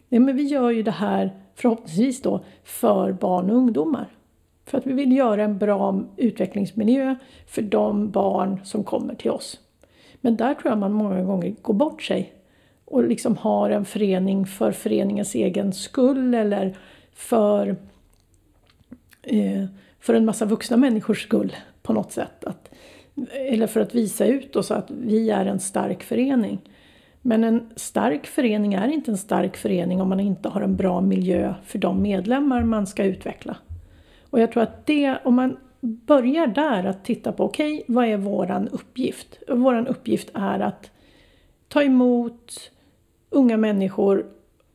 Nej, 0.09 0.21
men 0.21 0.37
vi 0.37 0.43
gör 0.43 0.71
ju 0.71 0.83
det 0.83 0.91
här 0.91 1.31
förhoppningsvis 1.55 2.23
då 2.23 2.45
för 2.65 3.13
barn 3.13 3.51
och 3.51 3.57
ungdomar. 3.57 4.07
För 4.65 4.79
att 4.79 4.87
vi 4.87 4.93
vill 4.93 5.17
göra 5.17 5.45
en 5.45 5.59
bra 5.59 6.01
utvecklingsmiljö 6.17 7.17
för 7.47 7.63
de 7.63 8.11
barn 8.11 8.61
som 8.65 8.85
kommer 8.85 9.15
till 9.15 9.31
oss. 9.31 9.61
Men 10.21 10.37
där 10.37 10.55
tror 10.55 10.71
jag 10.71 10.79
man 10.79 10.93
många 10.93 11.23
gånger 11.23 11.55
går 11.63 11.75
bort 11.75 12.03
sig 12.03 12.35
och 12.91 13.05
liksom 13.05 13.37
har 13.37 13.71
en 13.71 13.85
förening 13.85 14.47
för 14.47 14.73
föreningens 14.73 15.35
egen 15.35 15.73
skull 15.73 16.35
eller 16.35 16.77
för, 17.13 17.77
eh, 19.23 19.65
för 20.01 20.15
en 20.15 20.25
massa 20.25 20.45
vuxna 20.45 20.77
människors 20.77 21.23
skull 21.23 21.57
på 21.83 21.93
något 21.93 22.13
sätt. 22.13 22.45
Att, 22.45 22.71
eller 23.33 23.67
för 23.67 23.81
att 23.81 23.95
visa 23.95 24.27
ut 24.27 24.57
oss 24.57 24.71
att 24.71 24.91
vi 24.91 25.31
är 25.31 25.47
en 25.47 25.61
stark 25.61 26.03
förening. 26.03 26.59
Men 27.23 27.45
en 27.45 27.71
stark 27.77 28.27
förening 28.27 28.75
är 28.75 28.89
inte 28.89 29.11
en 29.11 29.19
stark 29.19 29.57
förening 29.57 30.01
om 30.01 30.09
man 30.09 30.21
inte 30.21 30.49
har 30.49 30.61
en 30.61 30.77
bra 30.77 31.01
miljö 31.01 31.55
för 31.65 31.79
de 31.79 32.03
medlemmar 32.03 32.63
man 32.63 32.87
ska 32.87 33.05
utveckla. 33.05 33.57
Och 34.31 34.41
jag 34.41 34.53
tror 34.53 34.63
att 34.63 34.87
det, 34.87 35.19
om 35.25 35.35
man 35.35 35.57
börjar 35.81 36.47
där 36.47 36.85
att 36.85 37.05
titta 37.05 37.33
på, 37.33 37.45
okej, 37.45 37.75
okay, 37.75 37.95
vad 37.95 38.05
är 38.05 38.17
våran 38.17 38.69
uppgift? 38.69 39.39
Våran 39.49 39.87
uppgift 39.87 40.31
är 40.35 40.61
att 40.61 40.91
ta 41.69 41.83
emot 41.83 42.71
unga 43.31 43.57
människor 43.57 44.27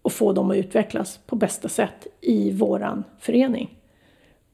och 0.01 0.11
få 0.11 0.33
dem 0.33 0.51
att 0.51 0.57
utvecklas 0.57 1.19
på 1.25 1.35
bästa 1.35 1.69
sätt 1.69 2.07
i 2.21 2.51
våran 2.51 3.03
förening. 3.19 3.79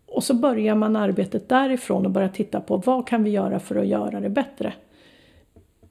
Och 0.06 0.24
så 0.24 0.34
börjar 0.34 0.76
man 0.76 0.96
arbetet 0.96 1.50
därifrån 1.50 2.06
och 2.06 2.12
börjar 2.12 2.30
titta 2.30 2.62
på 2.62 2.78
vad 2.78 3.08
kan 3.08 3.24
vi 3.24 3.30
göra 3.30 3.60
för 3.60 3.76
att 3.76 3.88
göra 3.88 4.20
det 4.20 4.30
bättre. 4.30 4.74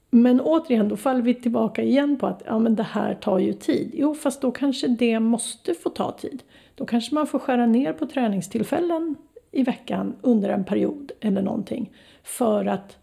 Men 0.09 0.41
återigen, 0.41 0.89
då 0.89 0.97
faller 0.97 1.21
vi 1.21 1.33
tillbaka 1.33 1.83
igen 1.83 2.19
på 2.19 2.27
att 2.27 2.43
ja, 2.45 2.59
men 2.59 2.75
det 2.75 2.83
här 2.83 3.13
tar 3.13 3.39
ju 3.39 3.53
tid. 3.53 3.91
Jo, 3.93 4.15
fast 4.15 4.41
då 4.41 4.51
kanske 4.51 4.87
det 4.87 5.19
måste 5.19 5.73
få 5.73 5.89
ta 5.89 6.11
tid. 6.11 6.43
Då 6.75 6.85
kanske 6.85 7.15
man 7.15 7.27
får 7.27 7.39
skära 7.39 7.65
ner 7.65 7.93
på 7.93 8.05
träningstillfällen 8.05 9.15
i 9.51 9.63
veckan 9.63 10.15
under 10.21 10.49
en 10.49 10.63
period 10.63 11.11
eller 11.21 11.41
någonting. 11.41 11.91
För 12.23 12.65
att 12.65 12.97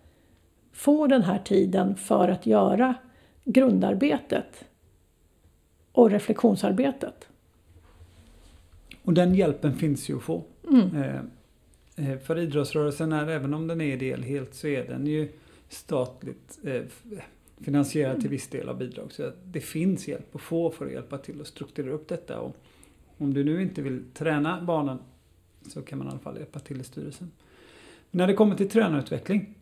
få 0.73 1.07
den 1.07 1.23
här 1.23 1.39
tiden 1.39 1.97
för 1.97 2.29
att 2.29 2.47
göra 2.47 2.95
grundarbetet 3.45 4.65
och 5.97 6.11
reflektionsarbetet. 6.11 7.29
Och 9.03 9.15
den 9.15 9.35
hjälpen 9.35 9.75
finns 9.75 10.09
ju 10.09 10.17
att 10.17 10.23
få. 10.23 10.45
Mm. 10.69 10.97
Eh, 10.97 11.21
eh, 12.11 12.19
för 12.19 12.39
idrottsrörelsen 12.39 13.13
är, 13.13 13.29
även 13.29 13.55
om 13.55 13.67
den 13.67 13.81
är 13.81 13.93
ideell 13.93 14.23
helt, 14.23 14.55
så 14.55 14.67
är 14.67 14.87
den 14.87 15.07
ju 15.07 15.29
statligt 15.69 16.59
eh, 16.65 16.83
finansierad 17.61 18.21
till 18.21 18.31
viss 18.31 18.49
del 18.49 18.69
av 18.69 18.79
bidrag. 18.79 19.13
Så 19.13 19.31
det 19.45 19.61
finns 19.61 20.09
hjälp 20.09 20.35
att 20.35 20.41
få 20.41 20.71
för 20.71 20.87
att 20.87 20.93
hjälpa 20.93 21.19
till 21.19 21.41
att 21.41 21.47
strukturera 21.47 21.95
upp 21.95 22.09
detta. 22.09 22.41
Och 22.41 22.57
om 23.19 23.35
du 23.35 23.45
nu 23.45 23.63
inte 23.63 23.83
vill 23.83 24.05
träna 24.15 24.63
barnen 24.63 24.99
så 25.69 25.83
kan 25.83 25.99
man 25.99 26.07
i 26.07 26.11
alla 26.11 26.19
fall 26.19 26.37
hjälpa 26.37 26.59
till 26.59 26.81
i 26.81 26.85
styrelsen. 26.85 27.31
När 28.11 28.27
det 28.27 28.35
kommer 28.35 28.57
till 28.57 28.71
tränarutveckling, 28.71 29.55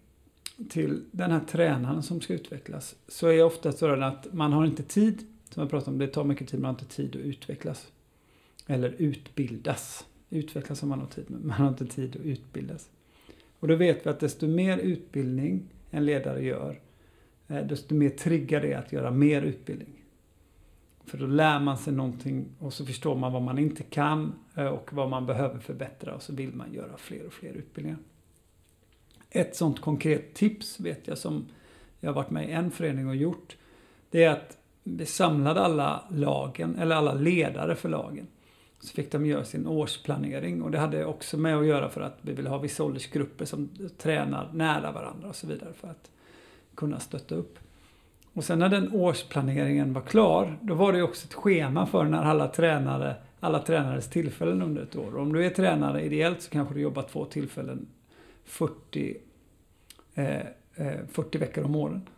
till 0.68 1.04
den 1.10 1.30
här 1.30 1.40
tränaren 1.48 2.02
som 2.02 2.20
ska 2.20 2.34
utvecklas, 2.34 2.94
så 3.08 3.26
är 3.28 3.44
ofta 3.44 3.72
så 3.72 4.02
att 4.02 4.32
man 4.32 4.52
har 4.52 4.66
inte 4.66 4.82
tid, 4.82 5.26
som 5.54 5.60
jag 5.60 5.70
pratade 5.70 5.90
om, 5.90 5.98
det 5.98 6.06
tar 6.06 6.24
mycket 6.24 6.48
tid, 6.48 6.60
man 6.60 6.74
har 6.74 6.80
inte 6.80 6.94
tid 6.96 7.16
att 7.16 7.22
utvecklas. 7.22 7.92
Eller 8.66 8.94
utbildas. 8.98 10.06
Utvecklas 10.30 10.80
har 10.80 10.88
man 10.88 10.98
nog 10.98 11.10
tid 11.10 11.30
med, 11.30 11.44
man 11.44 11.56
har 11.56 11.68
inte 11.68 11.86
tid 11.86 12.16
att 12.16 12.22
utbildas. 12.22 12.88
Och 13.58 13.68
då 13.68 13.76
vet 13.76 14.06
vi 14.06 14.10
att 14.10 14.20
desto 14.20 14.46
mer 14.46 14.78
utbildning 14.78 15.68
en 15.90 16.06
ledare 16.06 16.44
gör, 16.44 16.80
eh, 17.48 17.66
desto 17.66 17.94
mer 17.94 18.10
triggar 18.10 18.60
det 18.60 18.74
att 18.74 18.92
göra 18.92 19.10
mer 19.10 19.42
utbildning. 19.42 20.04
För 21.04 21.18
då 21.18 21.26
lär 21.26 21.60
man 21.60 21.78
sig 21.78 21.92
någonting 21.92 22.46
och 22.58 22.72
så 22.72 22.86
förstår 22.86 23.16
man 23.16 23.32
vad 23.32 23.42
man 23.42 23.58
inte 23.58 23.82
kan 23.82 24.32
eh, 24.54 24.66
och 24.66 24.92
vad 24.92 25.10
man 25.10 25.26
behöver 25.26 25.58
förbättra 25.58 26.14
och 26.14 26.22
så 26.22 26.32
vill 26.32 26.54
man 26.54 26.72
göra 26.72 26.96
fler 26.96 27.26
och 27.26 27.32
fler 27.32 27.52
utbildningar. 27.52 27.98
Ett 29.30 29.56
sånt 29.56 29.80
konkret 29.80 30.34
tips 30.34 30.80
vet 30.80 31.08
jag 31.08 31.18
som 31.18 31.46
jag 32.00 32.08
har 32.08 32.14
varit 32.14 32.30
med 32.30 32.48
i 32.48 32.52
en 32.52 32.70
förening 32.70 33.08
och 33.08 33.16
gjort. 33.16 33.56
Det 34.10 34.24
är 34.24 34.30
att 34.30 34.58
vi 34.84 35.06
samlade 35.06 35.60
alla 35.60 36.04
lagen, 36.10 36.78
eller 36.78 36.96
alla 36.96 37.14
ledare 37.14 37.74
för 37.74 37.88
lagen. 37.88 38.26
Så 38.80 38.94
fick 38.94 39.12
de 39.12 39.26
göra 39.26 39.44
sin 39.44 39.66
årsplanering 39.66 40.62
och 40.62 40.70
det 40.70 40.78
hade 40.78 41.04
också 41.04 41.36
med 41.36 41.56
att 41.56 41.66
göra 41.66 41.88
för 41.88 42.00
att 42.00 42.18
vi 42.20 42.32
vill 42.32 42.46
ha 42.46 42.58
vissa 42.58 42.84
åldersgrupper 42.84 43.44
som 43.44 43.68
tränar 43.98 44.50
nära 44.52 44.92
varandra 44.92 45.28
och 45.28 45.36
så 45.36 45.46
vidare 45.46 45.72
för 45.72 45.88
att 45.88 46.10
kunna 46.74 47.00
stötta 47.00 47.34
upp. 47.34 47.58
Och 48.32 48.44
sen 48.44 48.58
när 48.58 48.68
den 48.68 48.92
årsplaneringen 48.92 49.92
var 49.92 50.00
klar, 50.00 50.58
då 50.60 50.74
var 50.74 50.92
det 50.92 51.02
också 51.02 51.26
ett 51.26 51.34
schema 51.34 51.86
för 51.86 52.04
när 52.04 52.22
alla 52.22 52.48
tränare, 52.48 53.16
alla 53.40 53.58
tränares 53.58 54.08
tillfällen 54.08 54.62
under 54.62 54.82
ett 54.82 54.96
år. 54.96 55.14
Och 55.14 55.22
om 55.22 55.32
du 55.32 55.46
är 55.46 55.50
tränare 55.50 56.02
ideellt 56.02 56.42
så 56.42 56.50
kanske 56.50 56.74
du 56.74 56.80
jobbar 56.80 57.02
två 57.02 57.24
tillfällen 57.24 57.86
40, 58.44 59.16
eh, 60.14 60.36
eh 60.74 61.06
40 61.08 61.38
veckor 61.38 61.64
om, 61.64 61.76
åren, 61.76 62.08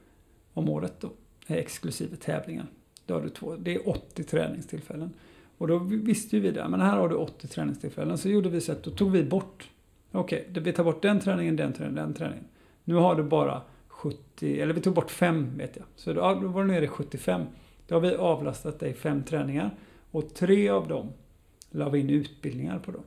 om 0.52 0.68
året 0.68 0.94
då, 1.00 1.10
exklusive 1.54 2.16
tävlingar. 2.16 2.66
Då 3.06 3.14
har 3.14 3.22
du 3.22 3.28
två, 3.28 3.56
det 3.56 3.74
är 3.74 3.88
80 3.88 4.24
träningstillfällen. 4.24 5.12
Och 5.58 5.68
då 5.68 5.78
visste 5.78 6.36
ju 6.36 6.42
vi 6.42 6.50
det, 6.50 6.68
men 6.68 6.80
här 6.80 6.96
har 6.96 7.08
du 7.08 7.14
80 7.14 7.48
träningstillfällen. 7.48 8.18
Så 8.18 8.28
gjorde 8.28 8.48
vi 8.48 8.60
så 8.60 8.72
att 8.72 8.82
då 8.82 8.90
tog 8.90 9.10
vi 9.10 9.24
bort, 9.24 9.70
okej, 10.12 10.46
okay, 10.50 10.62
vi 10.62 10.72
tar 10.72 10.84
bort 10.84 11.02
den 11.02 11.20
träningen, 11.20 11.56
den 11.56 11.72
träningen, 11.72 11.94
den 11.94 12.14
träningen. 12.14 12.44
Nu 12.84 12.94
har 12.94 13.14
du 13.14 13.22
bara 13.22 13.62
70, 13.88 14.60
eller 14.60 14.74
vi 14.74 14.80
tog 14.80 14.94
bort 14.94 15.10
5 15.10 15.58
vet 15.58 15.76
jag. 15.76 15.86
Så 15.96 16.12
då, 16.12 16.20
då 16.20 16.48
var 16.48 16.64
du 16.64 16.68
nere 16.68 16.84
i 16.84 16.88
75. 16.88 17.42
Då 17.86 17.94
har 17.94 18.00
vi 18.00 18.14
avlastat 18.14 18.80
dig 18.80 18.94
fem 18.94 19.22
träningar. 19.22 19.74
Och 20.10 20.34
tre 20.34 20.68
av 20.68 20.88
dem 20.88 21.08
la 21.70 21.88
vi 21.88 22.00
in 22.00 22.10
utbildningar 22.10 22.78
på 22.78 22.90
då. 22.90 23.00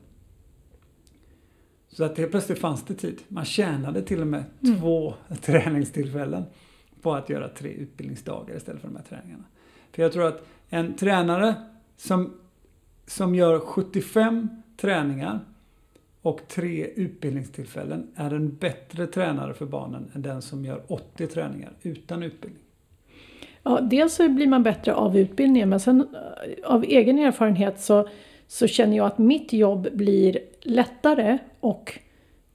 Så 1.88 2.04
att 2.04 2.18
helt 2.18 2.30
plötsligt 2.30 2.58
fanns 2.58 2.84
det 2.84 2.94
tid. 2.94 3.18
Man 3.28 3.44
tjänade 3.44 4.02
till 4.02 4.20
och 4.20 4.26
med 4.26 4.44
mm. 4.62 4.80
två 4.80 5.14
träningstillfällen 5.42 6.44
på 7.02 7.14
att 7.14 7.28
göra 7.28 7.48
tre 7.48 7.70
utbildningsdagar 7.70 8.56
istället 8.56 8.80
för 8.80 8.88
de 8.88 8.96
här 8.96 9.04
träningarna. 9.04 9.44
För 9.92 10.02
jag 10.02 10.12
tror 10.12 10.26
att 10.26 10.46
en 10.68 10.94
tränare 10.94 11.54
som, 11.96 12.32
som 13.06 13.34
gör 13.34 13.58
75 13.60 14.48
träningar 14.76 15.40
och 16.22 16.48
tre 16.48 16.86
utbildningstillfällen 16.86 18.08
är 18.14 18.30
en 18.34 18.56
bättre 18.56 19.06
tränare 19.06 19.54
för 19.54 19.66
barnen 19.66 20.10
än 20.14 20.22
den 20.22 20.42
som 20.42 20.64
gör 20.64 20.82
80 20.86 21.26
träningar 21.26 21.72
utan 21.82 22.22
utbildning. 22.22 22.62
Ja, 23.62 23.80
dels 23.80 24.14
så 24.14 24.28
blir 24.28 24.46
man 24.46 24.62
bättre 24.62 24.94
av 24.94 25.16
utbildningen 25.16 25.68
men 25.68 25.80
sen 25.80 26.00
eh, 26.00 26.70
av 26.70 26.84
egen 26.84 27.18
erfarenhet 27.18 27.80
så, 27.80 28.08
så 28.46 28.66
känner 28.66 28.96
jag 28.96 29.06
att 29.06 29.18
mitt 29.18 29.52
jobb 29.52 29.88
blir 29.92 30.38
lättare 30.60 31.38
och 31.60 31.98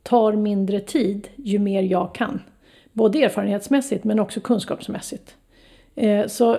tar 0.04 0.34
mindre 0.34 0.80
tid 0.80 1.28
ju 1.36 1.60
mer 1.60 1.82
jag 1.84 2.16
kan. 2.16 2.42
Både 2.96 3.24
erfarenhetsmässigt 3.24 4.04
men 4.04 4.20
också 4.20 4.40
kunskapsmässigt. 4.40 5.36
Eh, 5.96 6.28
så 6.28 6.58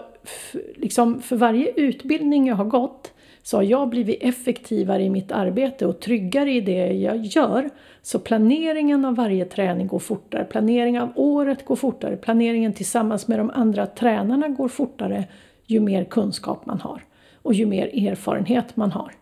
liksom 0.76 1.22
för 1.22 1.36
varje 1.36 1.70
utbildning 1.70 2.46
jag 2.46 2.56
har 2.56 2.64
gått 2.64 3.12
så 3.42 3.56
har 3.56 3.62
jag 3.62 3.88
blivit 3.88 4.22
effektivare 4.22 5.02
i 5.02 5.10
mitt 5.10 5.32
arbete 5.32 5.86
och 5.86 6.00
tryggare 6.00 6.52
i 6.52 6.60
det 6.60 6.92
jag 6.92 7.16
gör. 7.16 7.70
Så 8.02 8.18
planeringen 8.18 9.04
av 9.04 9.14
varje 9.14 9.44
träning 9.44 9.86
går 9.86 9.98
fortare, 9.98 10.44
planeringen 10.44 11.02
av 11.02 11.12
året 11.14 11.64
går 11.64 11.76
fortare, 11.76 12.16
planeringen 12.16 12.72
tillsammans 12.72 13.28
med 13.28 13.38
de 13.38 13.50
andra 13.50 13.86
tränarna 13.86 14.48
går 14.48 14.68
fortare 14.68 15.24
ju 15.66 15.80
mer 15.80 16.04
kunskap 16.04 16.66
man 16.66 16.80
har 16.80 17.02
och 17.42 17.54
ju 17.54 17.66
mer 17.66 18.08
erfarenhet 18.08 18.76
man 18.76 18.92
har. 18.92 19.12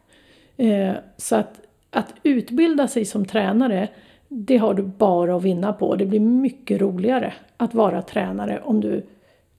Eh, 0.56 0.92
så 1.16 1.36
att, 1.36 1.60
att 1.90 2.14
utbilda 2.22 2.88
sig 2.88 3.04
som 3.04 3.24
tränare, 3.24 3.88
det 4.36 4.56
har 4.56 4.74
du 4.74 4.82
bara 4.82 5.36
att 5.36 5.42
vinna 5.42 5.72
på. 5.72 5.96
Det 5.96 6.06
blir 6.06 6.20
mycket 6.20 6.80
roligare 6.80 7.34
att 7.56 7.74
vara 7.74 8.02
tränare 8.02 8.60
om 8.64 8.80
du 8.80 9.06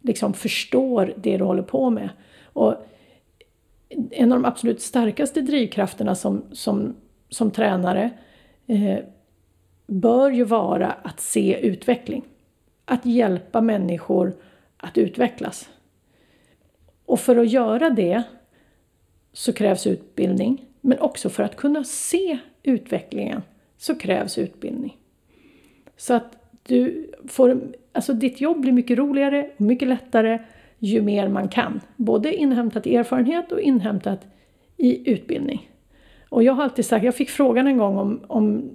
liksom 0.02 0.34
förstår 0.34 1.14
det 1.18 1.38
du 1.38 1.44
håller 1.44 1.64
på 1.64 1.90
med. 1.90 2.10
Och 2.44 2.76
en 4.12 4.32
av 4.32 4.42
de 4.42 4.46
absolut 4.46 4.82
starkaste 4.82 5.42
drivkrafterna 5.42 6.16
som, 6.16 6.44
som, 6.52 6.96
som 7.30 7.52
tränare 7.52 8.10
eh, 8.68 8.98
bör 9.88 10.32
ju 10.32 10.44
vara 10.44 10.92
att 10.92 11.20
se 11.20 11.60
utveckling. 11.62 12.26
Att 12.86 13.06
hjälpa 13.06 13.62
människor 13.62 14.36
att 14.78 14.98
utvecklas. 14.98 15.70
Och 17.06 17.20
för 17.20 17.36
att 17.36 17.50
göra 17.50 17.90
det 17.90 18.24
så 19.34 19.54
krävs 19.54 19.88
utbildning. 19.88 20.66
Men 20.82 21.00
också 21.00 21.30
för 21.30 21.44
att 21.44 21.56
kunna 21.56 21.84
se 21.84 22.38
utvecklingen 22.64 23.42
så 23.78 23.96
krävs 23.96 24.38
utbildning. 24.38 24.98
Så 25.98 26.14
att 26.14 26.38
du 26.64 27.12
får, 27.28 27.62
alltså 27.92 28.14
ditt 28.14 28.42
jobb 28.42 28.60
blir 28.60 28.72
mycket 28.72 28.98
roligare 28.98 29.50
och 29.56 29.62
mycket 29.62 29.88
lättare 29.88 30.40
ju 30.80 31.02
mer 31.02 31.28
man 31.28 31.48
kan. 31.48 31.82
Både 31.96 32.36
inhämtat 32.36 32.88
i 32.88 32.96
erfarenhet 32.96 33.52
och 33.52 33.60
inhämtat 33.60 34.20
i 34.78 35.12
utbildning. 35.12 35.70
Och 36.30 36.44
jag 36.44 36.54
har 36.54 36.64
alltid 36.64 36.86
sagt, 36.86 37.06
jag 37.06 37.16
fick 37.16 37.30
frågan 37.30 37.68
en 37.68 37.78
gång 37.78 37.98
om, 37.98 38.20
om 38.28 38.70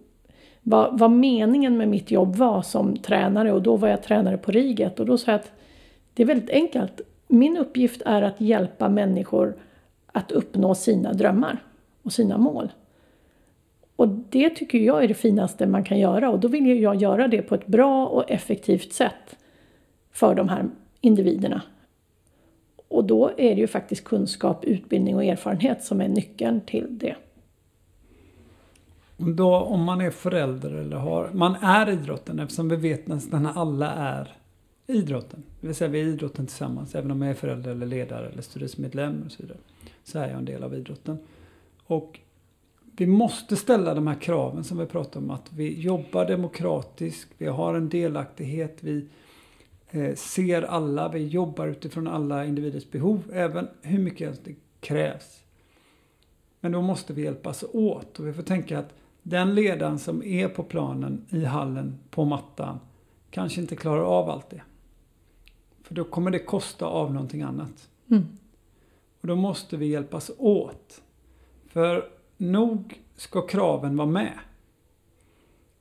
vad, 0.62 0.98
vad 0.98 1.10
meningen 1.10 1.76
med 1.76 1.88
mitt 1.88 2.10
jobb 2.10 2.36
var 2.36 2.62
som 2.62 2.96
tränare 2.96 3.52
och 3.52 3.62
då 3.62 3.76
var 3.76 3.88
jag 3.88 4.02
tränare 4.02 4.38
på 4.38 4.50
Riget 4.50 5.00
och 5.00 5.06
då 5.06 5.18
sa 5.18 5.30
jag 5.30 5.40
att 5.40 5.52
det 6.14 6.22
är 6.22 6.26
väldigt 6.26 6.50
enkelt. 6.50 7.00
Min 7.28 7.56
uppgift 7.56 8.02
är 8.06 8.22
att 8.22 8.40
hjälpa 8.40 8.88
människor 8.88 9.56
att 10.12 10.32
uppnå 10.32 10.74
sina 10.74 11.12
drömmar 11.12 11.62
och 12.02 12.12
sina 12.12 12.38
mål. 12.38 12.72
Och 14.00 14.08
det 14.08 14.50
tycker 14.50 14.78
jag 14.78 15.04
är 15.04 15.08
det 15.08 15.14
finaste 15.14 15.66
man 15.66 15.84
kan 15.84 15.98
göra 15.98 16.30
och 16.30 16.40
då 16.40 16.48
vill 16.48 16.80
jag 16.80 16.96
göra 16.96 17.28
det 17.28 17.42
på 17.42 17.54
ett 17.54 17.66
bra 17.66 18.06
och 18.06 18.30
effektivt 18.30 18.92
sätt 18.92 19.36
för 20.12 20.34
de 20.34 20.48
här 20.48 20.70
individerna. 21.00 21.62
Och 22.88 23.04
då 23.04 23.30
är 23.36 23.54
det 23.54 23.60
ju 23.60 23.66
faktiskt 23.66 24.04
kunskap, 24.04 24.64
utbildning 24.64 25.16
och 25.16 25.24
erfarenhet 25.24 25.84
som 25.84 26.00
är 26.00 26.08
nyckeln 26.08 26.60
till 26.60 26.98
det. 26.98 27.16
Då 29.16 29.56
om 29.56 29.84
man 29.84 30.00
är 30.00 30.10
förälder 30.10 30.70
eller 30.70 30.96
har, 30.96 31.30
man 31.32 31.54
är 31.54 31.90
idrotten 31.90 32.38
eftersom 32.38 32.68
vi 32.68 32.76
vet 32.76 33.06
nästan 33.06 33.46
alla 33.46 33.92
är 33.92 34.36
idrotten. 34.86 35.42
Det 35.60 35.66
vill 35.66 35.76
säga 35.76 35.90
vi 35.90 36.00
är 36.00 36.04
idrotten 36.04 36.46
tillsammans 36.46 36.94
även 36.94 37.10
om 37.10 37.22
jag 37.22 37.30
är 37.30 37.34
förälder 37.34 37.70
eller 37.70 37.86
ledare 37.86 38.28
eller 38.28 38.42
styrelsemedlem 38.42 39.22
och 39.26 39.32
så 39.32 39.42
vidare. 39.42 39.58
Så 40.04 40.18
är 40.18 40.28
jag 40.28 40.38
en 40.38 40.44
del 40.44 40.62
av 40.62 40.74
idrotten. 40.74 41.18
Och 41.86 42.20
vi 43.00 43.06
måste 43.06 43.56
ställa 43.56 43.94
de 43.94 44.06
här 44.06 44.20
kraven 44.20 44.64
som 44.64 44.78
vi 44.78 44.86
pratar 44.86 45.20
om 45.20 45.30
att 45.30 45.52
vi 45.52 45.80
jobbar 45.80 46.24
demokratiskt, 46.24 47.30
vi 47.38 47.46
har 47.46 47.74
en 47.74 47.88
delaktighet, 47.88 48.78
vi 48.80 49.08
Eh, 49.92 50.14
ser 50.14 50.62
alla, 50.62 51.08
vi 51.08 51.26
jobbar 51.26 51.66
utifrån 51.66 52.06
alla 52.06 52.44
individers 52.44 52.90
behov, 52.90 53.22
även 53.32 53.68
hur 53.82 53.98
mycket 53.98 54.44
det 54.44 54.54
krävs. 54.80 55.42
Men 56.60 56.72
då 56.72 56.82
måste 56.82 57.12
vi 57.12 57.22
hjälpas 57.22 57.64
åt 57.72 58.18
och 58.18 58.26
vi 58.26 58.32
får 58.32 58.42
tänka 58.42 58.78
att 58.78 58.94
den 59.22 59.54
ledaren 59.54 59.98
som 59.98 60.22
är 60.22 60.48
på 60.48 60.62
planen, 60.62 61.26
i 61.28 61.44
hallen, 61.44 61.98
på 62.10 62.24
mattan, 62.24 62.78
kanske 63.30 63.60
inte 63.60 63.76
klarar 63.76 64.02
av 64.02 64.30
allt 64.30 64.50
det. 64.50 64.62
För 65.82 65.94
då 65.94 66.04
kommer 66.04 66.30
det 66.30 66.38
kosta 66.38 66.86
av 66.86 67.12
någonting 67.12 67.42
annat. 67.42 67.88
Mm. 68.10 68.26
Och 69.20 69.28
då 69.28 69.36
måste 69.36 69.76
vi 69.76 69.86
hjälpas 69.86 70.30
åt. 70.38 71.02
För 71.66 72.10
nog 72.40 73.00
ska 73.16 73.46
kraven 73.46 73.96
vara 73.96 74.08
med. 74.08 74.38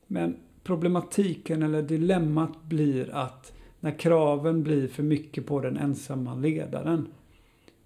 Men 0.07 0.35
problematiken 0.63 1.63
eller 1.63 1.81
dilemmat 1.81 2.63
blir 2.63 3.15
att 3.15 3.53
när 3.79 3.99
kraven 3.99 4.63
blir 4.63 4.87
för 4.87 5.03
mycket 5.03 5.45
på 5.45 5.59
den 5.59 5.77
ensamma 5.77 6.35
ledaren 6.35 7.07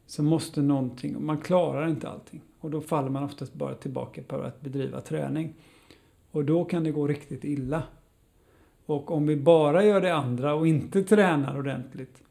så 0.05 0.23
måste 0.23 0.61
någonting, 0.61 1.25
man 1.25 1.37
klarar 1.37 1.87
inte 1.87 2.09
allting. 2.09 2.41
Och 2.59 2.71
då 2.71 2.81
faller 2.81 3.09
man 3.09 3.23
oftast 3.23 3.53
bara 3.53 3.75
tillbaka 3.75 4.21
på 4.23 4.35
att 4.35 4.61
bedriva 4.61 5.01
träning. 5.01 5.53
Och 6.31 6.45
då 6.45 6.65
kan 6.65 6.83
det 6.83 6.91
gå 6.91 7.07
riktigt 7.07 7.43
illa. 7.43 7.83
Och 8.85 9.11
om 9.11 9.27
vi 9.27 9.35
bara 9.35 9.85
gör 9.85 10.01
det 10.01 10.15
andra 10.15 10.53
och 10.53 10.67
inte 10.67 11.03
tränar 11.03 11.59
ordentligt 11.59 12.23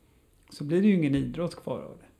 så 0.51 0.64
blir 0.64 0.82
det 0.82 0.88
ju 0.88 0.95
ingen 0.95 1.14
idrott 1.14 1.57
kvar 1.57 1.78
av 1.78 1.97
det. 2.01 2.11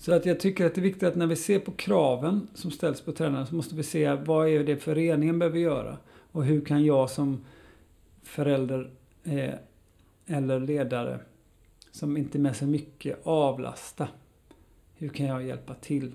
Så 0.00 0.12
att 0.12 0.26
jag 0.26 0.40
tycker 0.40 0.66
att 0.66 0.74
det 0.74 0.80
är 0.80 0.82
viktigt 0.82 1.02
att 1.02 1.16
när 1.16 1.26
vi 1.26 1.36
ser 1.36 1.58
på 1.58 1.72
kraven 1.72 2.48
som 2.54 2.70
ställs 2.70 3.00
på 3.00 3.12
tränaren 3.12 3.46
så 3.46 3.54
måste 3.54 3.74
vi 3.74 3.82
se 3.82 4.14
vad 4.14 4.48
är 4.48 4.64
det 4.64 4.76
föreningen 4.76 5.38
behöver 5.38 5.58
göra 5.58 5.98
och 6.32 6.44
hur 6.44 6.64
kan 6.64 6.84
jag 6.84 7.10
som 7.10 7.44
förälder 8.22 8.90
eh, 9.24 9.54
eller 10.26 10.60
ledare 10.60 11.20
som 11.90 12.16
inte 12.16 12.38
med 12.38 12.56
sig 12.56 12.68
mycket 12.68 13.26
avlasta. 13.26 14.08
Hur 14.94 15.08
kan 15.08 15.26
jag 15.26 15.42
hjälpa 15.42 15.74
till? 15.74 16.12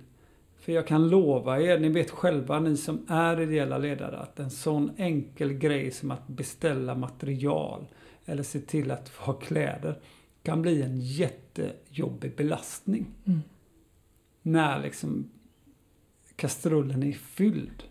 För 0.60 0.72
jag 0.72 0.88
kan 0.88 1.10
lova 1.10 1.62
er, 1.62 1.80
ni 1.80 1.90
vet 1.90 2.12
själva 2.12 2.60
ni 2.60 2.78
som 2.78 3.06
är 3.08 3.42
ideella 3.42 3.78
ledare, 3.78 4.18
att 4.18 4.40
en 4.40 4.52
sån 4.52 4.92
enkel 4.98 5.54
grej 5.54 5.92
som 5.92 6.12
att 6.12 6.28
beställa 6.28 6.96
material 6.96 7.86
eller 8.26 8.44
se 8.44 8.60
till 8.60 8.92
att 8.92 9.10
få 9.10 9.24
ha 9.24 9.34
kläder 9.34 10.00
kan 10.44 10.62
bli 10.62 10.82
en 10.82 11.00
jättejobbig 11.00 12.36
belastning. 12.36 13.06
Mm. 13.26 13.42
När 14.48 14.80
liksom 14.80 15.30
kastrullen 16.36 17.04
är 17.04 17.12
fylld. 17.12 17.84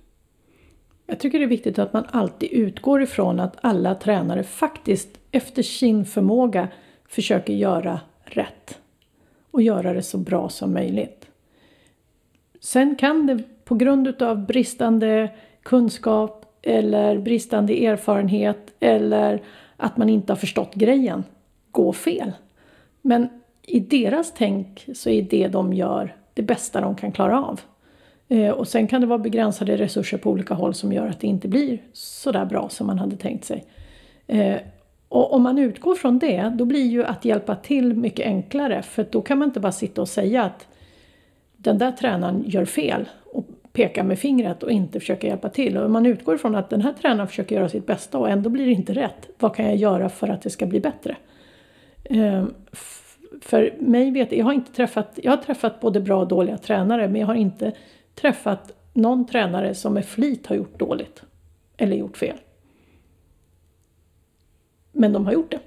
Jag 1.06 1.20
tycker 1.20 1.38
det 1.38 1.44
är 1.44 1.48
viktigt 1.48 1.78
att 1.78 1.92
man 1.92 2.04
alltid 2.10 2.52
utgår 2.52 3.02
ifrån 3.02 3.40
att 3.40 3.56
alla 3.60 3.94
tränare 3.94 4.42
faktiskt 4.42 5.08
efter 5.30 5.62
sin 5.62 6.04
förmåga 6.04 6.68
försöker 7.08 7.52
göra 7.52 8.00
rätt. 8.24 8.80
Och 9.50 9.62
göra 9.62 9.92
det 9.92 10.02
så 10.02 10.18
bra 10.18 10.48
som 10.48 10.72
möjligt. 10.72 11.28
Sen 12.60 12.96
kan 12.96 13.26
det 13.26 13.42
på 13.64 13.74
grund 13.74 14.22
av 14.22 14.46
bristande 14.46 15.30
kunskap 15.62 16.58
eller 16.62 17.18
bristande 17.18 17.86
erfarenhet 17.86 18.74
eller 18.80 19.42
att 19.76 19.96
man 19.96 20.08
inte 20.08 20.32
har 20.32 20.38
förstått 20.38 20.74
grejen 20.74 21.24
gå 21.70 21.92
fel. 21.92 22.32
Men 23.02 23.28
i 23.62 23.80
deras 23.80 24.32
tänk 24.36 24.88
så 24.94 25.10
är 25.10 25.22
det 25.22 25.48
de 25.48 25.72
gör 25.72 26.16
det 26.34 26.42
bästa 26.42 26.80
de 26.80 26.94
kan 26.94 27.12
klara 27.12 27.44
av. 27.44 27.60
Eh, 28.28 28.50
och 28.50 28.68
sen 28.68 28.86
kan 28.86 29.00
det 29.00 29.06
vara 29.06 29.18
begränsade 29.18 29.76
resurser 29.76 30.18
på 30.18 30.30
olika 30.30 30.54
håll 30.54 30.74
som 30.74 30.92
gör 30.92 31.06
att 31.06 31.20
det 31.20 31.26
inte 31.26 31.48
blir 31.48 31.78
så 31.92 32.32
där 32.32 32.44
bra 32.44 32.68
som 32.68 32.86
man 32.86 32.98
hade 32.98 33.16
tänkt 33.16 33.44
sig. 33.44 33.64
Eh, 34.26 34.56
och 35.08 35.32
om 35.32 35.42
man 35.42 35.58
utgår 35.58 35.94
från 35.94 36.18
det, 36.18 36.52
då 36.54 36.64
blir 36.64 36.86
ju 36.86 37.04
att 37.04 37.24
hjälpa 37.24 37.56
till 37.56 37.94
mycket 37.94 38.26
enklare. 38.26 38.82
För 38.82 39.06
då 39.10 39.22
kan 39.22 39.38
man 39.38 39.48
inte 39.48 39.60
bara 39.60 39.72
sitta 39.72 40.00
och 40.00 40.08
säga 40.08 40.42
att 40.44 40.66
den 41.56 41.78
där 41.78 41.92
tränaren 41.92 42.44
gör 42.46 42.64
fel 42.64 43.08
och 43.32 43.46
peka 43.72 44.04
med 44.04 44.18
fingret 44.18 44.62
och 44.62 44.70
inte 44.70 45.00
försöka 45.00 45.26
hjälpa 45.26 45.48
till. 45.48 45.76
Och 45.76 45.84
om 45.84 45.92
man 45.92 46.06
utgår 46.06 46.34
ifrån 46.34 46.54
att 46.54 46.70
den 46.70 46.80
här 46.80 46.92
tränaren 46.92 47.28
försöker 47.28 47.56
göra 47.56 47.68
sitt 47.68 47.86
bästa 47.86 48.18
och 48.18 48.30
ändå 48.30 48.50
blir 48.50 48.66
det 48.66 48.72
inte 48.72 48.94
rätt. 48.94 49.28
Vad 49.38 49.56
kan 49.56 49.64
jag 49.64 49.76
göra 49.76 50.08
för 50.08 50.28
att 50.28 50.42
det 50.42 50.50
ska 50.50 50.66
bli 50.66 50.80
bättre? 50.80 51.16
Eh, 52.04 52.44
för 53.40 53.76
mig 53.80 54.10
vet 54.10 54.32
jag 54.32 54.44
har 54.44 54.52
inte 54.52 54.72
träffat, 54.72 55.18
jag 55.22 55.32
har 55.32 55.36
träffat 55.36 55.80
både 55.80 56.00
bra 56.00 56.20
och 56.20 56.28
dåliga 56.28 56.58
tränare 56.58 57.08
men 57.08 57.20
jag 57.20 57.26
har 57.26 57.34
inte 57.34 57.72
träffat 58.14 58.72
någon 58.92 59.26
tränare 59.26 59.74
som 59.74 59.94
med 59.94 60.06
flit 60.06 60.46
har 60.46 60.56
gjort 60.56 60.78
dåligt. 60.78 61.22
Eller 61.76 61.96
gjort 61.96 62.16
fel. 62.16 62.36
Men 64.92 65.12
de 65.12 65.26
har 65.26 65.32
gjort 65.32 65.50
det. 65.50 65.60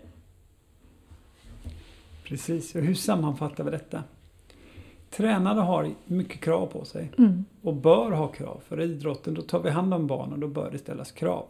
Precis, 2.24 2.76
och 2.76 2.82
hur 2.82 2.94
sammanfattar 2.94 3.64
vi 3.64 3.72
detta? 3.72 4.04
Tränare 5.10 5.60
har 5.60 5.90
mycket 6.06 6.42
krav 6.42 6.66
på 6.66 6.86
sig 6.86 7.12
mm. 7.18 7.46
och 7.62 7.74
bör 7.74 8.12
ha 8.12 8.28
krav. 8.28 8.62
För 8.68 8.82
idrotten, 8.82 9.34
då 9.34 9.42
tar 9.42 9.60
vi 9.60 9.70
hand 9.70 9.94
om 9.94 10.08
barnen, 10.08 10.40
då 10.40 10.48
bör 10.48 10.72
det 10.72 10.78
ställas 10.78 11.12
krav. 11.12 11.46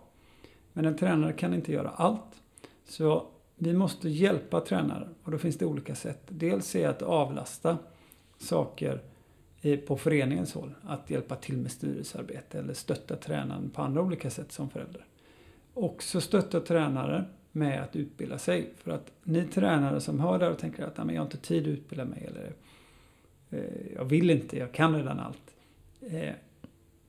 Men 0.73 0.85
en 0.85 0.97
tränare 0.97 1.33
kan 1.33 1.53
inte 1.53 1.71
göra 1.71 1.89
allt. 1.89 2.41
Så 2.85 3.25
vi 3.57 3.73
måste 3.73 4.09
hjälpa 4.09 4.61
tränare 4.61 5.09
och 5.23 5.31
då 5.31 5.37
finns 5.37 5.57
det 5.57 5.65
olika 5.65 5.95
sätt. 5.95 6.21
Dels 6.27 6.75
är 6.75 6.87
att 6.87 7.01
avlasta 7.01 7.77
saker 8.37 9.01
på 9.87 9.97
föreningens 9.97 10.53
håll. 10.53 10.73
Att 10.83 11.09
hjälpa 11.09 11.35
till 11.35 11.57
med 11.57 11.71
styrelsearbete 11.71 12.59
eller 12.59 12.73
stötta 12.73 13.15
tränaren 13.15 13.69
på 13.69 13.81
andra 13.81 14.01
olika 14.01 14.29
sätt 14.29 14.51
som 14.51 14.69
förälder. 14.69 15.05
Också 15.73 16.21
stötta 16.21 16.59
tränare 16.59 17.25
med 17.51 17.83
att 17.83 17.95
utbilda 17.95 18.37
sig. 18.37 18.73
För 18.77 18.91
att 18.91 19.11
ni 19.23 19.43
tränare 19.43 20.01
som 20.01 20.19
hör 20.19 20.39
det 20.39 20.49
och 20.49 20.57
tänker 20.57 20.83
att 20.83 20.97
jag 20.97 21.05
har 21.05 21.23
inte 21.23 21.37
tid 21.37 21.63
att 21.63 21.67
utbilda 21.67 22.05
mig 22.05 22.29
eller 22.29 22.53
eh, 23.49 23.95
jag 23.95 24.05
vill 24.05 24.29
inte, 24.29 24.57
jag 24.57 24.71
kan 24.71 24.95
redan 24.95 25.19
allt. 25.19 25.55
Eh, 26.01 26.33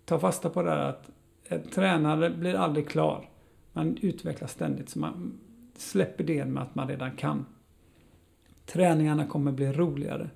ta 0.05 0.19
fasta 0.19 0.51
på 0.51 0.63
det 0.63 0.71
här 0.71 0.89
att 0.89 1.11
en 1.45 1.63
tränare 1.63 2.31
blir 2.31 2.55
aldrig 2.55 2.89
klar. 2.89 3.29
Man 3.73 3.97
utvecklas 4.01 4.53
ständigt. 4.53 4.89
Så 4.89 4.99
man 4.99 5.41
Släpp 5.81 6.21
idén 6.21 6.53
med 6.53 6.63
att 6.63 6.75
man 6.75 6.89
redan 6.89 7.17
kan. 7.17 7.47
Träningarna 8.67 9.27
kommer 9.27 9.53
bli 9.53 9.73
roligare. 9.73 10.31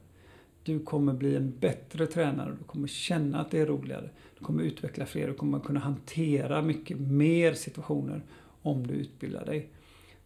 Du 0.62 0.80
kommer 0.80 1.12
bli 1.12 1.36
en 1.36 1.58
bättre 1.58 2.06
tränare. 2.06 2.56
Du 2.58 2.64
kommer 2.64 2.88
känna 2.88 3.40
att 3.40 3.50
det 3.50 3.58
är 3.58 3.66
roligare. 3.66 4.10
Du 4.38 4.44
kommer 4.44 4.62
utveckla 4.62 5.06
fler. 5.06 5.28
Du 5.28 5.34
kommer 5.34 5.60
kunna 5.60 5.80
hantera 5.80 6.62
mycket 6.62 7.00
mer 7.00 7.54
situationer 7.54 8.22
om 8.62 8.86
du 8.86 8.94
utbildar 8.94 9.46
dig. 9.46 9.68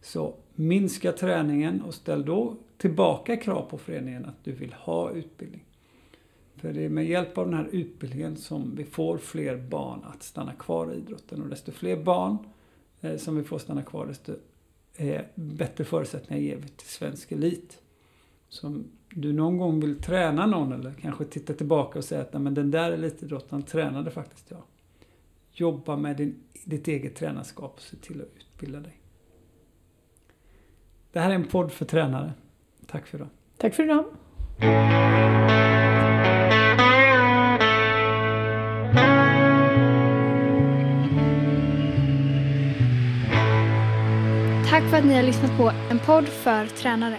Så 0.01 0.35
minska 0.55 1.11
träningen 1.11 1.81
och 1.81 1.93
ställ 1.93 2.25
då 2.25 2.55
tillbaka 2.77 3.37
krav 3.37 3.69
på 3.69 3.77
föreningen 3.77 4.25
att 4.25 4.43
du 4.43 4.51
vill 4.51 4.73
ha 4.73 5.11
utbildning. 5.11 5.63
För 6.55 6.73
det 6.73 6.85
är 6.85 6.89
med 6.89 7.05
hjälp 7.05 7.37
av 7.37 7.45
den 7.45 7.53
här 7.53 7.69
utbildningen 7.71 8.37
som 8.37 8.75
vi 8.75 8.83
får 8.83 9.17
fler 9.17 9.57
barn 9.57 9.99
att 10.03 10.23
stanna 10.23 10.53
kvar 10.53 10.93
i 10.93 10.97
idrotten. 10.97 11.41
Och 11.41 11.49
desto 11.49 11.71
fler 11.71 12.03
barn 12.03 12.37
eh, 13.01 13.17
som 13.17 13.35
vi 13.35 13.43
får 13.43 13.59
stanna 13.59 13.81
kvar, 13.81 14.05
desto 14.05 14.33
eh, 14.97 15.21
bättre 15.35 15.83
förutsättningar 15.83 16.43
ger 16.43 16.55
vi 16.55 16.67
till 16.67 16.87
svensk 16.87 17.31
elit. 17.31 17.81
Så 18.49 18.67
om 18.67 18.91
du 19.09 19.33
någon 19.33 19.57
gång 19.57 19.79
vill 19.79 20.01
träna 20.01 20.45
någon 20.45 20.73
eller 20.73 20.91
kanske 20.91 21.25
titta 21.25 21.53
tillbaka 21.53 21.99
och 21.99 22.05
säga 22.05 22.21
att 22.21 22.41
men 22.41 22.53
den 22.53 22.71
där 22.71 22.91
elitidrottaren 22.91 23.63
tränade 23.63 24.11
faktiskt 24.11 24.51
jag. 24.51 24.61
Jobba 25.51 25.95
med 25.95 26.17
din, 26.17 26.35
ditt 26.65 26.87
eget 26.87 27.15
tränarskap 27.15 27.73
och 27.75 27.81
se 27.81 27.97
till 27.97 28.21
att 28.21 28.27
utbilda 28.37 28.79
dig. 28.79 29.01
Det 31.11 31.19
här 31.19 31.29
är 31.29 31.35
en 31.35 31.47
podd 31.47 31.71
för 31.71 31.85
tränare. 31.85 32.33
Tack 32.85 33.07
för 33.07 33.17
idag. 33.17 33.29
Tack 33.57 33.73
för 33.73 33.83
idag. 33.83 34.05
För 44.89 44.97
att 44.97 45.05
ni 45.05 45.15
har 45.15 45.23
lyssnat 45.23 45.57
på 45.57 45.71
en 45.89 45.99
podd 45.99 46.27
för 46.27 46.65
tränare. 46.65 47.17